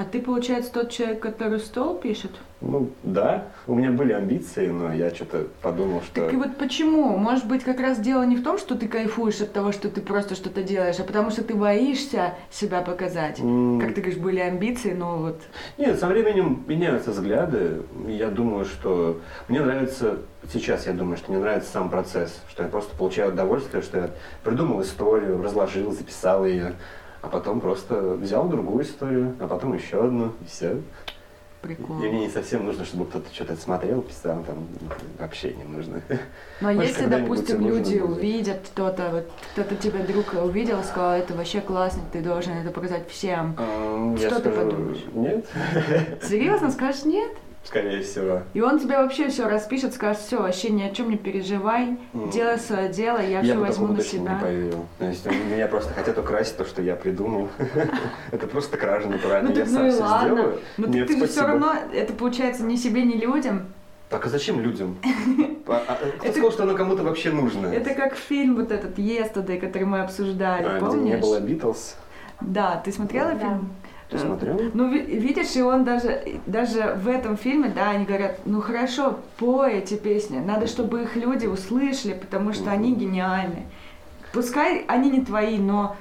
А 0.00 0.04
ты, 0.04 0.22
получается, 0.22 0.72
тот 0.72 0.88
человек, 0.88 1.20
который 1.20 1.58
стол 1.60 1.94
пишет? 1.98 2.30
Ну, 2.62 2.88
да, 3.02 3.48
у 3.66 3.74
меня 3.74 3.90
были 3.90 4.14
амбиции, 4.14 4.68
но 4.68 4.94
я 4.94 5.10
что-то 5.14 5.48
подумал, 5.60 6.00
что... 6.00 6.22
Так 6.22 6.32
и 6.32 6.36
вот 6.36 6.56
почему? 6.56 7.18
Может 7.18 7.46
быть, 7.46 7.64
как 7.64 7.80
раз 7.80 7.98
дело 7.98 8.22
не 8.22 8.36
в 8.36 8.42
том, 8.42 8.56
что 8.56 8.76
ты 8.76 8.88
кайфуешь 8.88 9.42
от 9.42 9.52
того, 9.52 9.72
что 9.72 9.90
ты 9.90 10.00
просто 10.00 10.36
что-то 10.36 10.62
делаешь, 10.62 10.98
а 11.00 11.04
потому 11.04 11.28
что 11.30 11.44
ты 11.44 11.52
боишься 11.54 12.32
себя 12.50 12.80
показать. 12.80 13.40
М, 13.40 13.78
Как 13.78 13.92
ты 13.94 14.00
говоришь, 14.00 14.18
были 14.18 14.38
амбиции, 14.40 14.94
но 14.94 15.18
вот... 15.18 15.42
Нет, 15.76 16.00
со 16.00 16.06
временем 16.06 16.64
меняются 16.66 17.10
взгляды. 17.10 17.82
Я 18.08 18.28
думаю, 18.30 18.64
что 18.64 19.20
мне 19.48 19.60
нравится, 19.60 20.16
сейчас 20.50 20.86
я 20.86 20.94
думаю, 20.94 21.18
что 21.18 21.30
мне 21.30 21.42
нравится 21.42 21.70
сам 21.70 21.90
процесс, 21.90 22.40
что 22.48 22.62
я 22.62 22.70
просто 22.70 22.96
получаю 22.96 23.32
удовольствие, 23.34 23.82
что 23.82 23.98
я 23.98 24.10
придумал 24.44 24.80
историю, 24.80 25.42
разложил, 25.42 25.92
записал 25.92 26.46
ее, 26.46 26.72
а 27.22 27.28
потом 27.28 27.60
просто 27.60 27.94
взял 28.14 28.48
другую 28.48 28.84
историю, 28.84 29.34
а 29.40 29.46
потом 29.46 29.74
еще 29.74 30.04
одну, 30.04 30.32
и 30.40 30.44
все. 30.46 30.80
Прикол. 31.62 31.98
И 32.02 32.08
мне 32.08 32.20
не 32.20 32.28
совсем 32.30 32.64
нужно, 32.64 32.86
чтобы 32.86 33.04
кто-то 33.04 33.26
что-то 33.34 33.54
смотрел, 33.54 34.00
писал, 34.00 34.42
там 34.44 34.66
вообще 35.18 35.52
не 35.52 35.64
нужно. 35.64 36.00
Но 36.62 36.72
Может, 36.72 36.88
если, 36.88 37.04
допустим, 37.04 37.66
люди 37.66 37.98
будет. 37.98 38.10
увидят 38.16 38.60
кто-то, 38.72 39.10
вот 39.12 39.30
кто-то 39.52 39.76
тебя 39.76 40.02
друг 40.06 40.32
увидел, 40.42 40.82
сказал, 40.82 41.12
это 41.18 41.34
вообще 41.34 41.60
классно, 41.60 42.00
ты 42.10 42.22
должен 42.22 42.54
это 42.54 42.70
показать 42.70 43.06
всем. 43.10 43.54
М, 43.58 44.16
Что 44.16 44.40
ты 44.40 44.50
скажу, 44.50 44.70
подумаешь? 44.70 45.04
Нет, 45.12 45.46
Серьезно, 46.22 46.70
скажешь 46.70 47.04
нет? 47.04 47.30
Скорее 47.64 48.02
всего. 48.02 48.42
И 48.54 48.60
он 48.60 48.78
тебе 48.80 48.96
вообще 48.96 49.28
все 49.28 49.48
распишет, 49.48 49.94
скажет, 49.94 50.22
все, 50.22 50.40
вообще 50.40 50.70
ни 50.70 50.82
о 50.82 50.90
чем 50.90 51.10
не 51.10 51.16
переживай, 51.16 51.96
М. 52.14 52.30
делай 52.30 52.58
свое 52.58 52.88
дело, 52.88 53.18
я, 53.18 53.40
Я 53.40 53.42
все 53.42 53.54
возьму 53.58 53.88
на 53.88 53.96
точно 53.96 54.16
не 54.18 54.24
себя. 54.24 54.38
поверил. 54.40 54.86
То 54.98 55.04
есть 55.06 55.26
меня 55.26 55.66
просто 55.68 55.92
хотят 55.94 56.18
украсть 56.18 56.56
то, 56.56 56.64
что 56.64 56.82
я 56.82 56.96
придумал. 56.96 57.48
Это 58.32 58.46
просто 58.46 58.76
кража 58.76 59.08
натуральная. 59.08 59.52
Ну 59.52 59.58
Я 59.58 59.64
ну 59.66 59.70
сам 59.72 59.86
и 59.86 59.90
все 59.90 60.00
ладно. 60.02 60.28
сделаю. 60.34 60.58
Ну 60.78 60.86
Нет, 60.88 61.06
так 61.06 61.16
ты 61.16 61.20
же 61.20 61.26
все 61.30 61.46
равно, 61.46 61.74
это 61.92 62.12
получается 62.12 62.64
ни 62.64 62.76
себе, 62.76 63.02
ни 63.04 63.14
людям. 63.14 63.66
Так 64.08 64.26
а 64.26 64.28
зачем 64.28 64.60
людям? 64.60 64.96
А- 65.68 65.84
а 65.86 65.94
Кто 66.18 66.32
сказал, 66.32 66.50
что 66.50 66.62
оно 66.64 66.74
кому-то 66.74 67.04
вообще 67.04 67.30
нужно? 67.30 67.68
Это 67.68 67.94
как 67.94 68.16
фильм 68.16 68.56
вот 68.56 68.72
этот 68.72 68.98
Yesterday, 68.98 69.60
который 69.60 69.84
мы 69.84 70.00
обсуждали, 70.00 70.64
А, 70.64 70.78
где 70.78 70.86
не 70.86 70.90
помнишь? 70.90 71.20
было 71.20 71.38
Битлз. 71.38 71.94
Да, 72.40 72.82
ты 72.84 72.90
смотрела 72.90 73.34
Да. 73.34 73.38
фильм? 73.38 73.68
Ты 74.10 74.18
смотрел? 74.18 74.60
Ну, 74.74 74.90
ви- 74.90 75.02
видишь, 75.18 75.54
и 75.54 75.62
он 75.62 75.84
даже, 75.84 76.22
даже 76.46 76.94
в 77.00 77.06
этом 77.08 77.36
фильме, 77.36 77.68
да, 77.74 77.90
они 77.90 78.04
говорят, 78.04 78.40
ну 78.44 78.60
хорошо, 78.60 79.20
пой 79.38 79.74
эти 79.74 79.94
песни, 79.94 80.38
надо, 80.38 80.66
чтобы 80.66 81.02
их 81.02 81.14
люди 81.16 81.46
услышали, 81.46 82.14
потому 82.14 82.52
что 82.52 82.70
они 82.72 82.94
гениальны. 82.94 83.66
Пускай 84.32 84.84
они 84.88 85.10
не 85.10 85.24
твои, 85.24 85.58
но, 85.58 85.96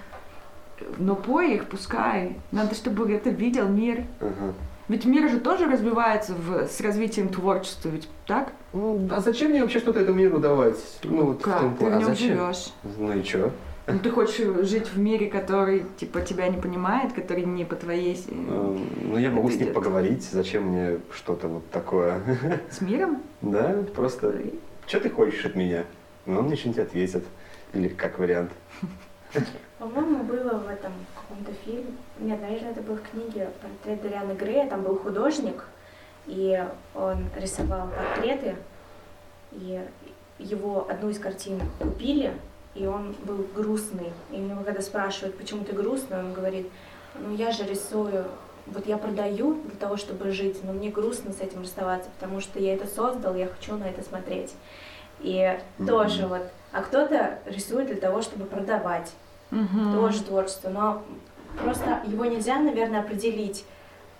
но 0.98 1.16
пой 1.16 1.56
их, 1.56 1.66
пускай. 1.66 2.36
Надо, 2.52 2.74
чтобы 2.76 3.12
это 3.12 3.30
видел 3.30 3.68
мир. 3.68 4.04
Ага. 4.20 4.54
Ведь 4.88 5.06
мир 5.06 5.30
же 5.30 5.40
тоже 5.40 5.66
развивается 5.68 6.34
в, 6.34 6.68
с 6.68 6.82
развитием 6.82 7.30
творчества, 7.30 7.90
ведь 7.90 8.10
так? 8.26 8.54
Ну, 8.74 9.08
а 9.12 9.20
зачем 9.20 9.52
мне 9.52 9.62
вообще 9.62 9.78
что-то 9.80 10.00
этому 10.00 10.18
миру 10.18 10.40
давать? 10.40 10.78
Ну, 11.04 11.26
вот 11.26 11.42
в 11.42 11.44
том 11.44 11.54
Как? 11.54 11.62
Ты 11.78 11.86
плане. 11.86 11.94
в 11.94 11.98
А 11.98 12.00
нем 12.00 12.08
зачем? 12.10 12.28
живешь. 12.30 12.74
Ну 12.98 13.14
и 13.14 13.24
чё? 13.24 13.52
Ну, 13.92 14.00
ты 14.00 14.12
хочешь 14.12 14.68
жить 14.68 14.88
в 14.88 15.00
мире, 15.00 15.30
который, 15.30 15.86
типа, 15.98 16.22
тебя 16.22 16.48
не 16.48 16.58
понимает, 16.62 17.14
который 17.14 17.44
не 17.46 17.66
по 17.66 17.76
твоей... 17.76 18.16
с- 18.16 18.28
Эм, 18.28 18.88
Ну, 19.02 19.18
я 19.18 19.32
могу 19.32 19.50
с 19.50 19.54
ним 19.56 19.64
идет. 19.66 19.74
поговорить. 19.74 20.24
Зачем 20.24 20.64
мне 20.64 21.00
что-то 21.14 21.48
вот 21.48 21.70
такое? 21.72 22.22
С 22.70 22.82
миром? 22.82 23.22
Да, 23.42 23.84
просто... 23.96 24.34
Что 24.88 25.00
ты 25.00 25.10
хочешь 25.10 25.46
от 25.46 25.56
меня? 25.56 25.86
Ну, 26.26 26.40
он 26.40 26.46
мне 26.46 26.56
что-нибудь 26.56 26.82
ответит. 26.84 27.24
Или 27.74 27.88
как 27.88 28.20
вариант. 28.20 28.52
По-моему, 29.78 30.24
было 30.24 30.58
в 30.58 30.68
этом 30.68 30.92
каком-то 31.16 31.52
фильме. 31.64 31.86
Нет, 32.20 32.42
наверное, 32.42 32.72
это 32.72 32.82
было 32.82 32.98
в 32.98 33.02
книге 33.10 33.50
«Портрет 33.62 34.02
Дориана 34.02 34.34
Грея». 34.34 34.68
Там 34.68 34.82
был 34.84 34.96
художник, 34.98 35.64
и 36.28 36.62
он 36.96 37.26
рисовал 37.40 37.88
портреты, 37.90 38.56
и 39.52 39.80
его 40.40 40.88
одну 40.90 41.10
из 41.10 41.20
картин 41.20 41.60
купили, 41.80 42.34
и 42.80 42.88
он 42.88 43.14
был 43.26 43.46
грустный. 43.54 44.12
И 44.32 44.36
у 44.36 44.40
него 44.40 44.64
когда 44.64 44.82
спрашивают, 44.82 45.38
почему 45.38 45.64
ты 45.66 45.74
грустный, 45.74 46.20
он 46.20 46.34
говорит, 46.34 46.70
ну 47.20 47.36
я 47.36 47.52
же 47.52 47.66
рисую, 47.66 48.26
вот 48.68 48.88
я 48.88 48.98
продаю 48.98 49.62
для 49.66 49.76
того, 49.76 49.98
чтобы 49.98 50.32
жить, 50.32 50.64
но 50.64 50.72
мне 50.72 50.90
грустно 50.90 51.34
с 51.34 51.42
этим 51.42 51.62
расставаться, 51.62 52.10
потому 52.18 52.40
что 52.40 52.60
я 52.60 52.74
это 52.74 52.88
создал, 52.88 53.36
я 53.36 53.48
хочу 53.48 53.76
на 53.76 53.84
это 53.84 54.02
смотреть. 54.02 54.54
И 55.20 55.36
mm-hmm. 55.36 55.86
тоже 55.86 56.28
вот, 56.28 56.50
а 56.72 56.82
кто-то 56.82 57.40
рисует 57.46 57.88
для 57.88 57.98
того, 57.98 58.22
чтобы 58.22 58.46
продавать, 58.46 59.12
mm-hmm. 59.52 59.94
тоже 59.94 60.24
творчество, 60.24 60.70
но 60.70 61.04
просто 61.62 62.02
его 62.06 62.24
нельзя, 62.24 62.60
наверное, 62.60 63.02
определить 63.02 63.66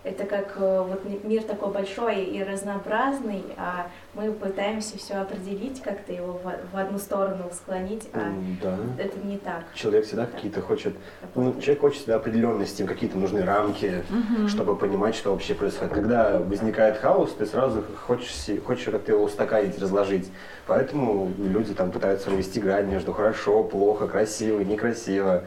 это 0.02 0.24
как 0.24 0.54
э, 0.56 0.84
вот 0.88 1.24
мир 1.24 1.42
такой 1.42 1.70
большой 1.72 2.24
и 2.24 2.42
разнообразный, 2.42 3.44
а 3.58 3.90
мы 4.14 4.32
пытаемся 4.32 4.96
все 4.96 5.14
определить, 5.14 5.82
как-то 5.82 6.12
его 6.12 6.40
в, 6.72 6.76
одну 6.76 6.98
сторону 6.98 7.50
склонить, 7.52 8.08
а 8.14 8.32
да. 8.62 8.78
это 8.98 9.18
не 9.18 9.36
так. 9.36 9.64
Человек 9.74 10.06
всегда 10.06 10.24
какие-то 10.24 10.62
хочет, 10.62 10.94
ну, 11.34 11.52
человек 11.60 11.80
хочет 11.80 11.98
всегда 11.98 12.16
определенности, 12.16 12.86
какие-то 12.86 13.18
нужны 13.18 13.44
рамки, 13.44 14.02
угу. 14.08 14.48
чтобы 14.48 14.74
понимать, 14.74 15.14
что 15.14 15.32
вообще 15.32 15.54
происходит. 15.54 15.92
Когда 15.92 16.38
возникает 16.38 16.96
хаос, 16.96 17.34
ты 17.34 17.44
сразу 17.44 17.84
хочешь, 18.06 18.32
хочешь 18.64 18.86
как-то 18.86 19.12
его 19.12 19.24
устаканить, 19.24 19.78
разложить. 19.78 20.30
Поэтому 20.66 21.30
люди 21.36 21.74
там 21.74 21.90
пытаются 21.90 22.30
вывести 22.30 22.58
грань 22.58 22.86
между 22.86 23.12
хорошо, 23.12 23.62
плохо, 23.64 24.08
красиво, 24.08 24.60
некрасиво. 24.60 25.44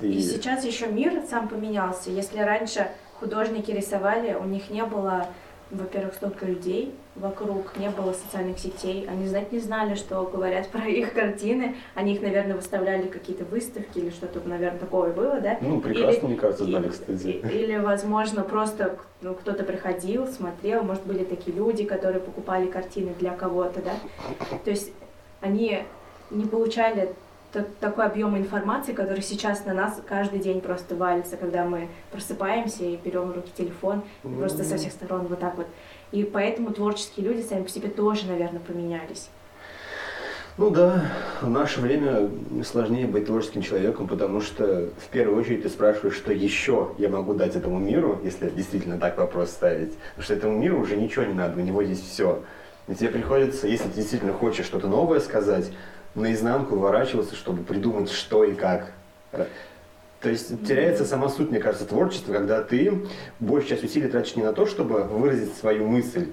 И... 0.00 0.06
и 0.06 0.20
сейчас 0.22 0.64
еще 0.64 0.86
мир 0.86 1.22
сам 1.28 1.48
поменялся. 1.48 2.10
Если 2.10 2.38
раньше 2.38 2.88
художники 3.22 3.70
рисовали, 3.70 4.34
у 4.34 4.44
них 4.44 4.68
не 4.68 4.84
было, 4.84 5.28
во-первых, 5.70 6.14
столько 6.14 6.44
людей 6.44 6.92
вокруг, 7.14 7.76
не 7.78 7.88
было 7.88 8.12
социальных 8.12 8.58
сетей, 8.58 9.06
они 9.08 9.28
знать 9.28 9.52
не 9.52 9.60
знали, 9.60 9.94
что 9.94 10.24
говорят 10.24 10.68
про 10.72 10.86
их 10.88 11.14
картины, 11.14 11.76
они 11.94 12.14
их, 12.14 12.22
наверное, 12.22 12.56
выставляли 12.56 13.06
какие-то 13.06 13.44
выставки 13.44 13.98
или 13.98 14.10
что-то, 14.10 14.40
наверное, 14.44 14.80
такое 14.80 15.12
было, 15.12 15.40
да? 15.40 15.56
Ну, 15.60 15.80
прекрасно, 15.80 16.18
или, 16.18 16.26
мне 16.26 16.36
кажется, 16.36 16.64
знали, 16.64 16.88
кстати. 16.88 17.40
Или, 17.52 17.78
возможно, 17.78 18.42
просто 18.42 18.98
ну, 19.20 19.34
кто-то 19.34 19.62
приходил, 19.62 20.26
смотрел, 20.26 20.82
может, 20.82 21.04
были 21.04 21.22
такие 21.22 21.56
люди, 21.56 21.84
которые 21.84 22.20
покупали 22.20 22.66
картины 22.66 23.14
для 23.20 23.30
кого-то, 23.36 23.82
да? 23.82 23.92
То 24.64 24.70
есть 24.70 24.92
они 25.40 25.84
не 26.30 26.46
получали 26.46 27.14
такой 27.80 28.06
объем 28.06 28.36
информации, 28.36 28.92
который 28.92 29.22
сейчас 29.22 29.64
на 29.64 29.74
нас 29.74 30.00
каждый 30.06 30.38
день 30.38 30.60
просто 30.60 30.94
валится, 30.94 31.36
когда 31.36 31.64
мы 31.64 31.88
просыпаемся 32.10 32.84
и 32.84 32.96
берем 32.96 33.30
в 33.30 33.34
руки 33.34 33.50
телефон, 33.56 34.02
и 34.22 34.26
mm-hmm. 34.26 34.38
просто 34.38 34.64
со 34.64 34.76
всех 34.76 34.92
сторон 34.92 35.26
вот 35.26 35.40
так 35.40 35.56
вот. 35.56 35.66
И 36.12 36.24
поэтому 36.24 36.72
творческие 36.72 37.26
люди 37.26 37.42
сами 37.42 37.62
по 37.62 37.68
себе 37.68 37.88
тоже, 37.88 38.26
наверное, 38.26 38.60
поменялись. 38.60 39.28
Ну 40.58 40.68
да, 40.68 41.02
в 41.40 41.48
наше 41.48 41.80
время 41.80 42.28
сложнее 42.62 43.06
быть 43.06 43.24
творческим 43.24 43.62
человеком, 43.62 44.06
потому 44.06 44.42
что 44.42 44.90
в 44.98 45.08
первую 45.10 45.40
очередь 45.40 45.62
ты 45.62 45.70
спрашиваешь, 45.70 46.14
что 46.14 46.30
еще 46.30 46.90
я 46.98 47.08
могу 47.08 47.32
дать 47.32 47.56
этому 47.56 47.78
миру, 47.78 48.20
если 48.22 48.50
действительно 48.50 48.98
так 48.98 49.16
вопрос 49.16 49.50
ставить. 49.50 49.94
Потому 50.10 50.24
что 50.24 50.34
этому 50.34 50.58
миру 50.58 50.78
уже 50.78 50.96
ничего 50.96 51.24
не 51.24 51.32
надо, 51.32 51.58
у 51.58 51.62
него 51.62 51.80
есть 51.80 52.06
все. 52.06 52.42
И 52.86 52.94
тебе 52.94 53.08
приходится, 53.08 53.66
если 53.66 53.88
ты 53.88 53.96
действительно 53.96 54.34
хочешь 54.34 54.66
что-то 54.66 54.88
новое 54.88 55.20
сказать, 55.20 55.72
наизнанку 56.14 56.74
выворачиваться, 56.74 57.34
чтобы 57.34 57.62
придумать, 57.62 58.10
что 58.10 58.44
и 58.44 58.54
как. 58.54 58.92
То 60.20 60.28
есть 60.28 60.64
теряется 60.66 61.04
сама 61.04 61.28
суть, 61.28 61.50
мне 61.50 61.58
кажется, 61.58 61.84
творчества, 61.84 62.32
когда 62.32 62.62
ты 62.62 63.02
большую 63.40 63.70
часть 63.70 63.84
усилий 63.84 64.08
тратишь 64.08 64.36
не 64.36 64.44
на 64.44 64.52
то, 64.52 64.66
чтобы 64.66 65.02
выразить 65.02 65.56
свою 65.56 65.88
мысль, 65.88 66.28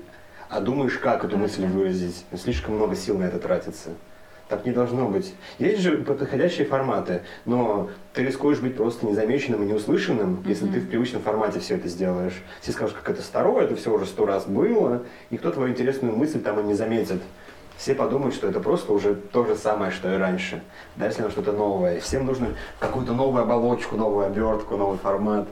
а 0.47 0.61
думаешь, 0.61 0.97
как 0.97 1.23
эту 1.25 1.37
мысль 1.37 1.65
выразить. 1.65 2.23
Слишком 2.37 2.75
много 2.75 2.95
сил 2.95 3.17
на 3.17 3.23
это 3.23 3.39
тратится. 3.39 3.89
Так 4.47 4.65
не 4.65 4.71
должно 4.71 5.07
быть. 5.07 5.33
Есть 5.59 5.81
же 5.81 5.99
подходящие 5.99 6.65
форматы, 6.65 7.21
но 7.45 7.89
ты 8.13 8.23
рискуешь 8.23 8.59
быть 8.59 8.75
просто 8.75 9.05
незамеченным 9.05 9.61
и 9.63 9.67
неуслышанным, 9.67 10.35
mm-hmm. 10.35 10.49
если 10.49 10.67
ты 10.67 10.79
в 10.79 10.89
привычном 10.89 11.21
формате 11.21 11.59
все 11.59 11.75
это 11.75 11.87
сделаешь. 11.87 12.41
Все 12.61 12.71
скажут, 12.71 12.95
как 12.95 13.09
это 13.11 13.21
старое, 13.21 13.65
это 13.65 13.75
все 13.75 13.93
уже 13.93 14.07
сто 14.07 14.25
раз 14.25 14.45
было, 14.45 15.03
никто 15.29 15.51
твою 15.51 15.71
интересную 15.71 16.15
мысль 16.15 16.41
там 16.41 16.59
и 16.59 16.63
не 16.63 16.73
заметит 16.73 17.21
все 17.79 17.95
подумают, 17.95 18.35
что 18.35 18.47
это 18.47 18.59
просто 18.59 18.91
уже 18.91 19.15
то 19.15 19.45
же 19.45 19.55
самое, 19.55 19.89
что 19.89 20.13
и 20.13 20.17
раньше. 20.17 20.61
Да, 20.97 21.05
если 21.05 21.21
нам 21.21 21.31
что-то 21.31 21.53
новое. 21.53 22.01
Всем 22.01 22.25
нужно 22.25 22.49
какую-то 22.77 23.13
новую 23.13 23.41
оболочку, 23.41 23.95
новую 23.95 24.27
обертку, 24.27 24.75
новый 24.75 24.97
формат. 24.97 25.47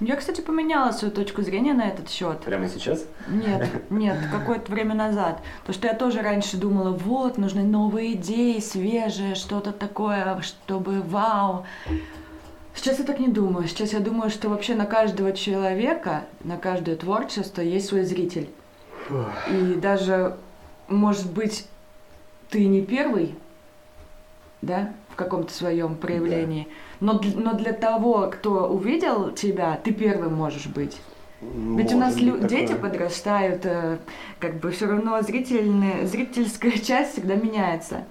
Я, 0.00 0.16
кстати, 0.16 0.40
поменяла 0.40 0.92
свою 0.92 1.12
точку 1.12 1.42
зрения 1.42 1.72
на 1.72 1.88
этот 1.88 2.08
счет. 2.10 2.40
Прямо 2.40 2.68
сейчас? 2.68 3.04
Нет, 3.26 3.68
нет, 3.90 4.18
какое-то 4.30 4.70
время 4.70 4.94
назад. 4.94 5.40
То, 5.66 5.72
что 5.72 5.88
я 5.88 5.94
тоже 5.94 6.22
раньше 6.22 6.56
думала, 6.56 6.90
вот, 6.90 7.38
нужны 7.38 7.64
новые 7.64 8.14
идеи, 8.14 8.60
свежие, 8.60 9.34
что-то 9.34 9.72
такое, 9.72 10.40
чтобы 10.42 11.02
вау. 11.02 11.64
Сейчас 12.76 13.00
я 13.00 13.04
так 13.04 13.18
не 13.18 13.28
думаю. 13.28 13.66
Сейчас 13.66 13.92
я 13.92 14.00
думаю, 14.00 14.30
что 14.30 14.48
вообще 14.48 14.76
на 14.76 14.86
каждого 14.86 15.32
человека, 15.32 16.24
на 16.44 16.56
каждое 16.56 16.94
творчество 16.94 17.62
есть 17.62 17.88
свой 17.88 18.04
зритель. 18.04 18.48
И 19.50 19.74
даже 19.74 20.36
может 20.88 21.30
быть, 21.30 21.66
ты 22.50 22.66
не 22.66 22.82
первый, 22.82 23.34
да, 24.62 24.92
в 25.10 25.16
каком-то 25.16 25.52
своем 25.52 25.94
проявлении, 25.96 26.68
да. 27.00 27.12
но, 27.12 27.20
но 27.34 27.54
для 27.54 27.72
того, 27.72 28.30
кто 28.32 28.68
увидел 28.68 29.30
тебя, 29.30 29.78
ты 29.82 29.92
первым 29.92 30.34
можешь 30.34 30.66
быть. 30.66 30.96
Ведь 31.40 31.92
у 31.92 31.98
нас 31.98 32.16
лю- 32.16 32.38
дети 32.46 32.74
подрастают, 32.74 33.66
э, 33.66 33.98
как 34.40 34.58
бы 34.58 34.70
все 34.70 34.86
равно 34.86 35.20
зрительная, 35.20 36.06
зрительская 36.06 36.72
часть 36.82 37.12
всегда 37.12 37.34
меняется. 37.34 38.04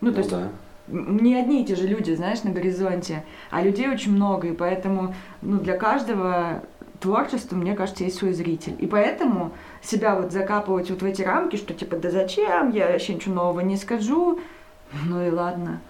Ну, 0.00 0.12
то 0.12 0.16
ну, 0.16 0.18
есть 0.18 0.30
да. 0.30 0.48
не 0.86 1.34
одни 1.34 1.62
и 1.62 1.66
те 1.66 1.74
же 1.74 1.86
люди, 1.88 2.12
знаешь, 2.12 2.44
на 2.44 2.50
горизонте, 2.50 3.24
а 3.50 3.62
людей 3.62 3.88
очень 3.88 4.12
много, 4.12 4.48
и 4.48 4.52
поэтому 4.52 5.14
ну, 5.42 5.58
для 5.58 5.76
каждого 5.76 6.62
творчества, 7.00 7.56
мне 7.56 7.74
кажется, 7.74 8.04
есть 8.04 8.18
свой 8.18 8.32
зритель. 8.32 8.76
И 8.78 8.86
поэтому 8.86 9.52
себя 9.82 10.14
вот 10.14 10.32
закапывать 10.32 10.90
вот 10.90 11.02
в 11.02 11.04
эти 11.04 11.22
рамки, 11.22 11.56
что 11.56 11.74
типа, 11.74 11.96
да 11.96 12.10
зачем, 12.10 12.70
я 12.70 12.88
вообще 12.88 13.14
ничего 13.14 13.34
нового 13.34 13.60
не 13.60 13.76
скажу, 13.76 14.40
ну 15.06 15.26
и 15.26 15.30
ладно. 15.30 15.80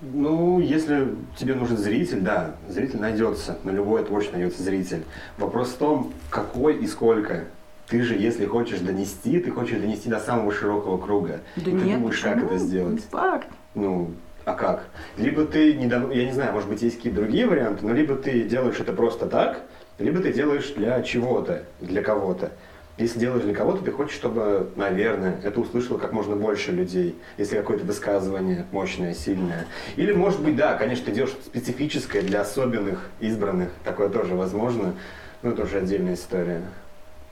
Ну, 0.00 0.60
если 0.60 1.08
тебе 1.38 1.54
нужен 1.54 1.78
зритель, 1.78 2.20
да, 2.20 2.56
зритель 2.68 3.00
найдется, 3.00 3.58
на 3.64 3.70
любое 3.70 4.04
творчество 4.04 4.36
найдется 4.36 4.62
зритель. 4.62 5.04
Вопрос 5.38 5.70
в 5.70 5.78
том, 5.78 6.12
какой 6.28 6.76
и 6.76 6.86
сколько. 6.86 7.44
Ты 7.88 8.02
же, 8.02 8.14
если 8.14 8.46
хочешь 8.46 8.80
донести, 8.80 9.38
ты 9.40 9.50
хочешь 9.50 9.78
донести 9.78 10.10
до 10.10 10.18
самого 10.18 10.52
широкого 10.52 10.98
круга. 10.98 11.40
Да 11.56 11.70
и 11.70 11.74
нет, 11.74 11.82
ты 11.82 11.94
думаешь, 11.94 12.20
как 12.20 12.42
это 12.42 12.58
сделать. 12.58 13.02
Факт. 13.10 13.48
Ну, 13.74 14.10
а 14.44 14.54
как? 14.54 14.88
Либо 15.16 15.44
ты, 15.44 15.74
не 15.74 15.86
я 15.88 16.24
не 16.24 16.32
знаю, 16.32 16.52
может 16.52 16.68
быть, 16.68 16.82
есть 16.82 16.96
какие-то 16.96 17.20
другие 17.20 17.46
варианты, 17.46 17.86
но 17.86 17.94
либо 17.94 18.16
ты 18.16 18.42
делаешь 18.42 18.78
это 18.78 18.92
просто 18.92 19.26
так, 19.26 19.62
либо 19.98 20.20
ты 20.20 20.32
делаешь 20.32 20.72
для 20.76 21.00
чего-то, 21.02 21.62
для 21.80 22.02
кого-то. 22.02 22.52
Если 22.98 23.18
делаешь 23.18 23.42
для 23.42 23.54
кого-то, 23.54 23.84
ты 23.84 23.92
хочешь, 23.92 24.14
чтобы, 24.14 24.70
наверное, 24.74 25.38
это 25.42 25.60
услышало 25.60 25.98
как 25.98 26.12
можно 26.12 26.34
больше 26.34 26.72
людей, 26.72 27.14
если 27.36 27.56
какое-то 27.56 27.84
высказывание 27.84 28.64
мощное, 28.72 29.12
сильное. 29.12 29.66
Или, 29.96 30.14
может 30.14 30.40
быть, 30.40 30.56
да, 30.56 30.74
конечно, 30.74 31.04
ты 31.04 31.12
делаешь 31.12 31.36
специфическое 31.44 32.22
для 32.22 32.40
особенных, 32.40 33.10
избранных, 33.20 33.68
такое 33.84 34.08
тоже 34.08 34.34
возможно, 34.34 34.94
но 35.42 35.50
это 35.50 35.64
уже 35.64 35.78
отдельная 35.78 36.14
история. 36.14 36.62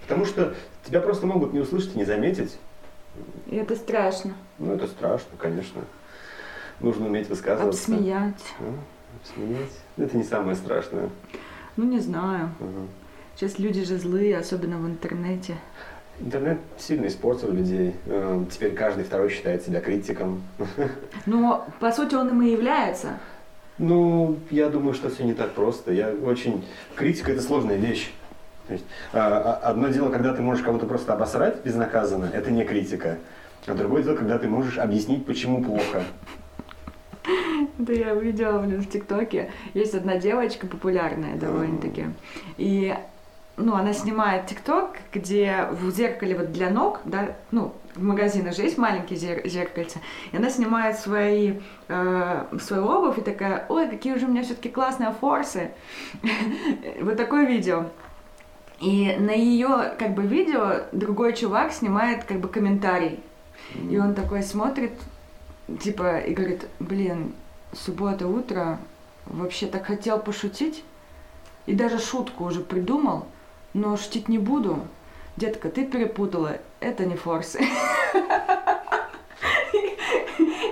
Потому 0.03 0.27
что 0.27 0.55
тебя 0.87 1.01
просто 1.01 1.27
могут 1.27 1.55
не 1.55 1.61
услышать 1.61 1.95
и 1.95 1.99
не 1.99 2.05
заметить. 2.05 2.59
И 3.47 3.57
это 3.57 3.75
страшно. 3.75 4.35
Ну, 4.59 4.75
это 4.75 4.87
страшно, 4.87 5.31
конечно. 5.39 5.81
Нужно 6.81 7.07
уметь 7.07 7.31
высказываться. 7.31 7.91
Обсмеять. 7.91 8.35
А, 8.61 8.75
обсмеять. 9.23 9.73
Это 9.97 10.15
не 10.15 10.25
самое 10.25 10.57
страшное. 10.57 11.09
Ну, 11.77 11.85
не 11.85 12.01
знаю. 12.01 12.51
Угу. 12.61 12.89
Сейчас 13.45 13.59
люди 13.59 13.85
же 13.85 13.99
злые, 13.99 14.39
особенно 14.39 14.79
в 14.79 14.87
интернете. 14.87 15.57
Интернет 16.19 16.57
сильно 16.79 17.09
испортил 17.09 17.53
людей. 17.53 17.95
Э, 18.07 18.43
теперь 18.51 18.73
каждый 18.73 19.05
второй 19.05 19.29
считает 19.29 19.63
себя 19.63 19.83
критиком. 19.83 20.43
Но, 21.27 21.67
по 21.79 21.93
сути, 21.93 22.15
он 22.15 22.31
им 22.31 22.41
и 22.41 22.51
является. 22.51 23.19
Ну, 23.77 24.39
я 24.51 24.71
думаю, 24.71 24.95
что 24.95 25.11
все 25.11 25.25
не 25.25 25.35
так 25.35 25.51
просто. 25.51 25.93
Я 25.93 26.09
очень... 26.09 26.65
Критика– 26.97 27.33
это 27.33 27.43
сложная 27.43 27.77
вещь. 27.77 28.11
То 28.67 28.73
есть, 28.73 28.87
а, 29.13 29.61
а, 29.63 29.69
одно 29.69 29.89
дело, 29.89 30.09
когда 30.09 30.33
ты 30.33 30.41
можешь 30.41 30.65
кого-то 30.65 30.87
просто 30.87 31.13
обосрать 31.13 31.63
безнаказанно, 31.63 32.31
это 32.33 32.51
не 32.51 32.65
критика. 32.65 33.19
А 33.67 33.75
другое 33.75 34.03
дело, 34.03 34.17
когда 34.17 34.39
ты 34.39 34.49
можешь 34.49 34.79
объяснить, 34.79 35.27
почему 35.27 35.63
плохо. 35.63 36.03
Да 37.77 37.93
я 37.93 38.15
увидела, 38.15 38.59
блин, 38.61 38.81
в 38.81 38.89
ТикТоке. 38.89 39.51
Есть 39.75 39.95
одна 39.95 40.17
девочка 40.17 40.67
популярная 40.67 41.37
довольно-таки. 41.37 42.07
И 42.57 42.95
ну, 43.57 43.75
она 43.75 43.93
снимает 43.93 44.47
ТикТок, 44.47 44.97
где 45.13 45.69
в 45.71 45.91
зеркале 45.91 46.37
вот 46.37 46.53
для 46.53 46.71
ног, 46.71 47.01
да, 47.05 47.37
ну, 47.51 47.73
в 47.95 48.03
магазинах 48.03 48.57
же 48.57 48.63
есть 48.63 48.79
маленькие 48.79 49.19
зер- 49.19 49.47
зеркальца, 49.49 50.01
и 50.33 50.37
она 50.37 50.51
снимает 50.51 50.99
свои, 50.99 51.61
э, 51.89 52.45
свою 52.61 52.87
обувь 52.87 53.19
и 53.19 53.21
такая, 53.21 53.67
ой, 53.69 53.89
какие 53.89 54.15
уже 54.15 54.27
у 54.27 54.29
меня 54.29 54.43
все-таки 54.43 54.69
классные 54.69 55.13
форсы. 55.13 55.71
вот 57.01 57.17
такое 57.17 57.47
видео. 57.47 57.87
И 58.81 59.15
на 59.19 59.31
ее, 59.31 59.95
как 59.99 60.15
бы, 60.15 60.23
видео 60.23 60.87
другой 60.91 61.35
чувак 61.35 61.73
снимает, 61.73 62.25
как 62.25 62.41
бы, 62.41 62.49
комментарий. 62.49 63.21
И 63.89 63.97
он 63.99 64.15
такой 64.15 64.43
смотрит, 64.43 64.93
типа, 65.81 66.19
и 66.19 66.35
говорит, 66.35 66.67
блин, 66.81 67.33
суббота 67.73 68.27
утро, 68.27 68.79
вообще 69.27 69.67
так 69.67 69.87
хотел 69.87 70.19
пошутить, 70.19 70.85
и 71.67 71.75
даже 71.75 71.99
шутку 71.99 72.45
уже 72.45 72.61
придумал, 72.61 73.27
но 73.75 73.97
шутить 73.97 74.29
не 74.29 74.39
буду. 74.39 74.79
Детка, 75.37 75.69
ты 75.69 75.85
перепутала, 75.85 76.59
это 76.81 77.05
не 77.05 77.17
форсы. 77.17 77.61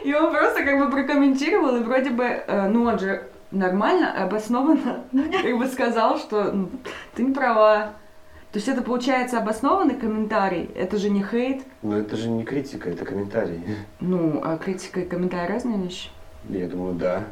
И 0.05 0.15
он 0.15 0.31
просто 0.31 0.65
как 0.65 0.79
бы 0.79 0.91
прокомментировал, 0.91 1.77
и 1.77 1.85
вроде 1.85 2.11
бы, 2.11 2.25
э, 2.25 2.69
ну 2.69 2.85
он 2.85 2.99
же 2.99 3.29
нормально, 3.51 4.13
обоснованно 4.23 5.05
как 5.43 5.59
бы 5.59 5.67
сказал, 5.67 6.19
что 6.19 6.53
ну, 6.53 6.71
ты 7.15 7.23
не 7.23 7.33
права. 7.33 7.93
То 8.53 8.59
есть 8.59 8.69
это 8.69 8.83
получается 8.83 9.39
обоснованный 9.39 9.95
комментарий, 9.95 10.69
это 10.75 10.99
же 10.99 11.09
не 11.09 11.25
хейт. 11.25 11.63
Но 11.83 11.97
это 11.97 12.17
же 12.17 12.29
не 12.29 12.45
критика, 12.45 12.91
это 12.91 13.05
комментарий. 13.05 13.63
Ну, 14.01 14.41
а 14.45 14.59
критика 14.59 15.01
и 15.01 15.07
комментарий 15.07 15.53
разные 15.53 15.79
вещи? 15.79 16.11
Я 16.49 16.69
думаю, 16.69 16.95
да. 16.95 17.25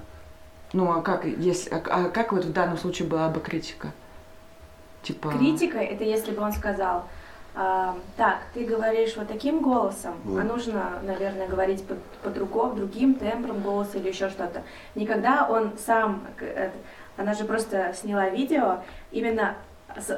Ну, 0.72 0.90
а 0.90 1.02
как, 1.02 1.26
если, 1.26 1.68
а, 1.70 1.82
а 1.84 2.08
как 2.08 2.32
вот 2.32 2.44
в 2.44 2.52
данном 2.52 2.78
случае 2.78 3.06
была 3.08 3.28
бы 3.28 3.40
критика? 3.40 3.92
Типа... 5.02 5.30
Критика 5.30 5.78
это 5.78 6.04
если 6.04 6.32
бы 6.32 6.42
он 6.42 6.52
сказал, 6.52 7.04
а, 7.54 7.96
так, 8.16 8.38
ты 8.54 8.64
говоришь 8.64 9.16
вот 9.16 9.28
таким 9.28 9.60
голосом, 9.60 10.14
а 10.24 10.44
нужно, 10.44 11.00
наверное, 11.02 11.48
говорить 11.48 11.84
по-другому, 12.22 12.70
по 12.70 12.76
другим 12.76 13.14
тембром 13.14 13.60
голоса 13.60 13.98
или 13.98 14.08
еще 14.08 14.28
что-то. 14.28 14.62
Никогда 14.94 15.48
он 15.48 15.72
сам, 15.84 16.22
она 17.16 17.34
же 17.34 17.44
просто 17.44 17.92
сняла 17.94 18.28
видео, 18.28 18.80
именно 19.10 19.56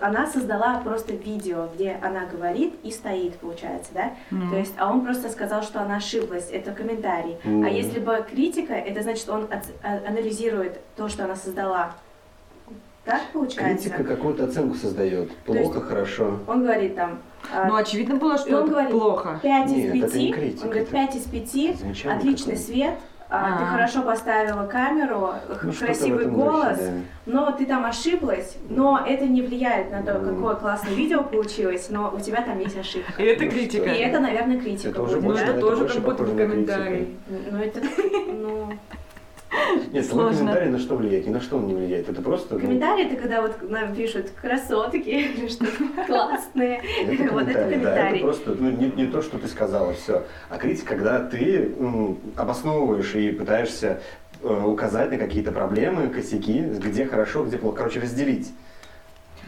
она 0.01 0.27
создала 0.27 0.81
просто 0.81 1.15
видео, 1.15 1.69
где 1.75 1.99
она 2.03 2.27
говорит 2.27 2.75
и 2.83 2.91
стоит, 2.91 3.39
получается, 3.39 3.91
да? 3.95 4.13
Mm. 4.31 4.51
То 4.51 4.57
есть, 4.57 4.75
а 4.77 4.91
он 4.91 5.03
просто 5.03 5.31
сказал, 5.31 5.63
что 5.63 5.81
она 5.81 5.97
ошиблась, 5.97 6.51
это 6.51 6.73
комментарий. 6.73 7.37
Mm. 7.45 7.67
А 7.67 7.71
если 7.71 7.99
бы 7.99 8.25
критика, 8.29 8.75
это 8.75 9.03
значит, 9.03 9.29
он 9.29 9.49
а, 9.83 10.01
анализирует 10.07 10.81
то, 10.97 11.09
что 11.09 11.25
она 11.25 11.37
создала. 11.37 11.95
Так 13.05 13.21
получается? 13.33 13.91
Критика 13.91 14.05
какую-то 14.05 14.45
оценку 14.45 14.77
создает. 14.77 15.35
Плохо, 15.39 15.61
есть, 15.61 15.89
хорошо. 15.89 16.39
Он 16.47 16.63
говорит 16.63 16.95
там... 16.95 17.19
А, 17.53 17.67
ну, 17.67 17.75
очевидно 17.75 18.17
было, 18.17 18.39
что 18.39 18.61
это 18.61 18.69
говорит, 18.69 18.91
плохо. 18.91 19.41
5 19.43 19.71
из 19.73 19.93
5. 19.93 20.05
Это 20.05 20.19
не 20.19 20.33
критика, 20.33 20.63
он 20.63 20.71
говорит, 20.71 20.89
5 20.89 21.17
из 21.17 21.23
5, 21.23 22.07
отличный 22.07 22.53
такой. 22.53 22.57
свет, 22.57 22.95
а, 23.35 23.59
ты 23.59 23.65
хорошо 23.65 24.03
поставила 24.03 24.67
камеру, 24.67 25.31
ну, 25.63 25.73
красивый 25.73 26.27
голос, 26.27 26.79
духе, 26.79 26.93
да. 27.25 27.33
но 27.33 27.53
ты 27.53 27.65
там 27.65 27.87
ошиблась, 27.87 28.57
но 28.69 29.03
это 29.07 29.25
не 29.25 29.41
влияет 29.41 29.91
на 29.91 30.03
то, 30.03 30.21
какое 30.21 30.55
классное 30.55 30.93
видео 30.93 31.25
получилось, 31.25 31.87
но 31.89 32.13
у 32.15 32.21
тебя 32.21 32.43
там 32.43 32.59
есть 32.61 32.77
ошибка. 32.79 33.23
И 33.23 33.25
это 33.25 33.49
критика. 33.49 33.91
И 33.91 33.99
это, 34.01 34.21
наверное, 34.21 34.61
критика. 34.61 34.91
Это 34.91 35.03
уже 35.03 35.19
будет, 35.21 35.41
это 35.41 35.59
тоже 35.59 35.89
как 35.89 36.05
будто 36.05 36.25
комментарий. 36.27 37.17
Ну, 37.51 37.59
это, 37.59 37.81
ну... 38.29 38.73
Нет, 39.93 40.09
твой 40.09 40.35
комментарий 40.35 40.71
на 40.71 40.79
что 40.79 40.97
влияет? 40.97 41.27
Ни 41.27 41.31
на 41.31 41.41
что 41.41 41.57
он 41.57 41.67
не 41.67 41.75
влияет. 41.75 42.09
Это 42.09 42.23
просто... 42.23 42.59
Комментарий 42.59 43.07
это 43.07 43.17
когда 43.17 43.43
вот 43.43 43.69
нам 43.69 43.95
пишут 43.95 44.31
красотки 44.41 45.09
или 45.09 45.49
что-то 45.49 46.05
классные. 46.07 46.83
Вот 47.31 47.49
это 47.49 47.69
комментарий. 47.69 48.19
Это 48.19 48.25
просто 48.25 48.55
ну, 48.59 48.71
не, 48.71 48.91
не 48.91 49.07
то, 49.07 49.23
что 49.23 49.39
ты 49.39 49.49
сказала, 49.49 49.93
все. 49.93 50.25
А 50.49 50.59
критика, 50.59 50.95
когда 50.95 51.21
ты 51.21 51.73
обосновываешь 52.37 53.15
и 53.15 53.31
пытаешься 53.31 54.01
э, 54.43 54.65
указать 54.65 55.11
на 55.11 55.19
какие-то 55.19 55.53
проблемы, 55.53 56.09
косяки, 56.09 56.61
где 56.61 57.07
хорошо, 57.07 57.45
где 57.45 57.59
плохо. 57.59 57.79
Короче, 57.79 58.01
разделить. 58.01 58.53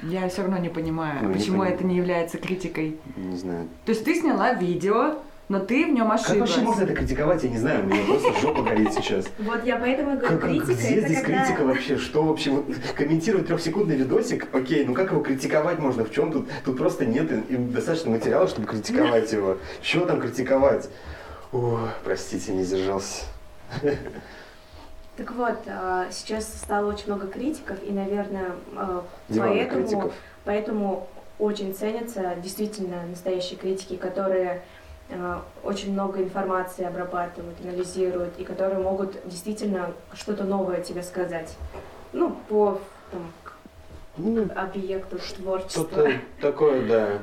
Я 0.03 0.29
все 0.29 0.43
равно 0.43 0.59
не 0.59 0.69
понимаю, 0.69 1.21
ну, 1.23 1.33
почему 1.33 1.65
не 1.65 1.71
это 1.71 1.85
не 1.85 1.97
является 1.97 2.37
критикой. 2.37 2.99
Не 3.17 3.37
знаю. 3.37 3.69
То 3.87 3.93
есть 3.93 4.05
ты 4.05 4.15
сняла 4.15 4.53
видео, 4.53 5.15
но 5.49 5.61
ты 5.61 5.87
в 5.87 5.91
нем 5.91 6.11
ошиблась. 6.11 6.29
Как 6.29 6.39
вообще 6.39 6.61
можно 6.61 6.83
это 6.85 6.95
критиковать, 6.95 7.43
я 7.43 7.51
не 7.51 7.59
знаю, 7.59 7.85
у 7.85 7.87
меня 7.87 8.03
просто 8.07 8.41
жопа 8.41 8.63
горит 8.63 8.93
сейчас. 8.95 9.27
Вот 9.39 9.65
я 9.65 9.77
поэтому 9.77 10.15
и 10.15 10.17
говорю, 10.17 10.39
как, 10.39 10.49
критика 10.49 10.73
Где 10.73 11.01
здесь 11.01 11.21
когда... 11.23 11.45
критика 11.45 11.65
вообще? 11.65 11.99
Что 11.99 12.23
вообще? 12.23 12.51
Вот, 12.51 12.65
комментировать 12.97 13.47
трехсекундный 13.47 13.97
видосик, 13.97 14.49
окей, 14.55 14.85
ну 14.85 14.95
как 14.95 15.11
его 15.11 15.21
критиковать 15.21 15.79
можно? 15.79 16.05
В 16.05 16.13
чем 16.13 16.33
тут? 16.33 16.49
Тут 16.65 16.79
просто 16.79 17.05
нет 17.05 17.31
им 17.51 17.73
достаточно 17.73 18.11
материала, 18.11 18.49
чтобы 18.49 18.67
критиковать 18.67 19.33
его. 19.33 19.59
Что 19.83 20.07
там 20.07 20.21
критиковать? 20.21 20.89
О, 21.53 21.89
простите, 22.05 22.53
не 22.53 22.65
сдержался. 22.65 23.25
Так 25.17 25.31
вот, 25.33 25.59
а, 25.69 26.09
сейчас 26.11 26.49
стало 26.49 26.93
очень 26.93 27.07
много 27.07 27.29
критиков, 27.29 27.79
и, 27.85 27.93
наверное, 27.93 28.53
а, 28.75 29.05
поэтому, 29.29 30.13
поэтому 30.45 31.09
очень 31.39 31.73
ценятся 31.75 32.35
действительно 32.43 33.07
настоящие 33.07 33.59
критики, 33.59 33.97
которые 33.97 34.63
очень 35.63 35.93
много 35.93 36.23
информации 36.23 36.85
обрабатывают, 36.85 37.57
анализируют, 37.63 38.35
и 38.39 38.45
которые 38.45 38.81
могут 38.81 39.17
действительно 39.27 39.93
что-то 40.15 40.45
новое 40.45 40.81
тебе 40.81 41.03
сказать. 41.03 41.57
Ну, 42.13 42.37
по 42.49 42.81
там, 43.11 43.23
ну, 44.17 44.49
объекту 44.55 45.19
творчества. 45.37 45.85
Что-то 45.85 46.13
такое, 46.41 46.87
да. 46.87 47.19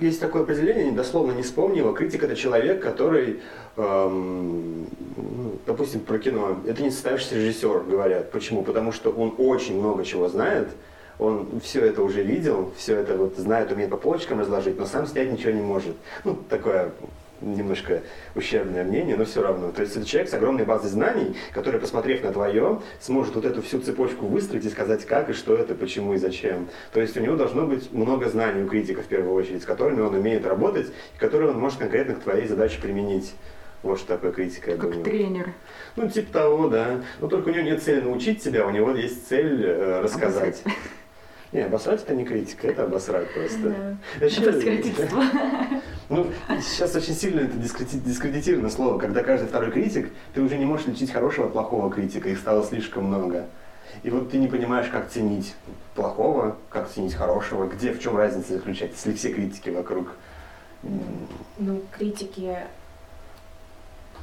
Есть 0.00 0.20
такое 0.20 0.42
определение, 0.42 0.92
дословно 0.92 1.32
не 1.32 1.42
вспомнила. 1.42 1.94
Критик 1.94 2.24
это 2.24 2.34
человек, 2.34 2.82
который, 2.82 3.40
эм, 3.76 4.86
ну, 5.16 5.58
допустим, 5.66 6.00
про 6.00 6.18
кино. 6.18 6.58
Это 6.66 6.82
не 6.82 6.90
состоявшийся 6.90 7.36
режиссер, 7.36 7.84
говорят. 7.84 8.32
Почему? 8.32 8.62
Потому 8.62 8.92
что 8.92 9.10
он 9.10 9.34
очень 9.38 9.78
много 9.78 10.04
чего 10.04 10.28
знает, 10.28 10.68
он 11.18 11.60
все 11.62 11.84
это 11.84 12.02
уже 12.02 12.22
видел, 12.22 12.72
все 12.76 12.96
это 12.96 13.16
вот 13.16 13.36
знает, 13.36 13.70
умеет 13.72 13.90
по 13.90 13.96
полочкам 13.96 14.40
разложить, 14.40 14.78
но 14.78 14.86
сам 14.86 15.06
снять 15.06 15.30
ничего 15.30 15.52
не 15.52 15.62
может. 15.62 15.96
Ну, 16.24 16.36
такое 16.48 16.92
немножко 17.42 18.02
ущербное 18.34 18.84
мнение, 18.84 19.16
но 19.16 19.24
все 19.24 19.42
равно. 19.42 19.72
То 19.72 19.82
есть 19.82 19.96
это 19.96 20.06
человек 20.06 20.30
с 20.30 20.34
огромной 20.34 20.64
базой 20.64 20.90
знаний, 20.90 21.36
который, 21.52 21.80
посмотрев 21.80 22.22
на 22.22 22.32
твое, 22.32 22.80
сможет 23.00 23.34
вот 23.34 23.44
эту 23.44 23.62
всю 23.62 23.80
цепочку 23.80 24.26
выстроить 24.26 24.64
и 24.64 24.70
сказать, 24.70 25.04
как 25.04 25.30
и 25.30 25.32
что 25.32 25.54
это, 25.54 25.74
почему 25.74 26.14
и 26.14 26.18
зачем. 26.18 26.68
То 26.92 27.00
есть 27.00 27.16
у 27.16 27.20
него 27.20 27.36
должно 27.36 27.66
быть 27.66 27.92
много 27.92 28.28
знаний 28.28 28.62
у 28.62 28.68
критика 28.68 29.02
в 29.02 29.06
первую 29.06 29.34
очередь, 29.34 29.62
с 29.62 29.66
которыми 29.66 30.00
он 30.00 30.14
умеет 30.14 30.46
работать, 30.46 30.88
и 30.88 31.18
которые 31.18 31.50
он 31.50 31.58
может 31.58 31.78
конкретно 31.78 32.14
к 32.14 32.20
твоей 32.20 32.46
задаче 32.46 32.80
применить. 32.80 33.34
Вот 33.82 33.98
что 33.98 34.14
такое 34.14 34.30
критика, 34.30 34.70
я 34.70 34.76
как 34.76 34.90
думаю. 34.90 35.04
тренер. 35.04 35.52
Ну, 35.96 36.08
типа 36.08 36.32
того, 36.32 36.68
да. 36.68 37.00
Но 37.20 37.26
только 37.26 37.48
у 37.48 37.52
него 37.52 37.62
нет 37.62 37.82
цели 37.82 38.00
научить 38.00 38.40
тебя, 38.40 38.64
у 38.64 38.70
него 38.70 38.92
есть 38.92 39.26
цель 39.26 39.64
э, 39.64 40.00
рассказать. 40.00 40.62
Не, 41.52 41.60
обосрать 41.60 42.02
это 42.02 42.14
не 42.14 42.24
критика, 42.24 42.66
это 42.66 42.84
обосрать 42.84 43.32
просто. 43.34 43.58
Да. 43.58 43.96
Вообще, 44.20 44.40
ну, 46.08 46.26
сейчас 46.62 46.96
очень 46.96 47.14
сильно 47.14 47.40
это 47.40 47.56
дискредитировано 47.58 48.70
слово. 48.70 48.98
Когда 48.98 49.22
каждый 49.22 49.48
второй 49.48 49.70
критик, 49.70 50.10
ты 50.32 50.40
уже 50.40 50.56
не 50.56 50.64
можешь 50.64 50.86
лечить 50.86 51.12
хорошего 51.12 51.46
от 51.46 51.52
плохого 51.52 51.90
критика, 51.90 52.30
их 52.30 52.38
стало 52.38 52.64
слишком 52.64 53.04
много. 53.04 53.46
И 54.02 54.08
вот 54.08 54.30
ты 54.30 54.38
не 54.38 54.48
понимаешь, 54.48 54.88
как 54.88 55.10
ценить 55.10 55.54
плохого, 55.94 56.56
как 56.70 56.88
ценить 56.88 57.14
хорошего, 57.14 57.68
где, 57.68 57.92
в 57.92 58.00
чем 58.00 58.16
разница 58.16 58.54
заключается, 58.54 58.96
если 59.10 59.18
все 59.18 59.34
критики 59.34 59.68
вокруг. 59.68 60.08
Ну, 60.82 61.82
критики 61.92 62.56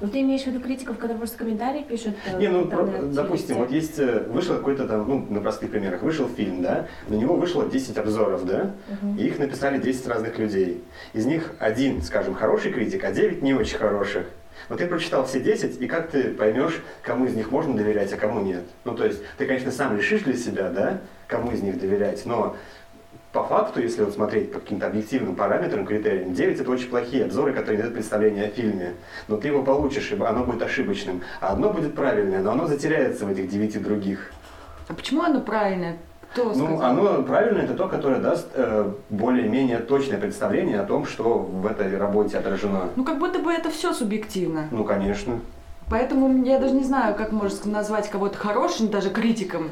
ну, 0.01 0.07
ты 0.07 0.21
имеешь 0.21 0.43
в 0.43 0.47
виду 0.47 0.59
критиков, 0.59 0.95
которые 0.97 1.17
просто 1.17 1.37
комментарии 1.37 1.83
пишут? 1.83 2.15
Э, 2.25 2.39
Не, 2.39 2.47
ну, 2.47 2.69
допустим, 3.11 3.57
вот 3.57 3.71
есть, 3.71 3.99
э, 3.99 4.25
вышел 4.29 4.55
какой-то 4.55 4.87
там, 4.87 5.07
ну, 5.07 5.25
на 5.29 5.41
простых 5.41 5.71
примерах, 5.71 6.01
вышел 6.01 6.27
фильм, 6.27 6.61
да, 6.61 6.87
на 7.07 7.15
него 7.15 7.35
вышло 7.35 7.67
10 7.67 7.97
обзоров, 7.97 8.45
да, 8.45 8.71
угу. 8.89 9.15
и 9.17 9.27
их 9.27 9.39
написали 9.39 9.77
10 9.79 10.07
разных 10.07 10.37
людей. 10.39 10.83
Из 11.13 11.25
них 11.25 11.53
один, 11.59 12.01
скажем, 12.01 12.33
хороший 12.33 12.71
критик, 12.71 13.03
а 13.03 13.11
9 13.11 13.41
не 13.41 13.53
очень 13.53 13.77
хороших. 13.77 14.25
Но 14.67 14.75
ты 14.75 14.87
прочитал 14.87 15.25
все 15.25 15.39
10, 15.39 15.81
и 15.81 15.87
как 15.87 16.09
ты 16.09 16.31
поймешь, 16.31 16.81
кому 17.01 17.25
из 17.25 17.33
них 17.33 17.51
можно 17.51 17.75
доверять, 17.75 18.11
а 18.13 18.17
кому 18.17 18.41
нет? 18.41 18.63
Ну, 18.83 18.93
то 18.93 19.05
есть, 19.05 19.21
ты, 19.37 19.45
конечно, 19.45 19.71
сам 19.71 19.97
решишь 19.97 20.21
для 20.21 20.35
себя, 20.35 20.69
да, 20.69 20.99
кому 21.27 21.51
из 21.51 21.61
них 21.61 21.79
доверять, 21.79 22.25
но 22.25 22.55
по 23.32 23.43
факту, 23.43 23.82
если 23.82 24.03
вот 24.03 24.13
смотреть 24.13 24.51
по 24.51 24.59
каким-то 24.59 24.88
объективным 24.88 25.36
параметрам, 25.36 25.86
критериям, 25.86 26.34
9 26.34 26.59
это 26.59 26.71
очень 26.71 26.89
плохие 26.89 27.25
обзоры, 27.25 27.53
которые 27.53 27.77
не 27.77 27.82
дают 27.84 27.93
представления 27.93 28.45
о 28.45 28.49
фильме. 28.49 28.93
Но 29.27 29.38
ты 29.38 29.49
его 29.49 29.61
получишь, 29.61 30.11
и 30.11 30.15
оно 30.15 30.43
будет 30.43 30.63
ошибочным. 30.63 31.21
А 31.39 31.49
одно 31.49 31.69
будет 31.71 31.95
правильное, 31.95 32.41
но 32.41 32.51
оно 32.51 32.65
затеряется 32.65 33.25
в 33.25 33.30
этих 33.30 33.49
девяти 33.49 33.77
других. 33.77 34.32
А 34.88 34.93
почему 34.93 35.21
оно 35.21 35.41
правильное? 35.41 35.97
Кто 36.32 36.45
ну, 36.45 36.53
сказал? 36.53 36.82
оно 36.84 37.23
правильное 37.23 37.63
это 37.63 37.73
то, 37.73 37.88
которое 37.88 38.19
даст 38.19 38.47
э, 38.53 38.91
более-менее 39.09 39.80
точное 39.80 40.19
представление 40.19 40.80
о 40.80 40.86
том, 40.86 41.05
что 41.05 41.39
в 41.39 41.65
этой 41.65 41.95
работе 41.97 42.38
отражено. 42.38 42.89
Ну, 42.95 43.03
как 43.03 43.17
будто 43.17 43.39
бы 43.39 43.51
это 43.51 43.71
все 43.71 43.93
субъективно. 43.93 44.67
Ну, 44.71 44.84
конечно. 44.84 45.39
Поэтому 45.89 46.43
я 46.45 46.59
даже 46.59 46.75
не 46.75 46.84
знаю, 46.84 47.15
как 47.15 47.32
можно 47.32 47.71
назвать 47.71 48.09
кого-то 48.09 48.38
хорошим, 48.38 48.89
даже 48.89 49.09
критиком 49.09 49.69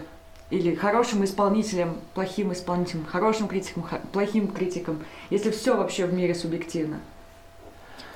или 0.49 0.75
хорошим 0.75 1.23
исполнителем, 1.23 1.97
плохим 2.13 2.53
исполнителем, 2.53 3.05
хорошим 3.05 3.47
критиком, 3.47 3.85
плохим 4.11 4.47
критиком, 4.47 5.03
если 5.29 5.51
все 5.51 5.75
вообще 5.75 6.05
в 6.05 6.13
мире 6.13 6.33
субъективно. 6.33 6.99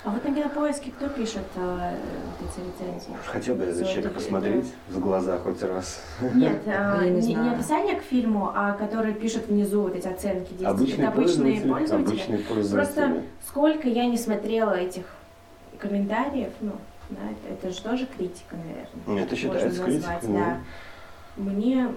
А 0.03 0.09
вот 0.09 0.23
на 0.23 0.33
кинопоиске 0.33 0.89
кто 0.89 1.09
пишет 1.09 1.45
э, 1.55 1.95
эти 2.39 2.65
рецензии? 2.65 3.15
Хотел 3.23 3.53
бы 3.53 3.65
я 3.65 3.71
за 3.71 3.85
человека 3.85 4.09
посмотреть 4.09 4.65
в 4.89 4.99
глаза 4.99 5.37
хоть 5.37 5.61
раз. 5.61 6.01
Нет, 6.33 6.61
э, 6.65 7.07
не, 7.07 7.35
не 7.35 7.49
описание 7.51 7.95
к 7.95 8.01
фильму, 8.01 8.51
а 8.55 8.71
которые 8.71 9.13
пишут 9.13 9.45
внизу 9.47 9.81
вот 9.83 9.95
эти 9.95 10.07
оценки. 10.07 10.53
Действия. 10.53 10.67
Обычные, 10.69 11.07
Это 11.07 11.07
обычные 11.09 11.61
пользователи. 11.61 12.07
Обычные 12.07 12.39
пользователи. 12.39 12.75
Просто 12.75 13.23
сколько 13.47 13.87
я 13.89 14.07
не 14.07 14.17
смотрела 14.17 14.73
этих 14.73 15.03
комментариев, 15.77 16.51
ну, 16.61 16.71
Да, 17.11 17.19
это, 17.29 17.67
это 17.67 17.75
же 17.75 17.83
тоже 17.83 18.07
критика, 18.07 18.55
наверное. 18.55 19.23
Это 19.23 19.35
считается 19.35 19.83
критикой, 19.83 20.17
да. 20.23 20.57
Мне 21.37 21.87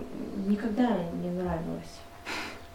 никогда 0.46 0.88
не 1.22 1.30
нравилось. 1.30 2.00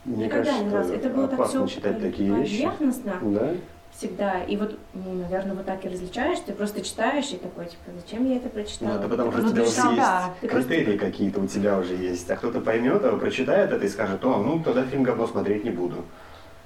Мне 0.06 0.26
никогда 0.26 0.44
кажется, 0.46 0.64
не 0.64 0.70
нравилось. 0.72 0.96
Это 1.00 1.10
было 1.10 1.28
так 1.28 1.40
опасно 1.40 1.68
все 1.68 1.76
читать 1.76 2.02
такие 2.02 2.34
вещи. 2.34 2.58
поверхностно 2.64 3.18
Да? 3.22 3.54
всегда. 3.96 4.44
И 4.44 4.56
вот, 4.58 4.78
ну, 4.94 5.14
наверное, 5.14 5.56
вот 5.56 5.66
так 5.66 5.84
и 5.86 5.90
различаешь. 5.90 6.40
Ты 6.46 6.54
просто 6.54 6.82
читаешь 6.82 7.32
и 7.32 7.38
такой, 7.38 7.66
типа, 7.66 7.92
зачем 7.96 8.30
я 8.30 8.38
это 8.38 8.46
Ну, 8.46 8.52
прочитала? 8.52 9.00
это 9.00 9.10
потому 9.10 9.32
что 9.32 9.42
Ну, 9.42 9.48
у 9.48 9.52
тебя 9.52 9.64
ты 9.64 9.70
уже 9.70 9.82
есть 9.88 9.98
да. 9.98 10.34
Просто- 10.42 10.58
критерии 10.70 10.98
какие-то 10.98 11.40
у 11.42 11.48
тебя 11.48 11.78
уже 11.78 11.96
есть. 11.96 12.30
А 12.30 12.36
кто-то 12.36 12.62
поймет, 12.62 13.04
а 13.04 13.18
прочитает 13.18 13.72
это 13.72 13.86
и 13.86 13.90
скажет, 13.90 14.24
о, 14.24 14.38
ну 14.38 14.62
тогда 14.64 14.84
фильм 14.86 15.04
говно 15.04 15.28
смотреть 15.28 15.64
не 15.64 15.72
буду. 15.72 16.06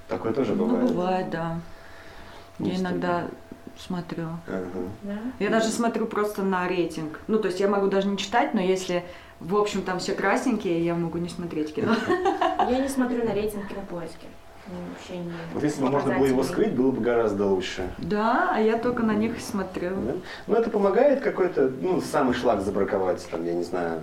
Такое 0.08 0.34
тоже 0.34 0.54
Ну, 0.54 0.66
бывает. 0.66 0.88
бывает, 0.91 1.30
да. 1.30 1.60
Я 2.60 2.66
Есть 2.68 2.82
иногда 2.82 3.26
смотрю. 3.80 4.26
Ага. 4.48 4.68
Да? 5.02 5.18
Я 5.39 5.50
даже 5.50 5.70
смотрю 5.70 6.06
просто 6.06 6.44
на 6.44 6.68
рейтинг. 6.68 7.20
Ну, 7.28 7.39
то 7.39 7.48
есть 7.48 7.60
я 7.60 7.68
могу 7.68 7.88
даже 7.88 8.08
не 8.08 8.18
читать, 8.18 8.54
но 8.54 8.62
если, 8.62 9.04
в 9.44 9.56
общем, 9.56 9.82
там 9.82 10.00
все 10.00 10.14
красненькие, 10.14 10.84
я 10.84 10.96
могу 10.96 11.18
не 11.18 11.30
смотреть 11.30 11.74
кино. 11.74 11.96
Я 12.70 12.80
не 12.80 12.88
смотрю 12.88 13.26
на 13.26 13.32
поиске. 13.82 14.28
Они 14.66 14.78
вообще 14.89 15.18
не 15.18 15.34
Вот 15.54 15.64
если 15.64 15.82
бы 15.82 15.89
можно 15.89 16.18
было 16.18 16.26
его 16.26 16.44
скрыть, 16.44 16.74
было 16.74 16.91
бы 16.91 17.02
гораздо 17.02 17.46
лучше. 17.46 17.94
Да, 17.98 18.52
а 18.54 18.60
я 18.62 18.78
только 18.78 19.04
на 19.04 19.14
них 19.14 19.39
смотрю. 19.41 19.89
Да? 19.89 20.14
Ну, 20.48 20.56
это 20.56 20.70
помогает 20.70 21.22
какой-то, 21.22 21.70
ну, 21.82 22.00
самый 22.00 22.34
шлак 22.34 22.62
забраковать, 22.62 23.28
там, 23.30 23.46
я 23.46 23.54
не 23.54 23.64
знаю. 23.64 24.02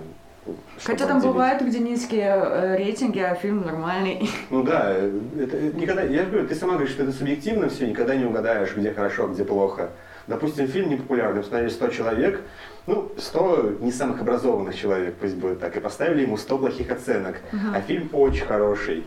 Хотя 0.83 1.05
там 1.05 1.21
бывают, 1.21 1.61
где 1.61 1.79
низкие 1.79 2.33
э, 2.33 2.77
рейтинги, 2.77 3.19
а 3.19 3.35
фильм 3.35 3.61
нормальный. 3.61 4.29
Ну 4.49 4.63
да, 4.63 4.91
это 4.91 5.61
никогда, 5.75 6.01
я 6.01 6.23
же 6.23 6.31
говорю, 6.31 6.47
ты 6.47 6.55
сама 6.55 6.73
говоришь, 6.73 6.91
что 6.93 7.03
это 7.03 7.11
субъективно 7.11 7.69
все, 7.69 7.85
никогда 7.87 8.15
не 8.15 8.25
угадаешь, 8.25 8.75
где 8.75 8.91
хорошо, 8.91 9.27
где 9.27 9.43
плохо. 9.43 9.91
Допустим, 10.27 10.67
фильм 10.67 10.89
непопулярный, 10.89 11.41
посмотрели 11.41 11.69
100 11.69 11.87
человек, 11.89 12.41
ну, 12.87 13.11
100 13.17 13.77
не 13.81 13.91
самых 13.91 14.21
образованных 14.21 14.75
человек, 14.75 15.15
пусть 15.19 15.35
будет 15.35 15.59
так, 15.59 15.75
и 15.77 15.79
поставили 15.79 16.23
ему 16.23 16.37
100 16.37 16.57
плохих 16.57 16.91
оценок. 16.91 17.41
А 17.73 17.81
фильм 17.81 18.09
очень 18.13 18.45
хороший. 18.45 19.03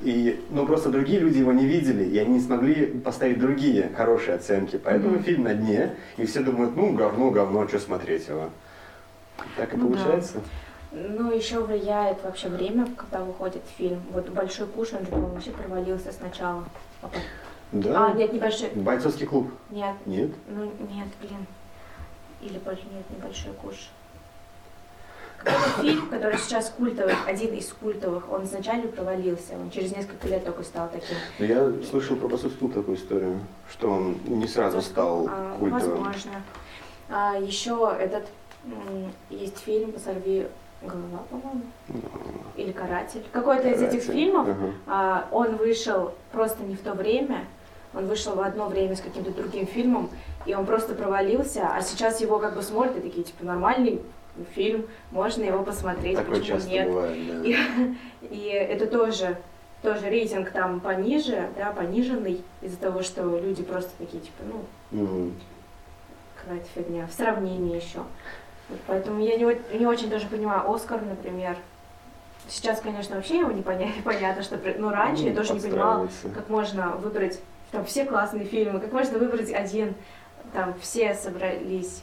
И, 0.00 0.40
ну, 0.50 0.64
просто 0.64 0.90
другие 0.90 1.18
люди 1.18 1.38
его 1.38 1.52
не 1.52 1.66
видели, 1.66 2.04
и 2.04 2.18
они 2.18 2.34
не 2.34 2.40
смогли 2.40 2.86
поставить 2.86 3.40
другие 3.40 3.90
хорошие 3.96 4.36
оценки. 4.36 4.80
Поэтому 4.82 5.14
Мгм. 5.14 5.22
фильм 5.24 5.42
на 5.42 5.54
дне, 5.54 5.96
и 6.16 6.24
все 6.24 6.40
думают, 6.40 6.76
ну, 6.76 6.92
говно, 6.92 7.30
говно, 7.30 7.66
что 7.66 7.80
смотреть 7.80 8.28
его. 8.28 8.50
Так 9.56 9.74
и 9.74 9.76
Ну 9.76 9.90
да. 9.90 10.20
Ну, 10.90 11.30
еще 11.30 11.60
влияет 11.60 12.22
вообще 12.24 12.48
время, 12.48 12.86
когда 12.96 13.22
выходит 13.22 13.62
фильм. 13.76 14.02
Вот 14.12 14.28
«Большой 14.30 14.66
куш», 14.66 14.92
он 14.94 15.00
же, 15.00 15.06
по-моему, 15.06 15.34
вообще 15.34 15.50
провалился 15.50 16.12
сначала. 16.12 16.64
А, 17.02 17.10
Да. 17.72 18.06
а, 18.06 18.12
нет, 18.14 18.32
не 18.32 18.38
«Большой», 18.38 18.70
Бойцовский 18.70 19.26
клуб. 19.26 19.50
нет, 19.70 19.94
Нет? 20.06 20.30
ну, 20.48 20.64
нет, 20.90 21.08
блин. 21.20 21.46
Или, 22.40 22.58
больше 22.58 22.84
нет, 22.92 23.04
не 23.10 23.16
«Большой 23.22 23.52
куш». 23.52 23.90
Какой-то 25.36 25.82
фильм, 25.82 26.08
который 26.08 26.38
сейчас 26.38 26.70
культовый, 26.70 27.14
один 27.26 27.54
из 27.54 27.68
культовых, 27.72 28.32
он 28.32 28.44
изначально 28.44 28.88
провалился, 28.88 29.54
он 29.54 29.70
через 29.70 29.94
несколько 29.94 30.26
лет 30.26 30.44
только 30.44 30.62
стал 30.64 30.88
таким. 30.90 31.16
Но 31.38 31.44
я 31.44 31.72
слышал 31.88 32.16
про 32.16 32.28
клуб 32.28 32.74
такую 32.74 32.96
историю, 32.96 33.38
что 33.70 33.90
он 33.90 34.18
не 34.26 34.48
сразу 34.48 34.80
стал 34.82 35.26
А, 35.28 35.56
культовым. 35.58 36.02
Возможно. 36.02 36.42
А, 37.10 37.36
еще 37.38 37.94
этот 38.00 38.26
есть 39.30 39.58
фильм 39.58 39.94
«Сорви 40.02 40.48
голова», 40.82 41.18
по-моему, 41.30 41.62
или 42.56 42.72
«Каратель». 42.72 43.24
Какой-то 43.32 43.68
из 43.68 43.82
этих 43.82 44.02
фильмов, 44.02 44.48
Ага. 44.48 44.72
а, 44.86 45.28
он 45.32 45.56
вышел 45.56 46.12
просто 46.32 46.62
не 46.62 46.76
в 46.76 46.80
то 46.80 46.92
время, 46.94 47.44
он 47.94 48.06
вышел 48.06 48.34
в 48.34 48.40
одно 48.40 48.68
время 48.68 48.94
с 48.96 49.00
каким-то 49.00 49.30
другим 49.32 49.66
фильмом, 49.66 50.10
и 50.46 50.54
он 50.54 50.66
просто 50.66 50.94
провалился, 50.94 51.68
а 51.74 51.80
сейчас 51.82 52.20
его 52.20 52.38
как 52.38 52.54
бы 52.54 52.62
смотрят 52.62 52.96
и 52.98 53.00
такие, 53.00 53.24
типа, 53.24 53.44
нормальный 53.44 54.00
фильм, 54.54 54.86
можно 55.10 55.42
его 55.42 55.62
посмотреть, 55.64 56.16
Такое 56.16 56.38
почему 56.38 56.60
нет. 56.60 56.86
бывает, 56.88 57.26
да. 57.26 57.42
И, 57.44 57.56
и 58.30 58.44
это 58.48 58.86
тоже, 58.86 59.36
тоже 59.82 60.08
рейтинг 60.08 60.50
там 60.52 60.78
пониже, 60.80 61.48
да, 61.56 61.72
пониженный 61.72 62.42
из-за 62.62 62.76
того, 62.78 63.02
что 63.02 63.22
люди 63.38 63.62
просто 63.62 63.90
такие, 63.98 64.20
типа, 64.22 64.44
ну, 64.46 65.00
Мгм. 65.02 65.34
какая-то 66.40 66.66
фигня, 66.74 67.06
в 67.06 67.12
сравнении 67.12 67.76
еще. 67.76 68.00
Поэтому 68.86 69.20
я 69.20 69.36
не, 69.36 69.78
не 69.78 69.86
очень 69.86 70.10
тоже 70.10 70.26
понимаю 70.26 70.70
Оскар, 70.70 71.00
например. 71.02 71.56
Сейчас, 72.48 72.80
конечно, 72.80 73.16
вообще 73.16 73.38
его 73.38 73.50
не 73.50 73.62
понятно, 73.62 74.02
понятно 74.04 74.42
что... 74.42 74.58
Но 74.78 74.90
раньше 74.90 75.24
я 75.24 75.30
Ну, 75.30 75.36
тоже 75.36 75.54
не 75.54 75.60
понимала, 75.60 76.08
как 76.34 76.48
можно 76.48 76.90
выбрать 76.92 77.40
там 77.70 77.84
все 77.84 78.04
классные 78.04 78.44
фильмы, 78.46 78.80
как 78.80 78.92
можно 78.92 79.18
выбрать 79.18 79.52
один, 79.52 79.94
там 80.52 80.74
все 80.80 81.14
собрались. 81.14 82.02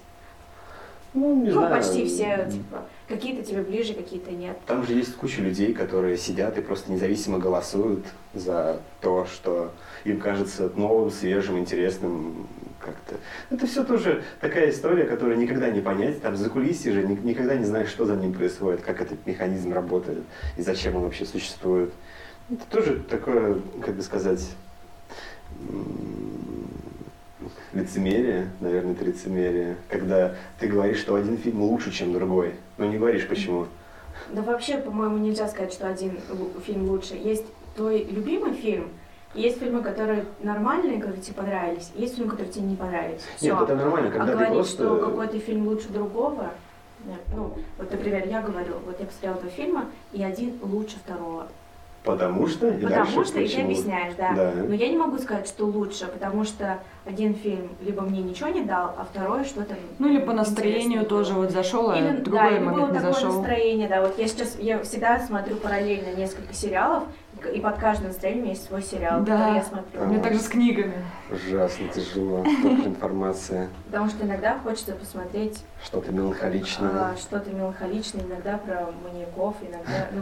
Ну, 1.16 1.34
не 1.34 1.50
ну, 1.50 1.62
знаю. 1.62 1.76
почти 1.78 2.06
все, 2.06 2.46
типа, 2.52 2.86
какие-то 3.08 3.42
тебе 3.42 3.62
ближе, 3.62 3.94
какие-то 3.94 4.32
нет. 4.32 4.58
Там 4.68 4.86
же 4.86 4.94
есть 4.94 5.16
куча 5.16 5.42
людей, 5.42 5.74
которые 5.74 6.18
сидят 6.18 6.58
и 6.58 6.62
просто 6.62 6.92
независимо 6.92 7.40
голосуют 7.40 8.06
за 8.34 8.82
то, 9.00 9.26
что 9.26 9.72
им 10.04 10.20
кажется 10.20 10.70
новым, 10.76 11.10
свежим, 11.10 11.58
интересным 11.58 12.48
как-то. 12.80 13.16
Это 13.50 13.66
все 13.66 13.86
тоже 13.86 14.24
такая 14.42 14.70
история, 14.70 15.06
которую 15.06 15.38
никогда 15.38 15.70
не 15.70 15.80
понять. 15.80 16.22
Там 16.22 16.36
за 16.36 16.50
кулисье 16.50 16.92
же 16.92 17.04
ни- 17.08 17.20
никогда 17.26 17.56
не 17.56 17.64
знаешь, 17.64 17.90
что 17.90 18.06
за 18.06 18.18
ним 18.18 18.34
происходит, 18.34 18.82
как 18.82 19.02
этот 19.02 19.26
механизм 19.26 19.72
работает 19.72 20.24
и 20.58 20.62
зачем 20.62 20.98
он 20.98 21.04
вообще 21.04 21.26
существует. 21.26 21.94
Это 22.50 22.66
тоже 22.70 23.00
такое, 23.10 23.58
как 23.82 23.96
бы 23.96 24.04
сказать, 24.04 24.52
лицемерие, 27.76 28.50
наверное, 28.62 28.94
это 28.94 29.06
лицемерие, 29.06 29.76
когда 29.90 30.34
ты 30.60 30.68
говоришь, 30.68 31.00
что 31.00 31.16
один 31.16 31.38
фильм 31.38 31.62
лучше, 31.62 31.92
чем 31.92 32.14
другой, 32.14 32.56
но 32.78 32.86
не 32.86 32.98
говоришь 32.98 33.28
почему. 33.28 33.68
Да 34.32 34.42
вообще, 34.42 34.78
по-моему, 34.78 35.18
нельзя 35.18 35.48
сказать, 35.48 35.74
что 35.74 35.88
один 35.88 36.18
фильм 36.66 36.90
лучше. 36.90 37.16
Есть 37.16 37.46
твой 37.76 38.04
любимый 38.06 38.54
фильм, 38.54 38.90
есть 39.34 39.60
фильмы, 39.60 39.82
которые 39.84 40.26
нормальные, 40.42 41.00
которые 41.00 41.22
тебе 41.22 41.36
понравились, 41.36 41.92
есть 41.96 42.16
фильмы, 42.16 42.32
которые 42.32 42.54
тебе 42.54 42.66
не 42.66 42.76
понравились. 42.78 43.22
Нет, 43.42 43.54
Всё. 43.56 43.64
это 43.64 43.76
нормально, 43.76 44.08
А 44.08 44.12
когда 44.12 44.26
ты 44.28 44.32
говорить, 44.34 44.54
просто... 44.54 44.84
что 44.84 44.96
какой-то 44.98 45.40
фильм 45.40 45.68
лучше 45.68 45.90
другого, 45.90 46.52
нет. 47.06 47.20
ну, 47.36 47.54
вот, 47.78 47.92
например, 47.92 48.26
я 48.28 48.42
говорю, 48.42 48.76
вот 48.86 48.98
я 49.00 49.06
посмотрела 49.06 49.36
два 49.36 49.50
фильма, 49.50 49.86
и 50.14 50.24
один 50.24 50.58
лучше 50.64 50.96
второго. 51.04 51.48
Потому 52.06 52.48
что? 52.48 52.68
И 52.70 52.82
потому 52.82 52.90
дальше 53.06 53.26
что, 53.26 53.40
и 53.40 53.48
ты 53.48 53.50
почему? 53.50 53.66
объясняешь, 53.66 54.14
да. 54.18 54.34
Да. 54.36 54.52
Но 54.68 54.74
я 54.76 54.88
не 54.90 54.98
могу 54.98 55.18
сказать, 55.18 55.48
что 55.48 55.66
лучше, 55.66 56.06
потому 56.08 56.44
что 56.44 56.80
один 57.06 57.34
фильм 57.36 57.70
либо 57.82 58.02
мне 58.04 58.22
ничего 58.22 58.50
не 58.50 58.62
дал, 58.64 58.96
а 58.98 59.06
второй 59.12 59.44
что-то 59.46 59.76
Ну 60.00 60.08
или 60.10 60.20
по 60.20 60.34
настроению 60.34 60.84
интересное 61.02 61.06
тоже 61.10 61.34
было. 61.34 61.42
вот 61.44 61.52
зашел, 61.52 61.90
а 61.90 61.98
Или, 61.98 62.08
в 62.10 62.18
да, 62.18 62.22
другой 62.24 62.52
или 62.52 62.60
было 62.60 62.70
момент 62.72 62.92
не 62.94 62.98
такое 63.00 63.14
зашел. 63.14 63.34
настроение, 63.34 63.88
да. 63.90 64.02
Вот 64.02 64.18
я 64.20 64.28
сейчас, 64.28 64.58
я 64.60 64.80
всегда 64.84 65.20
смотрю 65.20 65.56
параллельно 65.58 66.16
несколько 66.16 66.54
сериалов, 66.54 67.04
и 67.54 67.60
под 67.60 67.78
каждым 67.78 68.08
настроением 68.08 68.42
у 68.42 68.46
меня 68.46 68.54
есть 68.54 68.68
свой 68.68 68.82
сериал, 68.82 69.22
Да. 69.24 69.38
который 69.38 69.56
я 69.56 69.64
смотрю. 69.64 70.06
Мне 70.06 70.20
также 70.20 70.40
с 70.40 70.48
книгами. 70.48 70.94
Ужасно 71.32 71.88
тяжело. 71.90 72.44
Столько 72.60 72.88
информации. 72.90 73.70
Потому 73.86 74.10
что 74.10 74.26
иногда 74.26 74.58
хочется 74.60 74.94
посмотреть 74.94 75.64
Что-то 75.84 76.12
меланхоличное. 76.12 76.90
а, 76.90 77.16
что-то 77.18 77.52
меланхоличное, 77.52 78.24
иногда 78.24 78.58
про 78.58 78.90
маньяков, 79.04 79.56
иногда, 79.62 80.08
ну, 80.14 80.22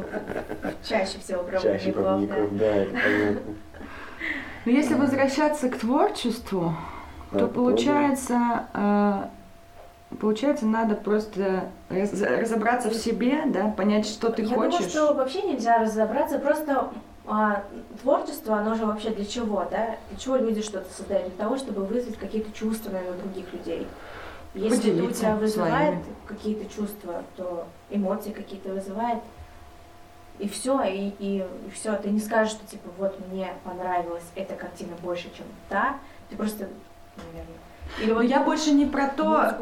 чаще 0.84 1.20
всего 1.20 1.43
про 1.43 1.59
Чаще 1.59 1.91
про 1.91 2.01
маньяков, 2.14 2.38
маньяков, 2.51 2.57
да, 2.57 2.66
это 2.76 2.91
понятно. 2.91 3.41
Но 4.66 4.72
если 4.72 4.93
возвращаться 4.95 5.70
к 5.70 5.78
творчеству, 5.78 6.74
Да, 7.32 7.39
то 7.39 7.47
получается, 7.47 8.66
э, 8.74 9.24
получается, 10.20 10.66
надо 10.66 10.95
просто 10.95 11.70
раз- 11.89 12.22
разобраться 12.22 12.89
в 12.89 12.93
себе, 12.93 13.43
да, 13.45 13.70
понять, 13.70 14.05
что 14.07 14.32
ты 14.32 14.43
Я 14.43 14.55
хочешь. 14.55 14.74
думаю, 14.74 14.89
что 14.89 15.14
вообще 15.14 15.41
нельзя 15.43 15.80
разобраться, 15.80 16.39
просто 16.39 16.89
а, 17.26 17.64
творчество, 18.01 18.57
оно 18.57 18.76
же 18.76 18.86
вообще 18.86 19.11
для 19.11 19.26
чего, 19.26 19.66
да? 19.70 19.95
Для 20.09 20.20
чего 20.20 20.36
люди 20.36 20.61
что-то 20.61 20.91
создают? 20.93 21.30
Для 21.36 21.43
того, 21.43 21.57
чтобы 21.57 21.84
вызвать 21.86 22.18
какие-то 22.18 22.51
чувства, 22.51 22.91
наверное, 22.91 23.18
у 23.18 23.22
других 23.22 23.51
людей. 23.53 23.88
Если 24.53 24.93
это 24.93 25.03
у 25.03 25.11
тебя 25.11 25.36
вызывает 25.36 25.95
какие-то 26.28 26.72
чувства, 26.74 27.24
то 27.36 27.66
эмоции 27.89 28.32
какие-то 28.32 28.70
вызывает, 28.70 29.20
и 30.39 30.47
все, 30.47 30.82
и, 30.84 31.14
и, 31.20 31.45
все. 31.74 31.95
Ты 31.95 32.09
не 32.09 32.20
скажешь, 32.20 32.53
что 32.53 32.68
типа 32.68 32.89
вот 32.97 33.20
мне 33.32 33.53
понравилась 33.64 34.24
эта 34.36 34.55
картина 34.55 34.93
больше, 35.01 35.32
чем 35.36 35.45
та. 35.70 35.97
Ты 36.30 36.36
просто, 36.36 36.68
наверное. 37.18 37.57
Или 38.01 38.11
вот 38.11 38.23
я 38.23 38.43
больше 38.43 38.71
не 38.71 38.86
про 38.86 39.07
то, 39.07 39.55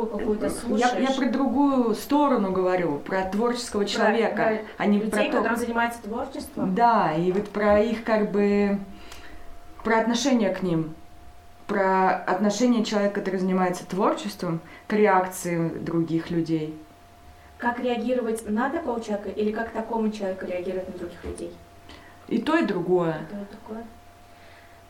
я, 0.78 0.98
я 0.98 1.12
про 1.12 1.30
другую 1.30 1.96
сторону 1.96 2.52
говорю, 2.52 3.00
про 3.00 3.24
творческого 3.24 3.86
человека, 3.86 4.36
про 4.36 4.58
а 4.78 4.86
не 4.86 5.00
людей, 5.00 5.12
про 5.12 5.24
то, 5.24 5.38
которые 5.38 5.58
занимаются 5.58 6.02
творчеством. 6.02 6.74
Да, 6.74 7.14
и 7.14 7.32
вот 7.32 7.50
про 7.50 7.80
их 7.80 8.04
как 8.04 8.32
бы 8.32 8.80
про 9.84 10.00
отношение 10.00 10.52
к 10.52 10.64
ним, 10.64 10.96
про 11.68 12.16
отношение 12.16 12.86
человека, 12.86 13.16
который 13.16 13.40
занимается 13.40 13.86
творчеством, 13.86 14.62
к 14.88 14.94
реакции 14.94 15.70
других 15.70 16.30
людей. 16.30 16.78
Как 17.58 17.80
реагировать 17.80 18.50
на 18.50 18.70
такого 18.70 19.02
человека 19.02 19.30
или 19.30 19.52
как 19.52 19.72
такому 19.72 20.12
человеку 20.12 20.46
реагировать 20.46 20.88
на 20.88 20.98
других 20.98 21.24
людей? 21.24 21.54
И 22.28 22.40
то, 22.40 22.58
и 22.58 22.66
другое. 22.66 23.26
Что 23.28 23.38
это 23.38 23.52
такое? 23.52 23.84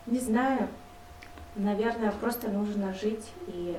Не 0.05 0.19
знаю. 0.19 0.67
Наверное, 1.55 2.11
просто 2.11 2.49
нужно 2.49 2.93
жить 2.93 3.25
и 3.47 3.77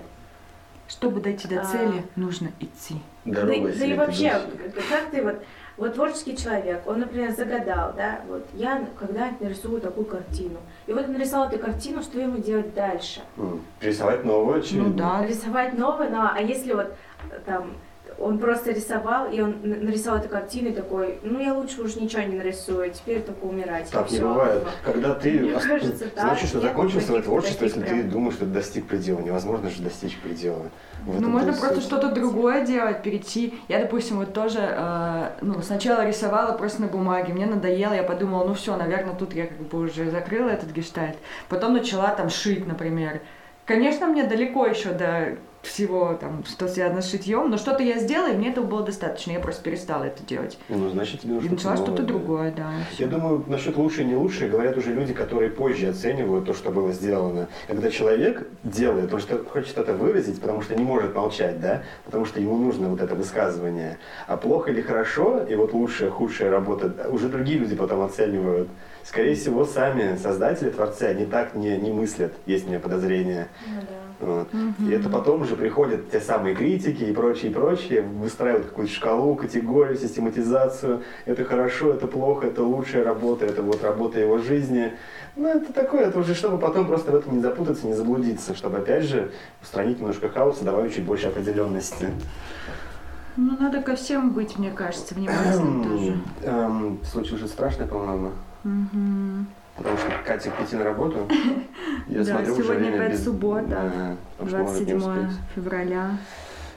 Чтобы 0.89 1.21
дойти 1.21 1.49
до 1.49 1.63
А. 1.63 1.65
цели, 1.65 2.05
нужно 2.17 2.51
идти. 2.61 2.97
Да, 3.25 3.43
Дорога 3.43 3.73
да 3.73 3.85
и 3.85 3.95
вообще, 3.95 4.33
как 4.91 5.11
ты 5.11 5.23
вот, 5.23 5.43
вот 5.77 5.95
творческий 5.95 6.37
человек, 6.37 6.83
он, 6.87 7.01
например, 7.01 7.31
загадал, 7.33 7.95
да, 7.97 8.21
вот 8.29 8.45
я 8.53 8.85
когда-нибудь 8.99 9.41
нарисую 9.41 9.81
такую 9.81 10.05
картину. 10.07 10.59
И 10.87 10.93
вот 10.93 11.07
он 11.07 11.13
нарисовал 11.13 11.49
эту 11.49 11.59
картину, 11.59 12.03
что 12.03 12.21
ему 12.21 12.39
делать 12.39 12.75
дальше? 12.75 13.23
Рисовать 13.81 14.25
новую, 14.25 14.59
очевидно. 14.59 14.89
Ну 14.89 14.95
да. 14.95 15.27
Рисовать 15.27 15.79
новое, 15.79 16.11
ну 16.11 16.19
а 16.21 16.41
если 16.41 16.75
вот 16.75 16.95
э, 17.31 17.39
там 17.47 17.73
он 18.19 18.39
просто 18.39 18.73
рисовал, 18.73 19.31
и 19.31 19.41
он 19.41 19.57
нарисовал 19.63 20.21
эту 20.21 20.29
картину 20.29 20.71
и 20.71 20.73
такой, 20.73 21.19
ну 21.23 21.41
я 21.41 21.55
лучше 21.55 21.83
уж 21.83 21.97
ничего 21.97 22.23
не 22.23 22.37
нарисую, 22.37 22.91
теперь 22.91 23.21
только 23.23 23.45
умирать. 23.45 23.89
Так 23.91 24.11
не 24.11 24.21
бывает. 24.21 24.63
Когда 24.85 25.15
ты 25.15 25.31
Мне 25.41 25.53
кажется, 25.59 26.09
так. 26.09 26.25
значит, 26.25 26.49
что 26.49 26.61
твое 26.61 26.73
таких- 26.75 27.25
творчество, 27.25 27.65
если 27.65 27.81
таких 27.81 27.95
ты 27.95 28.01
прям. 28.01 28.11
думаешь, 28.11 28.35
что 28.35 28.45
ты 28.45 28.51
достиг 28.53 28.87
предела. 28.87 29.21
Невозможно 29.21 29.71
же 29.71 29.83
достичь 29.83 30.19
предела. 30.19 30.63
В 31.05 31.21
Ну, 31.21 31.29
можно 31.29 31.53
просто 31.53 31.81
что-то 31.81 32.09
другое 32.13 32.65
делать, 32.65 33.03
перейти. 33.03 33.59
Я, 33.69 33.81
допустим, 33.81 34.19
вот 34.19 34.33
тоже, 34.33 34.61
э, 34.61 35.31
ну, 35.41 35.61
сначала 35.61 36.07
рисовала 36.07 36.57
просто 36.57 36.83
на 36.83 36.87
бумаге, 36.89 37.33
мне 37.33 37.47
надоело, 37.47 37.93
я 37.93 38.05
подумала, 38.05 38.45
ну 38.47 38.55
все, 38.55 38.77
наверное, 38.77 39.15
тут 39.17 39.35
я 39.35 39.47
как 39.49 39.59
бы 39.59 39.81
уже 39.81 40.11
закрыла 40.11 40.49
этот 40.51 40.71
гештальт. 40.71 41.17
Потом 41.49 41.73
начала 41.73 42.15
там 42.15 42.31
шить, 42.31 42.67
например. 42.69 43.21
Конечно, 43.67 44.07
мне 44.07 44.25
далеко 44.25 44.67
еще 44.67 44.91
до 44.91 45.37
всего, 45.63 46.15
там, 46.21 46.45
что 46.45 46.69
связано 46.69 47.03
с 47.03 47.11
шитьем, 47.11 47.51
но 47.51 47.57
что-то 47.57 47.83
я 47.83 47.99
сделала, 47.99 48.33
и 48.33 48.37
мне 48.37 48.51
этого 48.51 48.65
было 48.67 48.83
достаточно, 48.83 49.33
я 49.33 49.41
просто 49.41 49.63
перестала 49.63 50.05
это 50.05 50.23
делать. 50.25 50.59
Ну, 50.69 50.89
значит, 50.91 51.21
тебе 51.21 51.33
И 51.33 51.35
нужно 51.35 51.51
начала 51.53 51.77
что-то 51.77 52.03
новое. 52.03 52.07
другое, 52.07 52.53
да. 52.57 52.71
Я 52.99 53.07
думаю, 53.07 53.45
насчет 53.47 53.77
лучше 53.77 54.03
и 54.03 54.05
не 54.05 54.17
лучше 54.17 54.49
говорят 54.49 54.77
уже 54.77 54.93
люди, 54.93 55.15
которые 55.15 55.51
позже 55.51 55.89
оценивают 55.89 56.47
то, 56.47 56.55
что 56.55 56.71
было 56.71 56.93
сделано. 56.93 57.49
Когда 57.69 57.91
человек 57.91 58.47
делает, 58.65 59.05
потому 59.11 59.23
что 59.23 59.45
хочет 59.45 59.79
это 59.79 59.95
выразить, 59.95 60.41
потому 60.41 60.63
что 60.63 60.75
не 60.75 60.85
может 60.85 61.15
молчать, 61.15 61.61
да, 61.61 61.83
потому 62.05 62.25
что 62.25 62.41
ему 62.41 62.57
нужно 62.57 62.89
вот 62.89 63.01
это 63.01 63.15
высказывание. 63.15 63.99
А 64.27 64.37
плохо 64.37 64.71
или 64.71 64.81
хорошо, 64.81 65.43
и 65.45 65.55
вот 65.55 65.73
лучшая, 65.73 66.11
худшая 66.11 66.51
работа, 66.51 67.09
уже 67.11 67.29
другие 67.29 67.59
люди 67.59 67.77
потом 67.77 68.03
оценивают. 68.03 68.69
Скорее 69.05 69.35
всего, 69.35 69.65
сами 69.65 70.17
создатели, 70.17 70.71
творцы, 70.71 71.05
они 71.05 71.27
так 71.27 71.55
не, 71.55 71.77
не 71.77 71.91
мыслят, 71.91 72.33
есть 72.47 72.67
у 72.67 72.69
меня 72.69 72.79
подозрение. 72.79 73.49
Ну 73.67 73.81
да. 73.81 74.03
Вот. 74.23 74.49
И 74.79 74.93
это 74.93 75.09
потом 75.09 75.43
уже 75.43 75.57
приходят 75.57 76.11
те 76.13 76.21
самые 76.21 76.55
критики 76.55 77.03
и 77.03 77.13
прочее, 77.13 77.51
и 77.51 77.55
прочее, 77.55 78.03
выстраивают 78.03 78.69
какую-то 78.69 78.93
шкалу, 78.93 79.35
категорию, 79.35 79.97
систематизацию. 79.97 81.03
Это 81.27 81.45
хорошо, 81.45 81.93
это 81.93 82.07
плохо, 82.07 82.47
это 82.47 82.63
лучшая 82.63 83.03
работа, 83.03 83.47
это 83.47 83.63
вот 83.63 83.83
работа 83.83 84.21
его 84.21 84.39
жизни. 84.39 84.93
Ну, 85.35 85.49
это 85.49 85.73
такое, 85.73 86.07
это 86.07 86.21
уже 86.21 86.35
чтобы 86.35 86.59
потом 86.59 86.87
просто 86.87 87.11
в 87.11 87.17
этом 87.17 87.35
не 87.35 87.43
запутаться, 87.43 87.87
не 87.87 87.95
заблудиться, 87.95 88.55
чтобы 88.55 88.79
опять 88.79 89.05
же 89.05 89.33
устранить 89.61 89.99
немножко 89.99 90.29
хаоса, 90.29 90.65
добавить 90.65 90.95
чуть 90.95 91.05
больше 91.05 91.27
определенности. 91.27 92.09
Ну, 93.37 93.57
надо 93.59 93.83
ко 93.83 93.97
всем 93.97 94.31
быть, 94.33 94.57
мне 94.59 94.71
кажется, 94.71 95.15
внимательным 95.15 95.83
тоже. 95.91 96.19
Эм, 96.43 97.01
случай 97.03 97.35
уже 97.35 97.49
страшный, 97.49 97.87
по-моему. 97.87 98.31
Мгм. 98.65 99.47
Потому 99.77 99.97
что 99.97 100.11
Катя 100.25 100.51
идти 100.63 100.77
на 100.77 100.85
работу. 100.85 101.27
Я 102.07 102.19
Да, 102.19 102.25
смотрю, 102.25 102.53
уже 102.55 102.63
сегодня 102.63 102.83
время 102.91 102.97
опять 103.05 103.13
без- 103.13 103.25
суббота, 103.25 103.67
Да, 103.69 104.17
потому 104.39 104.49
что 104.49 104.59
может 104.59 104.87
не 104.89 104.95
27 104.95 104.99
успеть. 105.27 105.39
февраля. 105.55 106.19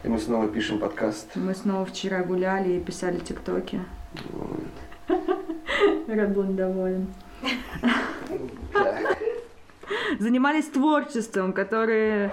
И 0.03 0.07
мы 0.07 0.17
снова 0.19 0.47
пишем 0.47 0.79
подкаст. 0.79 1.35
Мы 1.35 1.53
снова 1.55 1.85
вчера 1.85 2.23
гуляли 2.23 2.73
и 2.73 2.79
писали 2.79 3.19
тиктоки. 3.19 3.81
Раблон 6.07 6.55
доволен. 6.55 7.07
Занимались 10.19 10.65
творчеством, 10.67 11.53
который 11.53 12.29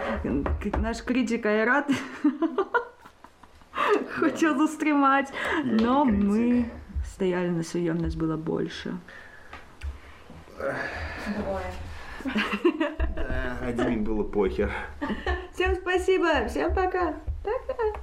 к- 0.62 0.76
наш 0.78 1.03
критик 1.03 1.44
Айрат 1.46 1.90
хотел 4.11 4.57
застремать. 4.57 5.28
Но 5.64 6.05
мы 6.05 6.70
стояли 7.14 7.48
на 7.48 7.62
своем, 7.62 7.98
нас 7.98 8.14
было 8.14 8.36
больше. 8.36 8.94
Двое. 11.39 11.65
Да, 13.15 13.59
а 13.61 13.73
Диме 13.73 13.97
было 13.97 14.23
похер. 14.23 14.71
Всем 15.53 15.75
спасибо, 15.77 16.47
всем 16.49 16.75
пока. 16.75 17.15
Пока. 17.43 18.01